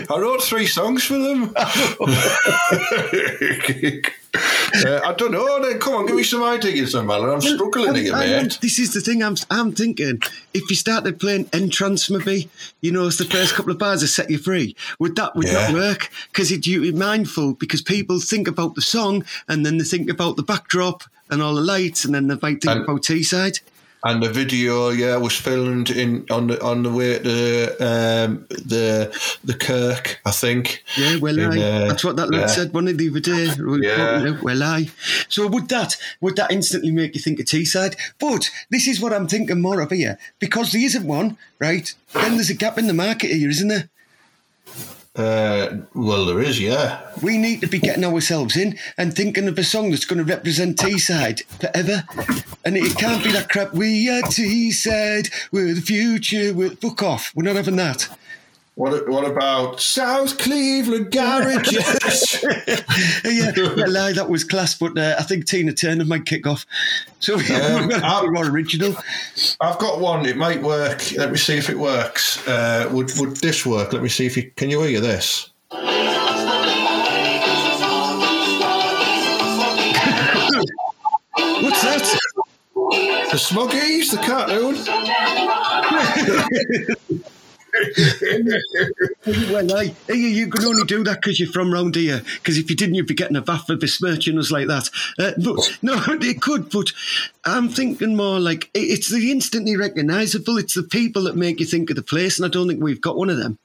I 0.09 0.17
wrote 0.19 0.41
three 0.41 0.65
songs 0.65 1.03
for 1.03 1.17
them. 1.17 1.53
Uh, 4.33 5.01
I 5.03 5.13
don't 5.13 5.33
know. 5.33 5.61
Then 5.61 5.77
come 5.79 5.95
on, 5.95 6.05
give 6.05 6.15
me 6.15 6.23
some 6.23 6.41
ideas, 6.41 6.95
man. 6.95 7.09
I'm 7.11 7.41
struggling 7.41 7.95
here, 7.95 8.15
mate. 8.15 8.59
This 8.61 8.79
is 8.79 8.93
the 8.93 9.01
thing 9.01 9.21
I'm, 9.21 9.35
I'm 9.49 9.73
thinking. 9.73 10.21
If 10.53 10.69
you 10.69 10.75
started 10.77 11.19
playing 11.19 11.49
N-Trance, 11.51 12.09
maybe, 12.09 12.49
you 12.79 12.93
know, 12.93 13.07
it's 13.07 13.17
the 13.17 13.25
first 13.25 13.55
couple 13.55 13.73
of 13.73 13.77
bars 13.77 13.99
that 13.99 14.07
set 14.07 14.29
you 14.29 14.37
free. 14.37 14.73
Would 14.99 15.17
that 15.17 15.35
would 15.35 15.47
that 15.47 15.71
Yeah. 15.71 15.75
work? 15.75 16.09
Because 16.31 16.49
you 16.49 16.81
be 16.81 16.93
mindful 16.93 17.55
because 17.55 17.81
people 17.81 18.21
think 18.21 18.47
about 18.47 18.75
the 18.75 18.81
song 18.81 19.25
and 19.49 19.65
then 19.65 19.77
they 19.77 19.83
think 19.83 20.09
about 20.09 20.37
the 20.37 20.43
backdrop 20.43 21.03
and 21.31 21.41
all 21.41 21.55
the 21.55 21.61
lights 21.61 22.05
and 22.05 22.13
then 22.13 22.27
the 22.27 22.35
might 22.41 22.61
think 22.61 22.65
And- 22.75 22.83
about 22.83 23.01
Teesside. 23.03 23.61
And 24.03 24.23
the 24.23 24.29
video, 24.33 24.89
yeah, 24.89 25.15
was 25.17 25.35
filmed 25.35 25.91
in 25.91 26.25
on 26.31 26.47
the 26.47 26.59
on 26.63 26.81
the 26.81 26.89
way 26.89 27.19
to 27.19 27.65
um, 27.79 28.47
the 28.49 29.15
the 29.43 29.53
Kirk, 29.53 30.19
I 30.25 30.31
think. 30.31 30.83
Yeah, 30.97 31.17
well, 31.17 31.37
In, 31.37 31.51
I. 31.51 31.61
uh, 31.61 31.87
That's 31.87 32.03
what 32.03 32.15
that 32.15 32.31
lad 32.31 32.39
yeah. 32.41 32.47
said 32.47 32.73
one 32.73 32.87
of 32.87 32.97
the 32.97 33.09
other 33.09 33.19
day. 33.19 33.45
Yeah. 33.87 34.39
Well, 34.41 34.63
I. 34.63 34.89
So 35.29 35.45
would 35.45 35.69
that 35.69 35.97
would 36.19 36.35
that 36.37 36.51
instantly 36.51 36.89
make 36.89 37.13
you 37.13 37.21
think 37.21 37.39
of 37.39 37.45
Teesside? 37.45 37.95
But 38.17 38.49
this 38.71 38.87
is 38.87 38.99
what 38.99 39.13
I'm 39.13 39.27
thinking 39.27 39.61
more 39.61 39.81
of 39.81 39.91
here 39.91 40.17
because 40.39 40.71
there 40.71 40.81
isn't 40.81 41.05
one, 41.05 41.37
right? 41.59 41.93
Then 42.13 42.37
there's 42.37 42.49
a 42.49 42.55
gap 42.55 42.79
in 42.79 42.87
the 42.87 42.95
market 42.95 43.29
here, 43.29 43.51
isn't 43.51 43.67
there? 43.67 43.87
Uh, 45.13 45.79
well, 45.93 46.25
there 46.25 46.39
is, 46.39 46.59
yeah. 46.59 47.01
We 47.21 47.37
need 47.37 47.59
to 47.61 47.67
be 47.67 47.79
getting 47.79 48.05
ourselves 48.05 48.55
in 48.55 48.77
and 48.97 49.13
thinking 49.13 49.47
of 49.49 49.57
a 49.57 49.63
song 49.63 49.91
that's 49.91 50.05
going 50.05 50.25
to 50.25 50.33
represent 50.33 50.77
Teesside 50.77 51.43
forever. 51.59 52.05
And 52.63 52.77
it 52.77 52.97
can't 52.97 53.21
be 53.21 53.31
that 53.33 53.49
crap. 53.49 53.73
We 53.73 54.09
are 54.09 54.21
Teesside, 54.21 55.29
we're 55.51 55.73
the 55.73 55.81
future, 55.81 56.53
we're 56.53 56.69
fuck 56.69 57.03
off. 57.03 57.33
We're 57.35 57.43
not 57.43 57.57
having 57.57 57.75
that. 57.75 58.07
What 58.75 59.07
what 59.09 59.25
about 59.29 59.81
South 59.81 60.37
Cleveland 60.37 61.11
garages? 61.11 61.75
yeah, 63.25 63.51
aye, 63.51 64.13
that 64.13 64.27
was 64.29 64.43
class, 64.45 64.73
but 64.75 64.97
uh, 64.97 65.15
I 65.19 65.23
think 65.23 65.45
Tina 65.45 65.73
Turner 65.73 66.05
might 66.05 66.25
kick 66.25 66.47
off. 66.47 66.65
So 67.19 67.33
Um, 67.35 67.41
to 67.89 67.99
I'll- 68.03 68.23
be 68.23 68.29
more 68.29 68.47
original. 68.47 68.95
I've 69.59 69.77
got 69.77 69.99
one. 69.99 70.25
It 70.25 70.37
might 70.37 70.61
work. 70.63 71.11
Let 71.17 71.31
me 71.31 71.37
see 71.37 71.57
if 71.57 71.69
it 71.69 71.77
works. 71.77 72.45
Uh, 72.47 72.89
would 72.93 73.11
would 73.19 73.35
this 73.37 73.65
work? 73.65 73.91
Let 73.93 74.01
me 74.03 74.09
see 74.09 74.25
if 74.25 74.37
you 74.37 74.49
can 74.55 74.69
you 74.69 74.81
hear 74.83 75.01
this. 75.01 75.49
What's 81.61 81.81
that? 81.83 82.19
The 83.31 83.37
Smoggies, 83.37 84.11
the 84.11 84.17
cartoon. 84.17 84.75
Well, 89.51 89.77
aye, 89.77 89.93
you, 90.09 90.47
can 90.49 90.65
only 90.65 90.83
do 90.83 91.03
that 91.03 91.21
because 91.21 91.39
you're 91.39 91.51
from 91.51 91.71
round 91.71 91.95
here. 91.95 92.21
Because 92.35 92.57
if 92.57 92.69
you 92.69 92.75
didn't, 92.75 92.95
you'd 92.95 93.07
be 93.07 93.13
getting 93.13 93.37
a 93.37 93.41
bath 93.41 93.67
for 93.67 93.75
besmirching 93.75 94.37
us 94.39 94.51
like 94.51 94.67
that. 94.67 94.89
Uh, 95.19 95.31
but 95.43 95.77
no, 95.81 96.01
it 96.07 96.41
could. 96.41 96.69
But 96.69 96.91
I'm 97.45 97.69
thinking 97.69 98.15
more 98.15 98.39
like 98.39 98.69
it- 98.73 98.79
it's 98.79 99.09
the 99.11 99.31
instantly 99.31 99.77
recognisable. 99.77 100.57
It's 100.57 100.73
the 100.73 100.83
people 100.83 101.23
that 101.23 101.35
make 101.35 101.59
you 101.59 101.65
think 101.65 101.89
of 101.89 101.95
the 101.95 102.01
place, 102.01 102.37
and 102.39 102.45
I 102.45 102.49
don't 102.49 102.67
think 102.67 102.81
we've 102.81 103.01
got 103.01 103.17
one 103.17 103.29
of 103.29 103.37
them. 103.37 103.57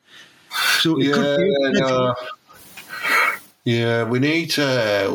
So 0.78 0.98
it 0.98 1.04
Yeah, 1.06 1.12
could 1.14 1.38
be. 1.38 1.80
no. 1.80 2.14
Yeah, 3.66 4.04
we 4.04 4.20
need 4.20 4.56
uh, 4.60 5.10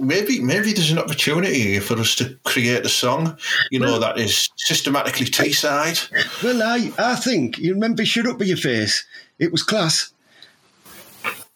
maybe 0.00 0.40
maybe 0.40 0.72
there's 0.72 0.90
an 0.90 0.98
opportunity 0.98 1.78
for 1.78 1.96
us 2.00 2.16
to 2.16 2.36
create 2.42 2.84
a 2.84 2.88
song, 2.88 3.38
you 3.70 3.78
know, 3.78 4.00
that 4.00 4.18
is 4.18 4.50
systematically 4.56 5.26
Teesside. 5.26 6.10
Well, 6.42 6.64
I, 6.64 6.92
I 6.98 7.14
think 7.14 7.58
you 7.58 7.74
remember 7.74 8.04
"Shut 8.04 8.26
Up 8.26 8.40
with 8.40 8.48
Your 8.48 8.56
Face." 8.56 9.04
It 9.38 9.52
was 9.52 9.62
class. 9.62 10.12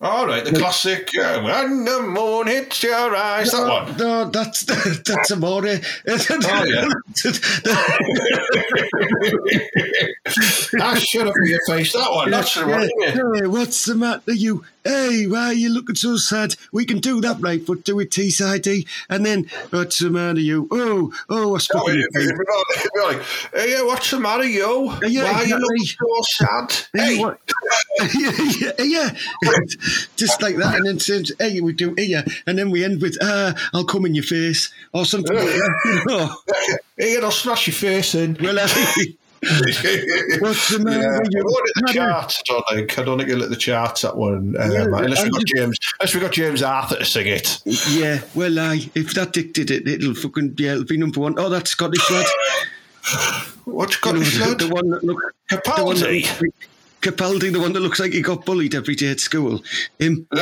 All 0.01 0.27
right, 0.27 0.45
the 0.45 0.53
classic 0.53 1.11
uh, 1.19 1.41
"When 1.43 1.85
the 1.85 2.03
Moon 2.03 2.47
Hits 2.47 2.81
Your 2.81 3.17
Eyes." 3.17 3.51
That 3.51 3.67
one. 3.67 3.97
No, 3.97 4.27
that's 4.31 4.63
that's 5.05 5.31
amore. 5.33 5.67
Oh, 5.67 6.65
yeah. 6.65 6.89
I 10.81 10.99
should 10.99 11.27
have 11.27 11.35
your 11.45 11.61
face. 11.67 11.93
That 11.93 12.11
one. 12.11 12.31
That's 12.31 12.55
the 12.55 12.67
one. 12.67 12.89
Yeah. 13.01 13.09
isn't 13.09 13.37
it? 13.37 13.41
Hey, 13.41 13.47
what's 13.49 13.85
the 13.87 13.95
matter, 13.95 14.33
you? 14.33 14.65
Hey, 14.87 15.27
why 15.27 15.47
are 15.47 15.53
you 15.53 15.71
looking 15.71 15.97
so 15.97 16.17
sad? 16.17 16.55
We 16.73 16.85
can 16.85 16.99
do 17.01 17.21
that, 17.23 17.41
right? 17.41 17.65
But 17.67 17.85
do 17.85 17.99
it 18.01 18.11
Teesside, 18.11 18.87
and 19.09 19.27
then 19.27 19.51
what's 19.71 19.99
the 19.99 20.11
matter, 20.11 20.41
you? 20.41 20.69
Oh, 20.71 21.13
oh, 21.29 21.55
I 21.57 21.59
spoke. 21.59 21.89
like- 21.89 21.97
it'd 21.97 22.13
be 22.95 23.01
like, 23.03 23.23
hey, 23.55 23.83
what's 23.83 24.11
the 24.11 24.21
matter, 24.21 24.47
yo? 24.47 24.93
Yeah, 25.03 25.25
Why 25.25 25.43
are 25.43 25.47
you 25.47 25.59
looking 25.59 25.87
so 25.87 26.07
sad? 26.23 26.73
Hey, 26.93 27.17
Hey, 27.17 28.09
yeah, 28.19 28.73
yeah, 28.79 28.85
yeah. 28.85 29.11
just 30.17 30.41
like 30.43 30.57
that, 30.57 30.77
and 30.77 30.87
then 30.87 30.99
says, 31.01 31.33
"Hey, 31.39 31.61
we 31.61 31.73
do 31.73 31.95
yeah. 31.97 32.25
and 32.47 32.59
then 32.59 32.71
we 32.71 32.85
end 32.85 33.01
with, 33.03 33.17
"Ah, 33.23 33.55
I'll 33.73 33.85
come 33.85 34.07
in 34.07 34.15
your 34.15 34.25
face" 34.25 34.71
or 34.93 35.05
something. 35.05 35.35
like 35.35 35.45
that, 35.47 36.05
you 36.07 36.17
know. 36.17 36.37
hey, 36.97 37.19
I'll 37.23 37.31
smash 37.31 37.67
your 37.67 37.75
face 37.75 38.15
in. 38.15 38.37
Well, 38.41 38.59
I, 38.61 39.07
What's 40.41 40.71
the 40.71 40.79
matter 40.83 41.01
Yeah, 41.01 41.19
you? 41.31 41.63
the 41.87 41.93
charts, 41.93 42.43
I 42.49 42.53
don't 42.53 42.65
think. 42.71 42.99
I 42.99 43.03
don't 43.05 43.19
think 43.19 43.29
it'll 43.31 43.43
hit 43.43 43.51
the 43.51 43.57
charts, 43.57 44.03
that 44.03 44.17
one. 44.17 44.57
Uh, 44.59 44.69
Yeah, 44.73 44.85
unless, 44.85 45.23
we 45.25 45.31
got 45.31 45.41
just- 45.43 45.55
James, 45.57 45.77
unless 46.01 46.15
we 46.15 46.21
got 46.21 46.33
James 46.33 46.63
Arthur 46.63 46.97
to 46.97 47.05
sing 47.05 47.27
it. 47.27 47.61
yeah, 47.91 48.21
well, 48.35 48.59
I 48.59 48.91
if 48.95 49.15
that 49.15 49.33
dick 49.33 49.53
did 49.53 49.71
it, 49.71 49.87
it'll 49.87 50.15
fucking 50.15 50.55
yeah, 50.59 50.73
it'll 50.73 50.85
be 50.85 50.97
number 50.97 51.21
one. 51.21 51.35
Oh, 51.39 51.49
that 51.51 51.69
Scottish 51.69 52.11
lad. 52.11 52.27
What's 53.65 54.03
You 54.05 54.13
know, 54.15 54.23
Scottish 54.23 54.39
the, 54.39 54.47
lad? 54.47 54.59
the 54.59 54.69
one 54.69 54.91
that 54.91 55.05
look, 55.05 55.19
the 55.51 55.85
one 55.85 55.97
that 55.97 56.53
Capaldi. 57.03 57.53
the 57.53 57.61
one 57.61 57.73
that 57.75 57.81
looks 57.81 58.01
like 58.01 58.13
he 58.13 58.21
got 58.23 58.45
bullied 58.45 58.75
every 58.75 58.95
day 58.95 59.11
at 59.11 59.21
school. 59.21 59.63
Him. 59.99 60.27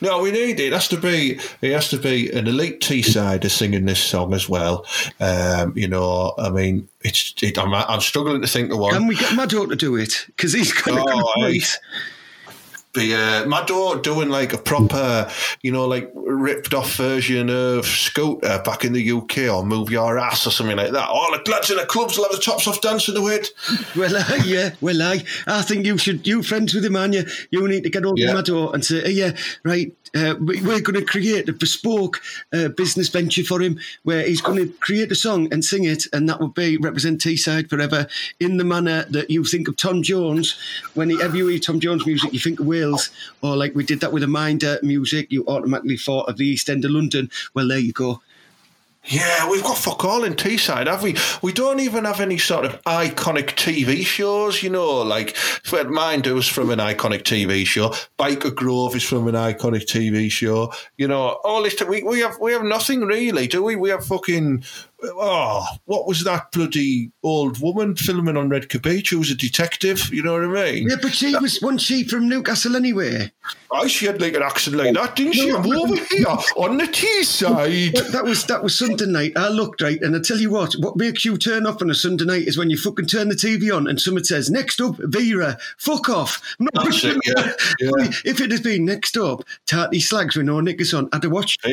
no, 0.00 0.20
we 0.22 0.30
need 0.30 0.60
it. 0.60 0.66
It 0.68 0.72
has 0.72 0.88
to 0.88 0.96
be. 0.96 1.38
It 1.60 1.72
has 1.72 1.88
to 1.90 1.98
be 1.98 2.30
an 2.30 2.46
elite 2.46 2.80
Teessider 2.80 3.50
singing 3.50 3.84
this 3.86 4.00
song 4.02 4.34
as 4.34 4.48
well. 4.48 4.86
Um, 5.20 5.72
you 5.76 5.88
know, 5.88 6.34
I 6.38 6.50
mean, 6.50 6.88
it's. 7.02 7.34
It, 7.42 7.58
I'm, 7.58 7.74
I'm 7.74 8.00
struggling 8.00 8.40
to 8.42 8.46
think 8.48 8.72
of 8.72 8.78
one. 8.78 8.92
Can 8.94 9.06
we 9.06 9.16
get 9.16 9.30
Maddo 9.30 9.68
to 9.68 9.76
do 9.76 9.96
it? 9.96 10.24
Because 10.28 10.52
he's 10.52 10.72
got 10.72 10.88
a 10.88 11.02
good 11.04 11.04
Oh, 11.08 11.32
I- 11.36 11.40
voice. 11.48 11.78
Be 12.92 13.06
yeah, 13.06 13.44
my 13.44 13.64
daughter 13.64 14.00
doing 14.00 14.28
like 14.30 14.52
a 14.52 14.58
proper, 14.58 15.30
you 15.62 15.70
know, 15.70 15.86
like 15.86 16.10
ripped 16.14 16.72
off 16.74 16.96
version 16.96 17.50
of 17.50 17.86
Scooter 17.86 18.60
back 18.64 18.84
in 18.84 18.92
the 18.92 19.10
UK 19.12 19.38
or 19.54 19.64
Move 19.64 19.90
Your 19.90 20.18
Ass 20.18 20.46
or 20.46 20.50
something 20.50 20.76
like 20.76 20.92
that. 20.92 21.08
All 21.08 21.30
the 21.30 21.50
lads 21.50 21.70
in 21.70 21.76
the 21.76 21.84
clubs 21.86 22.16
will 22.16 22.24
have 22.24 22.32
the 22.32 22.38
tops 22.42 22.66
off 22.66 22.80
dancing 22.80 23.14
to 23.14 23.26
it. 23.28 23.48
Well, 23.94 24.16
uh, 24.16 24.40
yeah, 24.44 24.74
well, 24.80 25.02
I, 25.02 25.22
I 25.46 25.62
think 25.62 25.84
you 25.86 25.98
should, 25.98 26.26
you 26.26 26.42
friends 26.42 26.74
with 26.74 26.84
him, 26.84 26.94
man, 26.94 27.12
you, 27.12 27.24
you 27.50 27.66
need 27.68 27.82
to 27.84 27.90
get 27.90 28.04
hold 28.04 28.18
Yeah. 28.18 28.30
of 28.32 28.44
Maddo 28.44 28.72
and 28.72 28.84
say, 28.84 29.00
"Hey, 29.02 29.10
yeah, 29.12 29.36
right, 29.64 29.92
uh, 30.14 30.34
we- 30.40 30.60
we're 30.62 30.80
going 30.80 30.98
to 30.98 31.04
create 31.04 31.48
a 31.48 31.52
bespoke 31.52 32.20
uh, 32.52 32.68
business 32.68 33.08
venture 33.08 33.44
for 33.44 33.60
him 33.60 33.78
where 34.04 34.22
he's 34.26 34.40
going 34.40 34.58
to 34.58 34.72
create 34.80 35.12
a 35.12 35.14
song 35.14 35.52
and 35.52 35.64
sing 35.64 35.84
it, 35.84 36.04
and 36.12 36.28
that 36.28 36.40
would 36.40 36.54
be 36.54 36.76
represent 36.78 37.20
Teesside 37.20 37.68
forever 37.68 38.06
in 38.40 38.56
the 38.56 38.64
manner 38.64 39.04
that 39.10 39.30
you 39.30 39.44
think 39.44 39.68
of 39.68 39.76
Tom 39.76 40.02
Jones. 40.02 40.56
Whenever 40.94 41.36
you 41.36 41.48
hear 41.48 41.58
Tom 41.58 41.80
Jones 41.80 42.06
music, 42.06 42.32
you 42.32 42.38
think 42.40 42.60
of 42.60 42.66
Wales, 42.78 43.10
or 43.42 43.56
like 43.56 43.74
we 43.74 43.84
did 43.84 44.00
that 44.00 44.12
with 44.12 44.22
a 44.22 44.28
Minder 44.28 44.78
music, 44.82 45.30
you 45.30 45.44
automatically 45.46 45.96
thought 45.96 46.28
of 46.28 46.36
the 46.36 46.46
East 46.46 46.68
End 46.68 46.84
of 46.84 46.90
London. 46.90 47.30
Well, 47.54 47.68
there 47.68 47.78
you 47.78 47.92
go. 47.92 48.20
Yeah, 49.04 49.50
we've 49.50 49.62
got 49.62 49.78
fuck 49.78 50.04
all 50.04 50.24
in 50.24 50.34
Teesside, 50.34 50.86
have 50.86 51.02
we? 51.02 51.16
We 51.40 51.52
don't 51.52 51.80
even 51.80 52.04
have 52.04 52.20
any 52.20 52.36
sort 52.36 52.66
of 52.66 52.82
iconic 52.82 53.54
TV 53.54 54.04
shows, 54.04 54.62
you 54.62 54.68
know, 54.68 55.00
like 55.00 55.34
Fred 55.34 55.88
Minder 55.88 56.34
was 56.34 56.46
from 56.46 56.68
an 56.68 56.78
iconic 56.78 57.22
TV 57.22 57.64
show, 57.64 57.94
Byker 58.18 58.54
Grove 58.54 58.94
is 58.94 59.02
from 59.02 59.26
an 59.26 59.34
iconic 59.34 59.86
TV 59.86 60.30
show, 60.30 60.72
you 60.98 61.08
know, 61.08 61.38
all 61.42 61.62
this. 61.62 61.80
We, 61.82 62.02
we 62.02 62.20
have 62.20 62.38
we 62.38 62.52
have 62.52 62.64
nothing 62.64 63.00
really, 63.00 63.46
do 63.46 63.62
we? 63.62 63.76
We 63.76 63.88
have 63.88 64.04
fucking 64.04 64.64
oh, 65.02 65.66
what 65.84 66.06
was 66.06 66.24
that 66.24 66.50
bloody 66.52 67.10
old 67.22 67.60
woman 67.60 67.96
filming 67.96 68.36
on 68.36 68.48
Red 68.48 68.68
Beach 68.82 69.10
who 69.10 69.18
was 69.18 69.30
a 69.30 69.34
detective? 69.34 70.12
You 70.12 70.22
know 70.22 70.34
what 70.34 70.58
I 70.58 70.72
mean? 70.72 70.88
Yeah, 70.88 70.96
but 71.00 71.14
she 71.14 71.34
was, 71.36 71.60
wasn't 71.62 71.80
she 71.80 72.04
from 72.04 72.28
Newcastle 72.28 72.76
anyway? 72.76 73.30
Oh, 73.70 73.86
she 73.86 74.06
had 74.06 74.20
like 74.20 74.34
an 74.34 74.42
accent 74.42 74.76
like 74.76 74.94
that, 74.94 75.16
didn't 75.16 75.34
she? 75.34 75.50
I'm 75.50 75.70
over 75.70 75.94
here 75.94 76.26
on 76.56 76.78
the 76.78 76.84
Teesside. 76.84 78.12
That 78.12 78.24
was 78.24 78.44
that 78.46 78.62
was 78.62 78.76
Sunday 78.76 79.06
night. 79.06 79.32
I 79.36 79.48
looked 79.48 79.82
right, 79.82 80.00
and 80.00 80.16
I 80.16 80.20
tell 80.20 80.38
you 80.38 80.50
what, 80.50 80.74
what 80.80 80.96
makes 80.96 81.24
you 81.24 81.36
turn 81.36 81.66
off 81.66 81.82
on 81.82 81.90
a 81.90 81.94
Sunday 81.94 82.24
night 82.24 82.48
is 82.48 82.56
when 82.56 82.70
you 82.70 82.78
fucking 82.78 83.06
turn 83.06 83.28
the 83.28 83.34
TV 83.34 83.74
on 83.74 83.86
and 83.86 84.00
someone 84.00 84.24
says, 84.24 84.50
"Next 84.50 84.80
up, 84.80 84.96
Vera, 84.98 85.58
fuck 85.76 86.08
off." 86.08 86.42
I'm 86.58 86.68
not 86.72 86.84
That's 86.84 87.04
it, 87.04 87.18
yeah, 87.26 87.52
yeah. 87.80 88.10
If 88.24 88.40
it 88.40 88.50
had 88.50 88.62
been 88.62 88.84
next 88.84 89.16
up, 89.16 89.44
Tarty 89.66 90.00
Slags 90.00 90.36
with 90.36 90.46
no 90.46 90.60
knickers 90.60 90.94
on, 90.94 91.08
I'd 91.12 91.22
have 91.22 91.32
watched. 91.32 91.64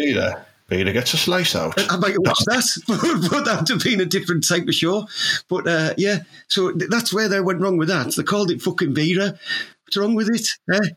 Peter 0.67 0.91
gets 0.91 1.13
a 1.13 1.17
slice 1.17 1.55
out. 1.55 1.79
I 1.91 1.97
might 1.97 2.13
have 2.13 2.21
watched 2.21 2.45
that, 2.45 2.63
but 3.31 3.45
that 3.45 3.59
would 3.59 3.69
have 3.69 3.83
been 3.83 4.01
a 4.01 4.05
different 4.05 4.47
type 4.47 4.67
of 4.67 4.73
show. 4.73 5.07
But 5.47 5.67
uh, 5.67 5.93
yeah, 5.97 6.19
so 6.47 6.71
that's 6.71 7.13
where 7.13 7.27
they 7.27 7.39
went 7.39 7.61
wrong 7.61 7.77
with 7.77 7.89
that. 7.89 8.15
They 8.15 8.23
called 8.23 8.49
it 8.49 8.61
fucking 8.61 8.95
Vera. 8.95 9.37
What's 9.85 9.97
wrong 9.97 10.15
with 10.15 10.29
it? 10.29 10.49
Eh? 10.73 10.89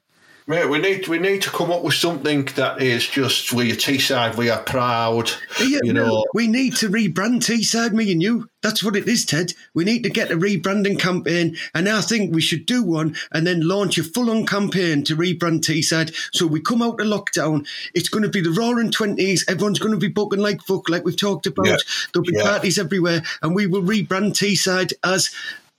Mate, 0.49 0.65
we 0.71 0.79
need 0.79 1.07
we 1.09 1.19
need 1.19 1.43
to 1.43 1.51
come 1.51 1.71
up 1.71 1.83
with 1.83 1.93
something 1.93 2.47
that 2.57 2.81
is 2.81 3.07
just 3.07 3.53
we 3.53 3.71
are 3.71 3.77
Teesside, 3.77 4.39
we 4.39 4.49
are 4.49 4.63
proud. 4.63 5.31
Yeah, 5.61 5.81
you 5.83 5.93
know, 5.93 6.25
we 6.33 6.47
need 6.47 6.75
to 6.77 6.89
rebrand 6.89 7.43
Teesside, 7.43 7.93
me 7.93 8.11
and 8.11 8.23
you. 8.23 8.49
That's 8.63 8.83
what 8.83 8.97
it 8.97 9.07
is, 9.07 9.27
Ted. 9.27 9.53
We 9.75 9.85
need 9.85 10.05
to 10.05 10.09
get 10.09 10.31
a 10.31 10.39
rebranding 10.39 10.99
campaign, 10.99 11.59
and 11.75 11.87
I 11.87 12.01
think 12.01 12.35
we 12.35 12.41
should 12.41 12.65
do 12.65 12.83
one 12.83 13.15
and 13.31 13.47
then 13.47 13.69
launch 13.69 13.99
a 13.99 14.03
full-on 14.03 14.47
campaign 14.47 15.05
to 15.05 15.17
rebrand 15.17 15.61
Teesside. 15.61 16.15
So 16.33 16.47
we 16.47 16.63
come 16.63 16.81
out 16.81 16.99
of 16.99 17.07
lockdown. 17.07 17.69
It's 17.93 18.09
going 18.09 18.23
to 18.23 18.31
be 18.31 18.41
the 18.41 18.51
roaring 18.51 18.91
twenties. 18.91 19.45
Everyone's 19.49 19.79
going 19.79 19.93
to 19.93 19.99
be 19.99 20.09
booking 20.09 20.41
like 20.41 20.63
fuck, 20.63 20.89
like 20.89 21.05
we've 21.05 21.15
talked 21.15 21.47
about. 21.47 21.67
Yeah. 21.67 21.77
There'll 22.15 22.25
be 22.25 22.33
Yeah. 22.35 22.45
parties 22.45 22.79
everywhere, 22.79 23.23
and 23.43 23.55
we 23.55 23.67
will 23.67 23.83
rebrand 23.83 24.33
Teesside 24.33 24.95
as 25.05 25.31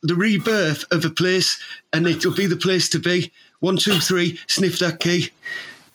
the 0.04 0.14
rebirth 0.14 0.86
of 0.92 1.06
a 1.06 1.10
place, 1.10 1.60
and 1.92 2.06
it'll 2.06 2.36
be 2.36 2.46
the 2.46 2.56
place 2.56 2.88
to 2.90 3.00
be. 3.00 3.32
One, 3.60 3.78
two, 3.78 4.00
three, 4.00 4.40
sniff 4.48 4.80
that 4.80 5.00
key. 5.00 5.30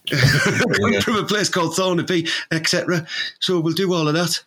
From 1.02 1.16
a 1.16 1.24
place 1.24 1.48
called 1.48 1.74
Thornaby, 1.74 2.28
etc. 2.50 3.06
So 3.40 3.58
we'll 3.60 3.72
do 3.72 3.94
all 3.94 4.06
of 4.06 4.14
that. 4.14 4.42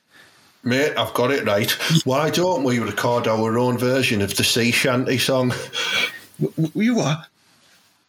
mate, 0.63 0.95
I've 0.95 1.13
got 1.15 1.31
it 1.31 1.45
right. 1.45 1.71
Why 2.05 2.29
don't 2.29 2.63
we 2.63 2.77
record 2.79 3.27
our 3.27 3.57
own 3.57 3.77
version 3.77 4.21
of 4.21 4.35
the 4.35 4.43
sea 4.43 4.69
shanty 4.71 5.17
song? 5.17 5.53
You 6.75 6.99
are? 6.99 7.25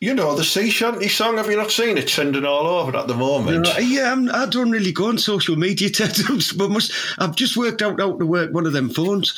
You 0.00 0.14
know, 0.14 0.36
the 0.36 0.44
sea 0.44 0.70
shanty 0.70 1.08
song, 1.08 1.38
have 1.38 1.50
you 1.50 1.56
not 1.56 1.72
seen 1.72 1.98
it 1.98 2.06
trending 2.06 2.44
all 2.44 2.66
over 2.66 2.96
at 2.96 3.08
the 3.08 3.16
moment? 3.16 3.66
Yeah, 3.80 4.12
I'm, 4.12 4.30
I 4.30 4.46
don't 4.46 4.70
really 4.70 4.92
go 4.92 5.08
on 5.08 5.18
social 5.18 5.56
media, 5.56 5.90
Ted. 5.90 6.16
but 6.56 6.70
must, 6.70 6.92
I've 7.18 7.34
just 7.34 7.56
worked 7.56 7.82
out 7.82 7.98
how 7.98 8.16
to 8.16 8.26
work 8.26 8.52
one 8.52 8.66
of 8.66 8.72
them 8.72 8.90
phones. 8.90 9.36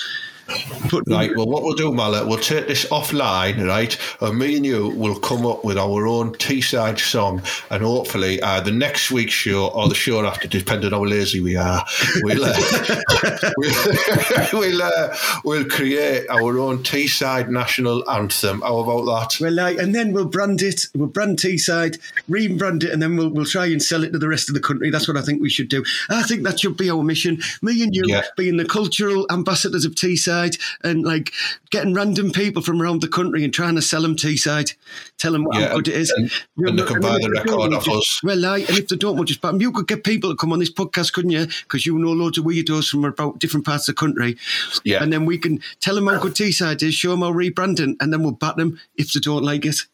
But 0.90 1.02
Right, 1.06 1.34
well, 1.36 1.46
what 1.46 1.62
we'll 1.62 1.74
do, 1.74 1.92
Mallet, 1.92 2.26
we'll 2.26 2.38
take 2.38 2.66
this 2.66 2.84
offline, 2.86 3.66
right? 3.66 3.96
And 4.20 4.38
me 4.38 4.56
and 4.56 4.64
you 4.66 4.88
will 4.90 5.18
come 5.18 5.46
up 5.46 5.64
with 5.64 5.78
our 5.78 6.06
own 6.06 6.32
Teesside 6.34 6.98
song, 6.98 7.42
and 7.70 7.82
hopefully, 7.82 8.40
uh, 8.40 8.60
the 8.60 8.70
next 8.70 9.10
week's 9.10 9.32
show 9.32 9.68
or 9.68 9.88
the 9.88 9.94
show 9.94 10.24
after, 10.24 10.48
depending 10.48 10.92
on 10.92 11.00
how 11.00 11.04
lazy 11.06 11.40
we 11.40 11.56
are, 11.56 11.84
we'll 12.22 12.44
uh, 12.44 12.54
we'll, 13.56 14.50
we'll, 14.52 14.82
uh, 14.82 15.16
we'll 15.44 15.64
create 15.64 16.28
our 16.28 16.58
own 16.58 16.78
Teesside 16.82 17.48
national 17.48 18.08
anthem. 18.10 18.60
How 18.62 18.78
about 18.78 19.04
that? 19.04 19.40
Well, 19.40 19.52
like, 19.52 19.78
and 19.78 19.94
then 19.94 20.12
we'll 20.12 20.26
brand 20.26 20.62
it. 20.62 20.86
We'll 20.94 21.08
brand 21.08 21.38
Teesside, 21.38 21.98
rebrand 22.28 22.84
it, 22.84 22.90
and 22.90 23.02
then 23.02 23.16
we'll 23.16 23.30
we'll 23.30 23.44
try 23.44 23.66
and 23.66 23.82
sell 23.82 24.04
it 24.04 24.12
to 24.12 24.18
the 24.18 24.28
rest 24.28 24.48
of 24.48 24.54
the 24.54 24.60
country. 24.60 24.90
That's 24.90 25.08
what 25.08 25.16
I 25.16 25.22
think 25.22 25.40
we 25.40 25.50
should 25.50 25.68
do. 25.68 25.84
I 26.08 26.22
think 26.22 26.42
that 26.44 26.60
should 26.60 26.76
be 26.76 26.90
our 26.90 27.02
mission. 27.02 27.40
Me 27.62 27.82
and 27.82 27.94
you 27.94 28.04
Yeah. 28.06 28.22
being 28.36 28.56
the 28.56 28.64
cultural 28.64 29.26
ambassadors 29.30 29.84
of 29.84 29.94
Teesside, 30.40 30.58
and 30.82 31.02
like 31.02 31.32
getting 31.70 31.94
random 31.94 32.30
people 32.32 32.62
from 32.62 32.80
around 32.80 33.00
the 33.02 33.08
country 33.08 33.44
and 33.44 33.52
trying 33.52 33.74
to 33.76 33.82
sell 33.82 34.02
them 34.02 34.16
Teesside, 34.16 34.74
tell 35.18 35.32
them 35.32 35.44
what 35.44 35.58
Yeah, 35.58 35.68
how 35.68 35.76
good 35.76 35.88
it 35.88 35.96
is. 35.96 36.10
and- 36.10 36.30
and 36.56 36.78
they 36.78 36.82
can 36.84 37.00
buy 37.00 37.18
the 37.20 37.30
record 37.30 37.72
off 37.74 37.88
us. 37.88 38.20
Well, 38.22 38.38
like, 38.38 38.68
and 38.68 38.78
if 38.78 38.88
they 38.88 38.96
don't, 38.96 39.16
we'll 39.16 39.24
just 39.24 39.40
buy 39.40 39.50
them. 39.50 39.60
You 39.60 39.72
could 39.72 39.86
get 39.86 40.04
people 40.04 40.30
to 40.30 40.36
come 40.36 40.52
on 40.52 40.58
this 40.58 40.72
podcast, 40.72 41.12
couldn't 41.12 41.30
you? 41.30 41.46
Because 41.62 41.86
you 41.86 41.98
know 41.98 42.12
loads 42.12 42.38
of 42.38 42.44
weirdos 42.44 42.88
from 42.88 43.04
about 43.04 43.38
different 43.38 43.66
parts 43.66 43.88
of 43.88 43.94
the 43.94 44.00
country. 44.00 44.36
Yeah. 44.84 45.02
And 45.02 45.12
then 45.12 45.24
we 45.26 45.38
can 45.38 45.60
tell 45.80 45.94
them 45.94 46.06
how 46.06 46.18
good 46.18 46.34
Teesside 46.34 46.82
is, 46.82 46.94
show 46.94 47.10
them 47.10 47.20
how 47.20 47.32
rebranding, 47.32 47.96
and 48.00 48.12
then 48.12 48.22
we'll 48.22 48.32
bat 48.32 48.56
them 48.56 48.78
if 48.96 49.12
they 49.12 49.20
don't 49.20 49.42
like 49.44 49.64
it. 49.64 49.86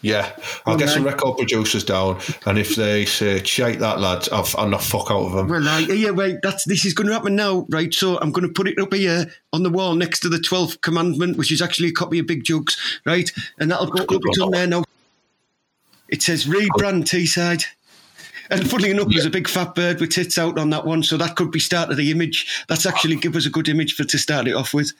Yeah, 0.00 0.30
I'll 0.64 0.76
get 0.76 0.90
some 0.90 1.02
record 1.02 1.38
producers 1.38 1.82
down, 1.82 2.20
and 2.46 2.56
if 2.56 2.76
they 2.76 3.04
say, 3.04 3.42
shake 3.42 3.80
that, 3.80 3.98
lads, 3.98 4.28
I'll, 4.28 4.46
I'll 4.56 4.68
not 4.68 4.84
fuck 4.84 5.10
out 5.10 5.26
of 5.26 5.32
them. 5.32 5.48
Well, 5.48 5.60
like, 5.60 5.88
yeah, 5.88 6.12
wait, 6.12 6.36
that's 6.40 6.64
this 6.64 6.84
is 6.84 6.94
going 6.94 7.08
to 7.08 7.12
happen 7.12 7.34
now, 7.34 7.66
right? 7.68 7.92
So 7.92 8.16
I'm 8.20 8.30
going 8.30 8.46
to 8.46 8.52
put 8.52 8.68
it 8.68 8.78
up 8.78 8.94
here 8.94 9.26
on 9.52 9.64
the 9.64 9.70
wall 9.70 9.96
next 9.96 10.20
to 10.20 10.28
the 10.28 10.38
twelfth 10.38 10.82
commandment, 10.82 11.36
which 11.36 11.50
is 11.50 11.60
actually 11.60 11.88
a 11.88 11.92
copy 11.92 12.20
of 12.20 12.28
Big 12.28 12.44
Jugs, 12.44 13.00
right? 13.04 13.28
And 13.58 13.72
that'll 13.72 13.88
go 13.88 14.04
up. 14.04 14.22
On 14.40 14.50
there 14.52 14.68
now. 14.68 14.84
It 16.08 16.22
says 16.22 16.44
rebrand 16.44 17.04
Teesside. 17.04 17.64
And 18.50 18.70
funny 18.70 18.90
enough, 18.90 19.08
there's 19.10 19.26
a 19.26 19.30
big 19.30 19.48
fat 19.48 19.74
bird 19.74 20.00
with 20.00 20.10
tits 20.10 20.38
out 20.38 20.58
on 20.58 20.70
that 20.70 20.86
one, 20.86 21.02
so 21.02 21.16
that 21.16 21.34
could 21.34 21.50
be 21.50 21.58
start 21.58 21.90
of 21.90 21.96
the 21.96 22.10
image. 22.10 22.64
That's 22.68 22.86
actually 22.86 23.16
give 23.16 23.36
us 23.36 23.46
a 23.46 23.50
good 23.50 23.68
image 23.68 23.94
for 23.94 24.04
to 24.04 24.16
start 24.16 24.46
it 24.46 24.54
off 24.54 24.72
with. 24.72 24.92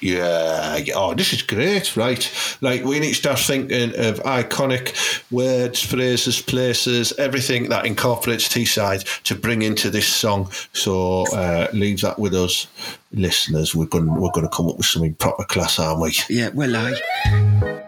Yeah, 0.00 0.80
oh, 0.94 1.14
this 1.14 1.32
is 1.32 1.42
great, 1.42 1.96
right? 1.96 2.58
Like, 2.60 2.84
we 2.84 3.00
need 3.00 3.08
to 3.08 3.14
start 3.14 3.38
thinking 3.38 3.90
of 3.96 4.20
iconic 4.20 4.94
words, 5.30 5.82
phrases, 5.82 6.40
places, 6.40 7.12
everything 7.18 7.68
that 7.70 7.84
incorporates 7.84 8.48
Teesside 8.48 9.22
to 9.24 9.34
bring 9.34 9.62
into 9.62 9.90
this 9.90 10.06
song. 10.06 10.50
So, 10.72 11.24
uh, 11.32 11.68
leave 11.72 12.00
that 12.02 12.18
with 12.18 12.34
us, 12.34 12.68
listeners. 13.12 13.74
We're 13.74 13.86
going 13.86 14.14
we're 14.14 14.30
going 14.30 14.48
to 14.48 14.54
come 14.54 14.68
up 14.68 14.76
with 14.76 14.86
something 14.86 15.14
proper 15.14 15.44
class, 15.44 15.78
aren't 15.78 16.00
we? 16.00 16.14
Yeah, 16.28 16.50
well, 16.54 16.76
I. 16.76 17.84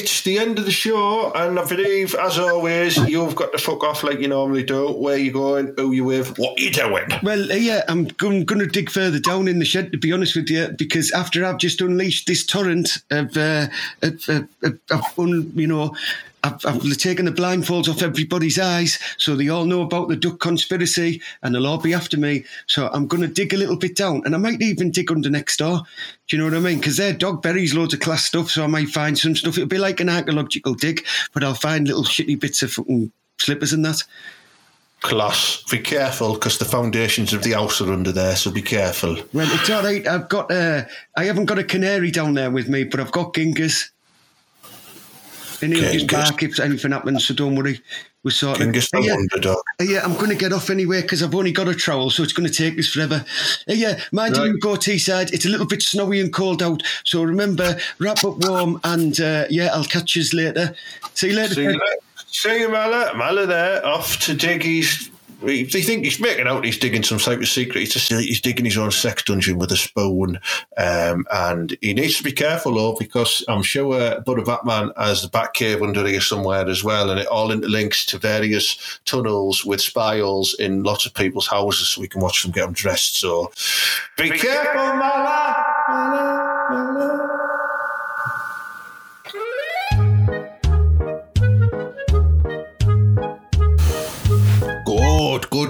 it's 0.00 0.22
the 0.22 0.38
end 0.38 0.58
of 0.58 0.64
the 0.64 0.70
show, 0.70 1.30
and 1.32 1.58
I 1.58 1.64
believe, 1.66 2.14
as 2.14 2.38
always, 2.38 2.96
you've 2.96 3.34
got 3.34 3.52
to 3.52 3.58
fuck 3.58 3.84
off 3.84 4.02
like 4.02 4.18
you 4.18 4.28
normally 4.28 4.64
do. 4.64 4.92
Where 4.92 5.16
you 5.16 5.30
going? 5.30 5.74
Who 5.76 5.92
you 5.92 6.04
with? 6.04 6.38
What 6.38 6.58
you 6.58 6.70
doing? 6.70 7.06
Well, 7.22 7.52
uh, 7.52 7.56
yeah, 7.56 7.82
I'm 7.86 8.04
going, 8.04 8.46
to 8.46 8.66
dig 8.66 8.90
further 8.90 9.18
down 9.18 9.46
in 9.46 9.58
the 9.58 9.64
shed, 9.64 9.92
to 9.92 9.98
be 9.98 10.12
honest 10.12 10.36
with 10.36 10.48
you, 10.48 10.68
because 10.78 11.12
after 11.12 11.44
I've 11.44 11.58
just 11.58 11.80
unleashed 11.80 12.26
this 12.26 12.44
torrent 12.46 12.98
of, 13.10 13.36
uh, 13.36 13.68
of, 14.02 14.28
of, 14.28 14.48
of, 14.62 14.78
of 14.90 15.18
you 15.54 15.66
know, 15.66 15.94
I've, 16.42 16.64
I've 16.64 16.96
taken 16.96 17.26
the 17.26 17.32
blindfolds 17.32 17.88
off 17.88 18.02
everybody's 18.02 18.58
eyes 18.58 18.98
so 19.18 19.36
they 19.36 19.48
all 19.48 19.64
know 19.64 19.82
about 19.82 20.08
the 20.08 20.16
duck 20.16 20.40
conspiracy 20.40 21.20
and 21.42 21.54
they'll 21.54 21.66
all 21.66 21.78
be 21.78 21.94
after 21.94 22.16
me. 22.16 22.44
So 22.66 22.88
I'm 22.92 23.06
going 23.06 23.22
to 23.22 23.28
dig 23.28 23.52
a 23.52 23.56
little 23.56 23.76
bit 23.76 23.96
down 23.96 24.22
and 24.24 24.34
I 24.34 24.38
might 24.38 24.62
even 24.62 24.90
dig 24.90 25.10
under 25.10 25.28
next 25.30 25.58
door. 25.58 25.82
Do 26.28 26.36
you 26.36 26.38
know 26.38 26.48
what 26.48 26.56
I 26.56 26.60
mean? 26.60 26.78
Because 26.78 26.96
their 26.96 27.12
dog 27.12 27.42
buries 27.42 27.74
loads 27.74 27.92
of 27.94 28.00
class 28.00 28.24
stuff, 28.24 28.50
so 28.50 28.64
I 28.64 28.68
might 28.68 28.88
find 28.88 29.18
some 29.18 29.36
stuff. 29.36 29.58
It'll 29.58 29.68
be 29.68 29.78
like 29.78 30.00
an 30.00 30.08
archaeological 30.08 30.74
dig, 30.74 31.04
but 31.32 31.44
I'll 31.44 31.54
find 31.54 31.86
little 31.86 32.04
shitty 32.04 32.38
bits 32.40 32.62
of 32.62 32.72
fucking 32.72 33.12
slippers 33.38 33.72
and 33.72 33.84
that. 33.84 34.02
class. 35.00 35.62
Be 35.70 35.78
careful 35.78 36.34
because 36.34 36.58
the 36.58 36.64
foundations 36.64 37.32
of 37.32 37.42
the 37.42 37.52
house 37.52 37.80
are 37.80 37.92
under 37.92 38.12
there, 38.12 38.36
so 38.36 38.50
be 38.50 38.62
careful. 38.62 39.16
Well, 39.32 39.48
it's 39.50 39.70
all 39.70 39.82
right. 39.82 40.06
I've 40.06 40.28
got. 40.28 40.50
Uh, 40.50 40.84
I 41.16 41.24
haven't 41.24 41.46
got 41.46 41.58
a 41.58 41.64
canary 41.64 42.10
down 42.10 42.34
there 42.34 42.50
with 42.50 42.68
me, 42.68 42.84
but 42.84 43.00
I've 43.00 43.12
got 43.12 43.34
Genghis. 43.34 43.90
And 45.62 45.72
he'll 45.72 45.92
just 45.92 46.06
Genghis. 46.06 46.30
bark 46.30 46.42
if 46.42 46.60
anything 46.60 46.92
happens, 46.92 47.26
so 47.26 47.34
don't 47.34 47.54
worry. 47.56 47.80
We're 48.22 48.30
sorted. 48.32 48.64
Genghis 48.66 48.90
the 48.90 49.00
yeah, 49.02 49.14
Wonder 49.14 49.38
Dog. 49.38 49.58
yeah, 49.80 50.04
I'm 50.04 50.14
going 50.14 50.28
to 50.28 50.34
get 50.36 50.52
off 50.52 50.68
anyway 50.70 51.00
because 51.02 51.22
I've 51.22 51.34
only 51.34 51.52
got 51.52 51.68
a 51.68 51.74
trowel, 51.74 52.10
so 52.10 52.22
it's 52.22 52.32
going 52.34 52.48
to 52.48 52.54
take 52.54 52.78
us 52.78 52.88
forever. 52.88 53.24
Uh, 53.68 53.72
yeah, 53.72 53.98
mind 54.12 54.36
you, 54.36 54.42
Right. 54.42 54.48
you 54.52 54.58
go 54.58 54.74
Teesside. 54.74 55.32
It's 55.32 55.46
a 55.46 55.48
little 55.48 55.66
bit 55.66 55.80
snowy 55.82 56.20
and 56.20 56.32
cold 56.32 56.62
out, 56.62 56.82
so 57.04 57.22
remember, 57.22 57.78
wrap 57.98 58.22
up 58.24 58.38
warm, 58.46 58.78
and 58.84 59.18
uh, 59.20 59.46
yeah, 59.48 59.70
I'll 59.72 59.84
catch 59.84 60.16
you 60.16 60.24
later. 60.34 60.74
See 61.14 61.28
you 61.30 61.36
later. 61.36 61.54
See 61.54 61.62
you, 61.62 61.70
later. 61.72 61.84
See 62.26 62.60
you, 62.60 62.68
Mala. 62.68 63.14
Mala 63.16 63.46
there, 63.46 63.84
off 63.86 64.18
to 64.20 64.34
dig 64.34 64.62
his. 64.64 65.10
They 65.42 65.64
think 65.64 66.04
he's 66.04 66.20
making 66.20 66.46
out 66.46 66.64
he's 66.64 66.78
digging 66.78 67.02
some 67.02 67.18
type 67.18 67.38
of 67.38 67.48
secret. 67.48 67.80
He's 67.80 67.92
just 67.92 68.10
he's 68.12 68.40
digging 68.40 68.66
his 68.66 68.76
own 68.76 68.90
sex 68.90 69.22
dungeon 69.22 69.58
with 69.58 69.72
a 69.72 69.76
spoon, 69.76 70.38
um, 70.76 71.26
and 71.32 71.76
he 71.80 71.94
needs 71.94 72.18
to 72.18 72.22
be 72.22 72.32
careful 72.32 72.74
though 72.74 72.96
because 72.98 73.42
I'm 73.48 73.62
sure 73.62 73.94
uh, 73.94 74.20
Buddha 74.20 74.42
Batman 74.42 74.92
has 74.96 75.22
the 75.22 75.28
back 75.28 75.54
cave 75.54 75.82
under 75.82 76.06
here 76.06 76.20
somewhere 76.20 76.68
as 76.68 76.84
well, 76.84 77.10
and 77.10 77.18
it 77.18 77.26
all 77.28 77.48
interlinks 77.48 78.06
to 78.08 78.18
various 78.18 79.00
tunnels 79.06 79.64
with 79.64 79.80
spy 79.80 80.18
holes 80.18 80.54
in 80.54 80.82
lots 80.82 81.06
of 81.06 81.14
people's 81.14 81.46
houses, 81.46 81.88
so 81.88 82.00
we 82.00 82.08
can 82.08 82.20
watch 82.20 82.42
them 82.42 82.52
get 82.52 82.64
them 82.64 82.74
dressed. 82.74 83.16
So 83.16 83.50
be, 84.18 84.30
careful, 84.30 84.74
Mala. 84.74 85.64
Mala, 85.88 86.66
Mala. 86.70 87.00
Good, 87.00 87.18
good 87.18 87.19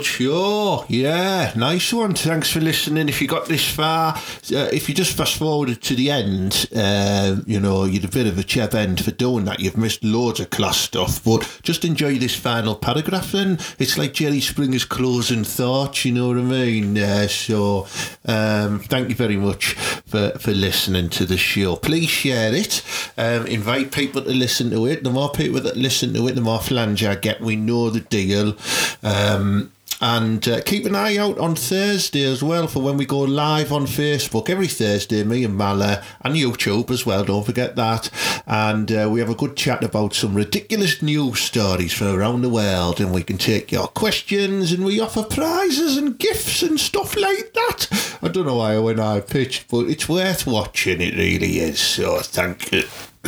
show. 0.04 0.84
Yeah, 0.88 1.52
nice 1.56 1.92
one. 1.92 2.14
Thanks 2.14 2.50
for 2.50 2.60
listening. 2.60 3.08
If 3.08 3.20
you 3.20 3.28
got 3.28 3.46
this 3.46 3.68
far, 3.68 4.14
uh, 4.16 4.68
if 4.72 4.88
you 4.88 4.94
just 4.94 5.16
fast 5.16 5.36
forwarded 5.36 5.82
to 5.82 5.94
the 5.94 6.10
end, 6.10 6.68
uh, 6.74 7.36
you 7.46 7.60
know, 7.60 7.84
you'd 7.84 8.04
a 8.04 8.08
bit 8.08 8.26
of 8.26 8.38
a 8.38 8.42
cheb 8.42 8.74
end 8.74 9.04
for 9.04 9.10
doing 9.10 9.44
that. 9.44 9.60
You've 9.60 9.76
missed 9.76 10.04
loads 10.04 10.40
of 10.40 10.50
class 10.50 10.78
stuff, 10.78 11.22
but 11.24 11.60
just 11.62 11.84
enjoy 11.84 12.18
this 12.18 12.34
final 12.34 12.74
paragraph. 12.74 13.32
then. 13.32 13.58
it's 13.78 13.98
like 13.98 14.14
Jerry 14.14 14.40
Springer's 14.40 14.84
closing 14.84 15.44
thoughts, 15.44 16.04
you 16.04 16.12
know 16.12 16.28
what 16.28 16.38
I 16.38 16.42
mean? 16.42 16.98
Uh, 16.98 17.28
so, 17.28 17.86
um, 18.24 18.80
thank 18.80 19.08
you 19.08 19.14
very 19.14 19.36
much 19.36 19.74
for, 19.74 20.30
for 20.38 20.52
listening 20.52 21.08
to 21.10 21.24
the 21.26 21.36
show. 21.38 21.76
Please 21.76 22.08
share 22.08 22.54
it. 22.54 22.82
Um, 23.16 23.46
invite 23.46 23.92
people 23.92 24.22
to 24.22 24.30
listen 24.30 24.70
to 24.70 24.86
it. 24.86 25.04
The 25.04 25.10
more 25.10 25.30
people 25.30 25.60
that 25.60 25.76
listen 25.76 26.12
to 26.14 26.26
it, 26.28 26.34
the 26.34 26.40
more 26.40 26.60
flange 26.60 27.04
I 27.04 27.14
get. 27.14 27.40
We 27.40 27.56
know 27.56 27.90
the 27.90 28.00
deal. 28.00 28.56
Um, 29.02 29.72
and 30.00 30.48
uh, 30.48 30.62
keep 30.62 30.86
an 30.86 30.94
eye 30.94 31.16
out 31.16 31.38
on 31.38 31.54
Thursday 31.54 32.24
as 32.24 32.42
well 32.42 32.66
for 32.66 32.80
when 32.80 32.96
we 32.96 33.04
go 33.04 33.18
live 33.20 33.72
on 33.72 33.86
Facebook 33.86 34.48
every 34.48 34.66
Thursday, 34.66 35.22
me 35.24 35.44
and 35.44 35.56
Mala, 35.56 36.02
and 36.22 36.34
YouTube 36.34 36.90
as 36.90 37.04
well, 37.04 37.24
don't 37.24 37.44
forget 37.44 37.76
that. 37.76 38.10
And 38.46 38.90
uh, 38.90 39.08
we 39.10 39.20
have 39.20 39.28
a 39.28 39.34
good 39.34 39.56
chat 39.56 39.84
about 39.84 40.14
some 40.14 40.34
ridiculous 40.34 41.02
news 41.02 41.40
stories 41.40 41.92
from 41.92 42.14
around 42.14 42.42
the 42.42 42.48
world, 42.48 43.00
and 43.00 43.12
we 43.12 43.22
can 43.22 43.36
take 43.36 43.70
your 43.70 43.88
questions 43.88 44.72
and 44.72 44.84
we 44.84 45.00
offer 45.00 45.22
prizes 45.22 45.96
and 45.96 46.18
gifts 46.18 46.62
and 46.62 46.80
stuff 46.80 47.16
like 47.16 47.52
that. 47.52 48.18
I 48.22 48.28
don't 48.28 48.46
know 48.46 48.56
why 48.56 48.74
I 48.74 48.78
went 48.78 48.98
high 48.98 49.20
pitched, 49.20 49.68
but 49.68 49.88
it's 49.88 50.08
worth 50.08 50.46
watching, 50.46 51.00
it 51.00 51.14
really 51.14 51.58
is. 51.58 51.78
So 51.78 52.20
thank 52.20 52.72
you. 52.72 52.84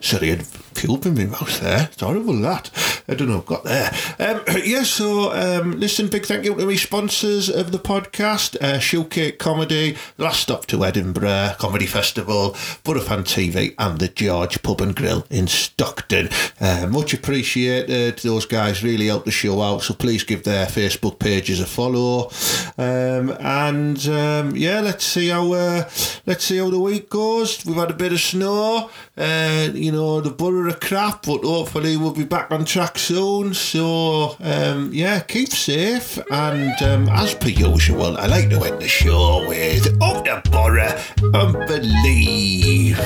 Sorry, 0.00 0.38
Pube 0.84 1.06
in 1.06 1.14
my 1.14 1.24
mouth 1.24 1.60
there. 1.60 1.88
It's 1.90 2.02
horrible 2.02 2.38
that. 2.40 2.70
I 3.08 3.14
don't 3.14 3.28
know, 3.28 3.38
I've 3.38 3.46
got 3.46 3.64
there. 3.64 3.90
Um, 4.18 4.42
yeah, 4.64 4.82
so 4.82 5.32
um, 5.32 5.80
listen, 5.80 6.08
big 6.08 6.26
thank 6.26 6.44
you 6.44 6.54
to 6.54 6.66
my 6.66 6.76
sponsors 6.76 7.48
of 7.48 7.72
the 7.72 7.78
podcast 7.78 8.56
uh, 8.56 8.78
Showcake 8.78 9.38
Comedy, 9.38 9.96
Last 10.18 10.40
Stop 10.40 10.66
to 10.66 10.84
Edinburgh, 10.84 11.54
Comedy 11.58 11.86
Festival, 11.86 12.50
Butterfan 12.84 13.24
TV, 13.24 13.74
and 13.78 13.98
the 13.98 14.08
George 14.08 14.62
Pub 14.62 14.82
and 14.82 14.94
Grill 14.94 15.26
in 15.30 15.46
Stockton. 15.46 16.28
Uh, 16.60 16.86
much 16.90 17.14
appreciated. 17.14 18.18
Those 18.18 18.44
guys 18.44 18.84
really 18.84 19.06
help 19.06 19.24
the 19.24 19.30
show 19.30 19.62
out, 19.62 19.82
so 19.82 19.94
please 19.94 20.22
give 20.22 20.44
their 20.44 20.66
Facebook 20.66 21.18
pages 21.18 21.60
a 21.60 21.66
follow. 21.66 22.30
Um, 22.76 23.30
and 23.40 24.06
um, 24.08 24.54
yeah, 24.54 24.80
let's 24.80 25.04
see 25.04 25.28
how 25.28 25.52
uh, 25.52 25.88
let's 26.26 26.44
see 26.44 26.58
how 26.58 26.68
the 26.68 26.80
week 26.80 27.08
goes. 27.08 27.64
We've 27.64 27.76
had 27.76 27.90
a 27.90 27.94
bit 27.94 28.12
of 28.12 28.20
snow. 28.20 28.90
Uh, 29.16 29.68
you 29.72 29.92
know, 29.92 30.20
the 30.20 30.30
borough 30.30 30.68
of 30.68 30.80
crap, 30.80 31.24
but 31.24 31.44
hopefully 31.44 31.96
we'll 31.96 32.12
be 32.12 32.24
back 32.24 32.50
on 32.50 32.64
track 32.64 32.98
soon. 32.98 33.54
So, 33.54 34.36
um, 34.42 34.90
yeah, 34.92 35.20
keep 35.20 35.50
safe. 35.50 36.18
And 36.30 36.82
um, 36.82 37.08
as 37.08 37.34
per 37.34 37.48
usual, 37.48 38.16
I 38.18 38.26
like 38.26 38.50
to 38.50 38.60
end 38.64 38.82
the 38.82 38.88
show 38.88 39.46
with 39.48 39.86
Up 40.02 40.24
the 40.24 40.42
Borough 40.50 40.98
and 41.32 41.52
Believe. 41.68 42.98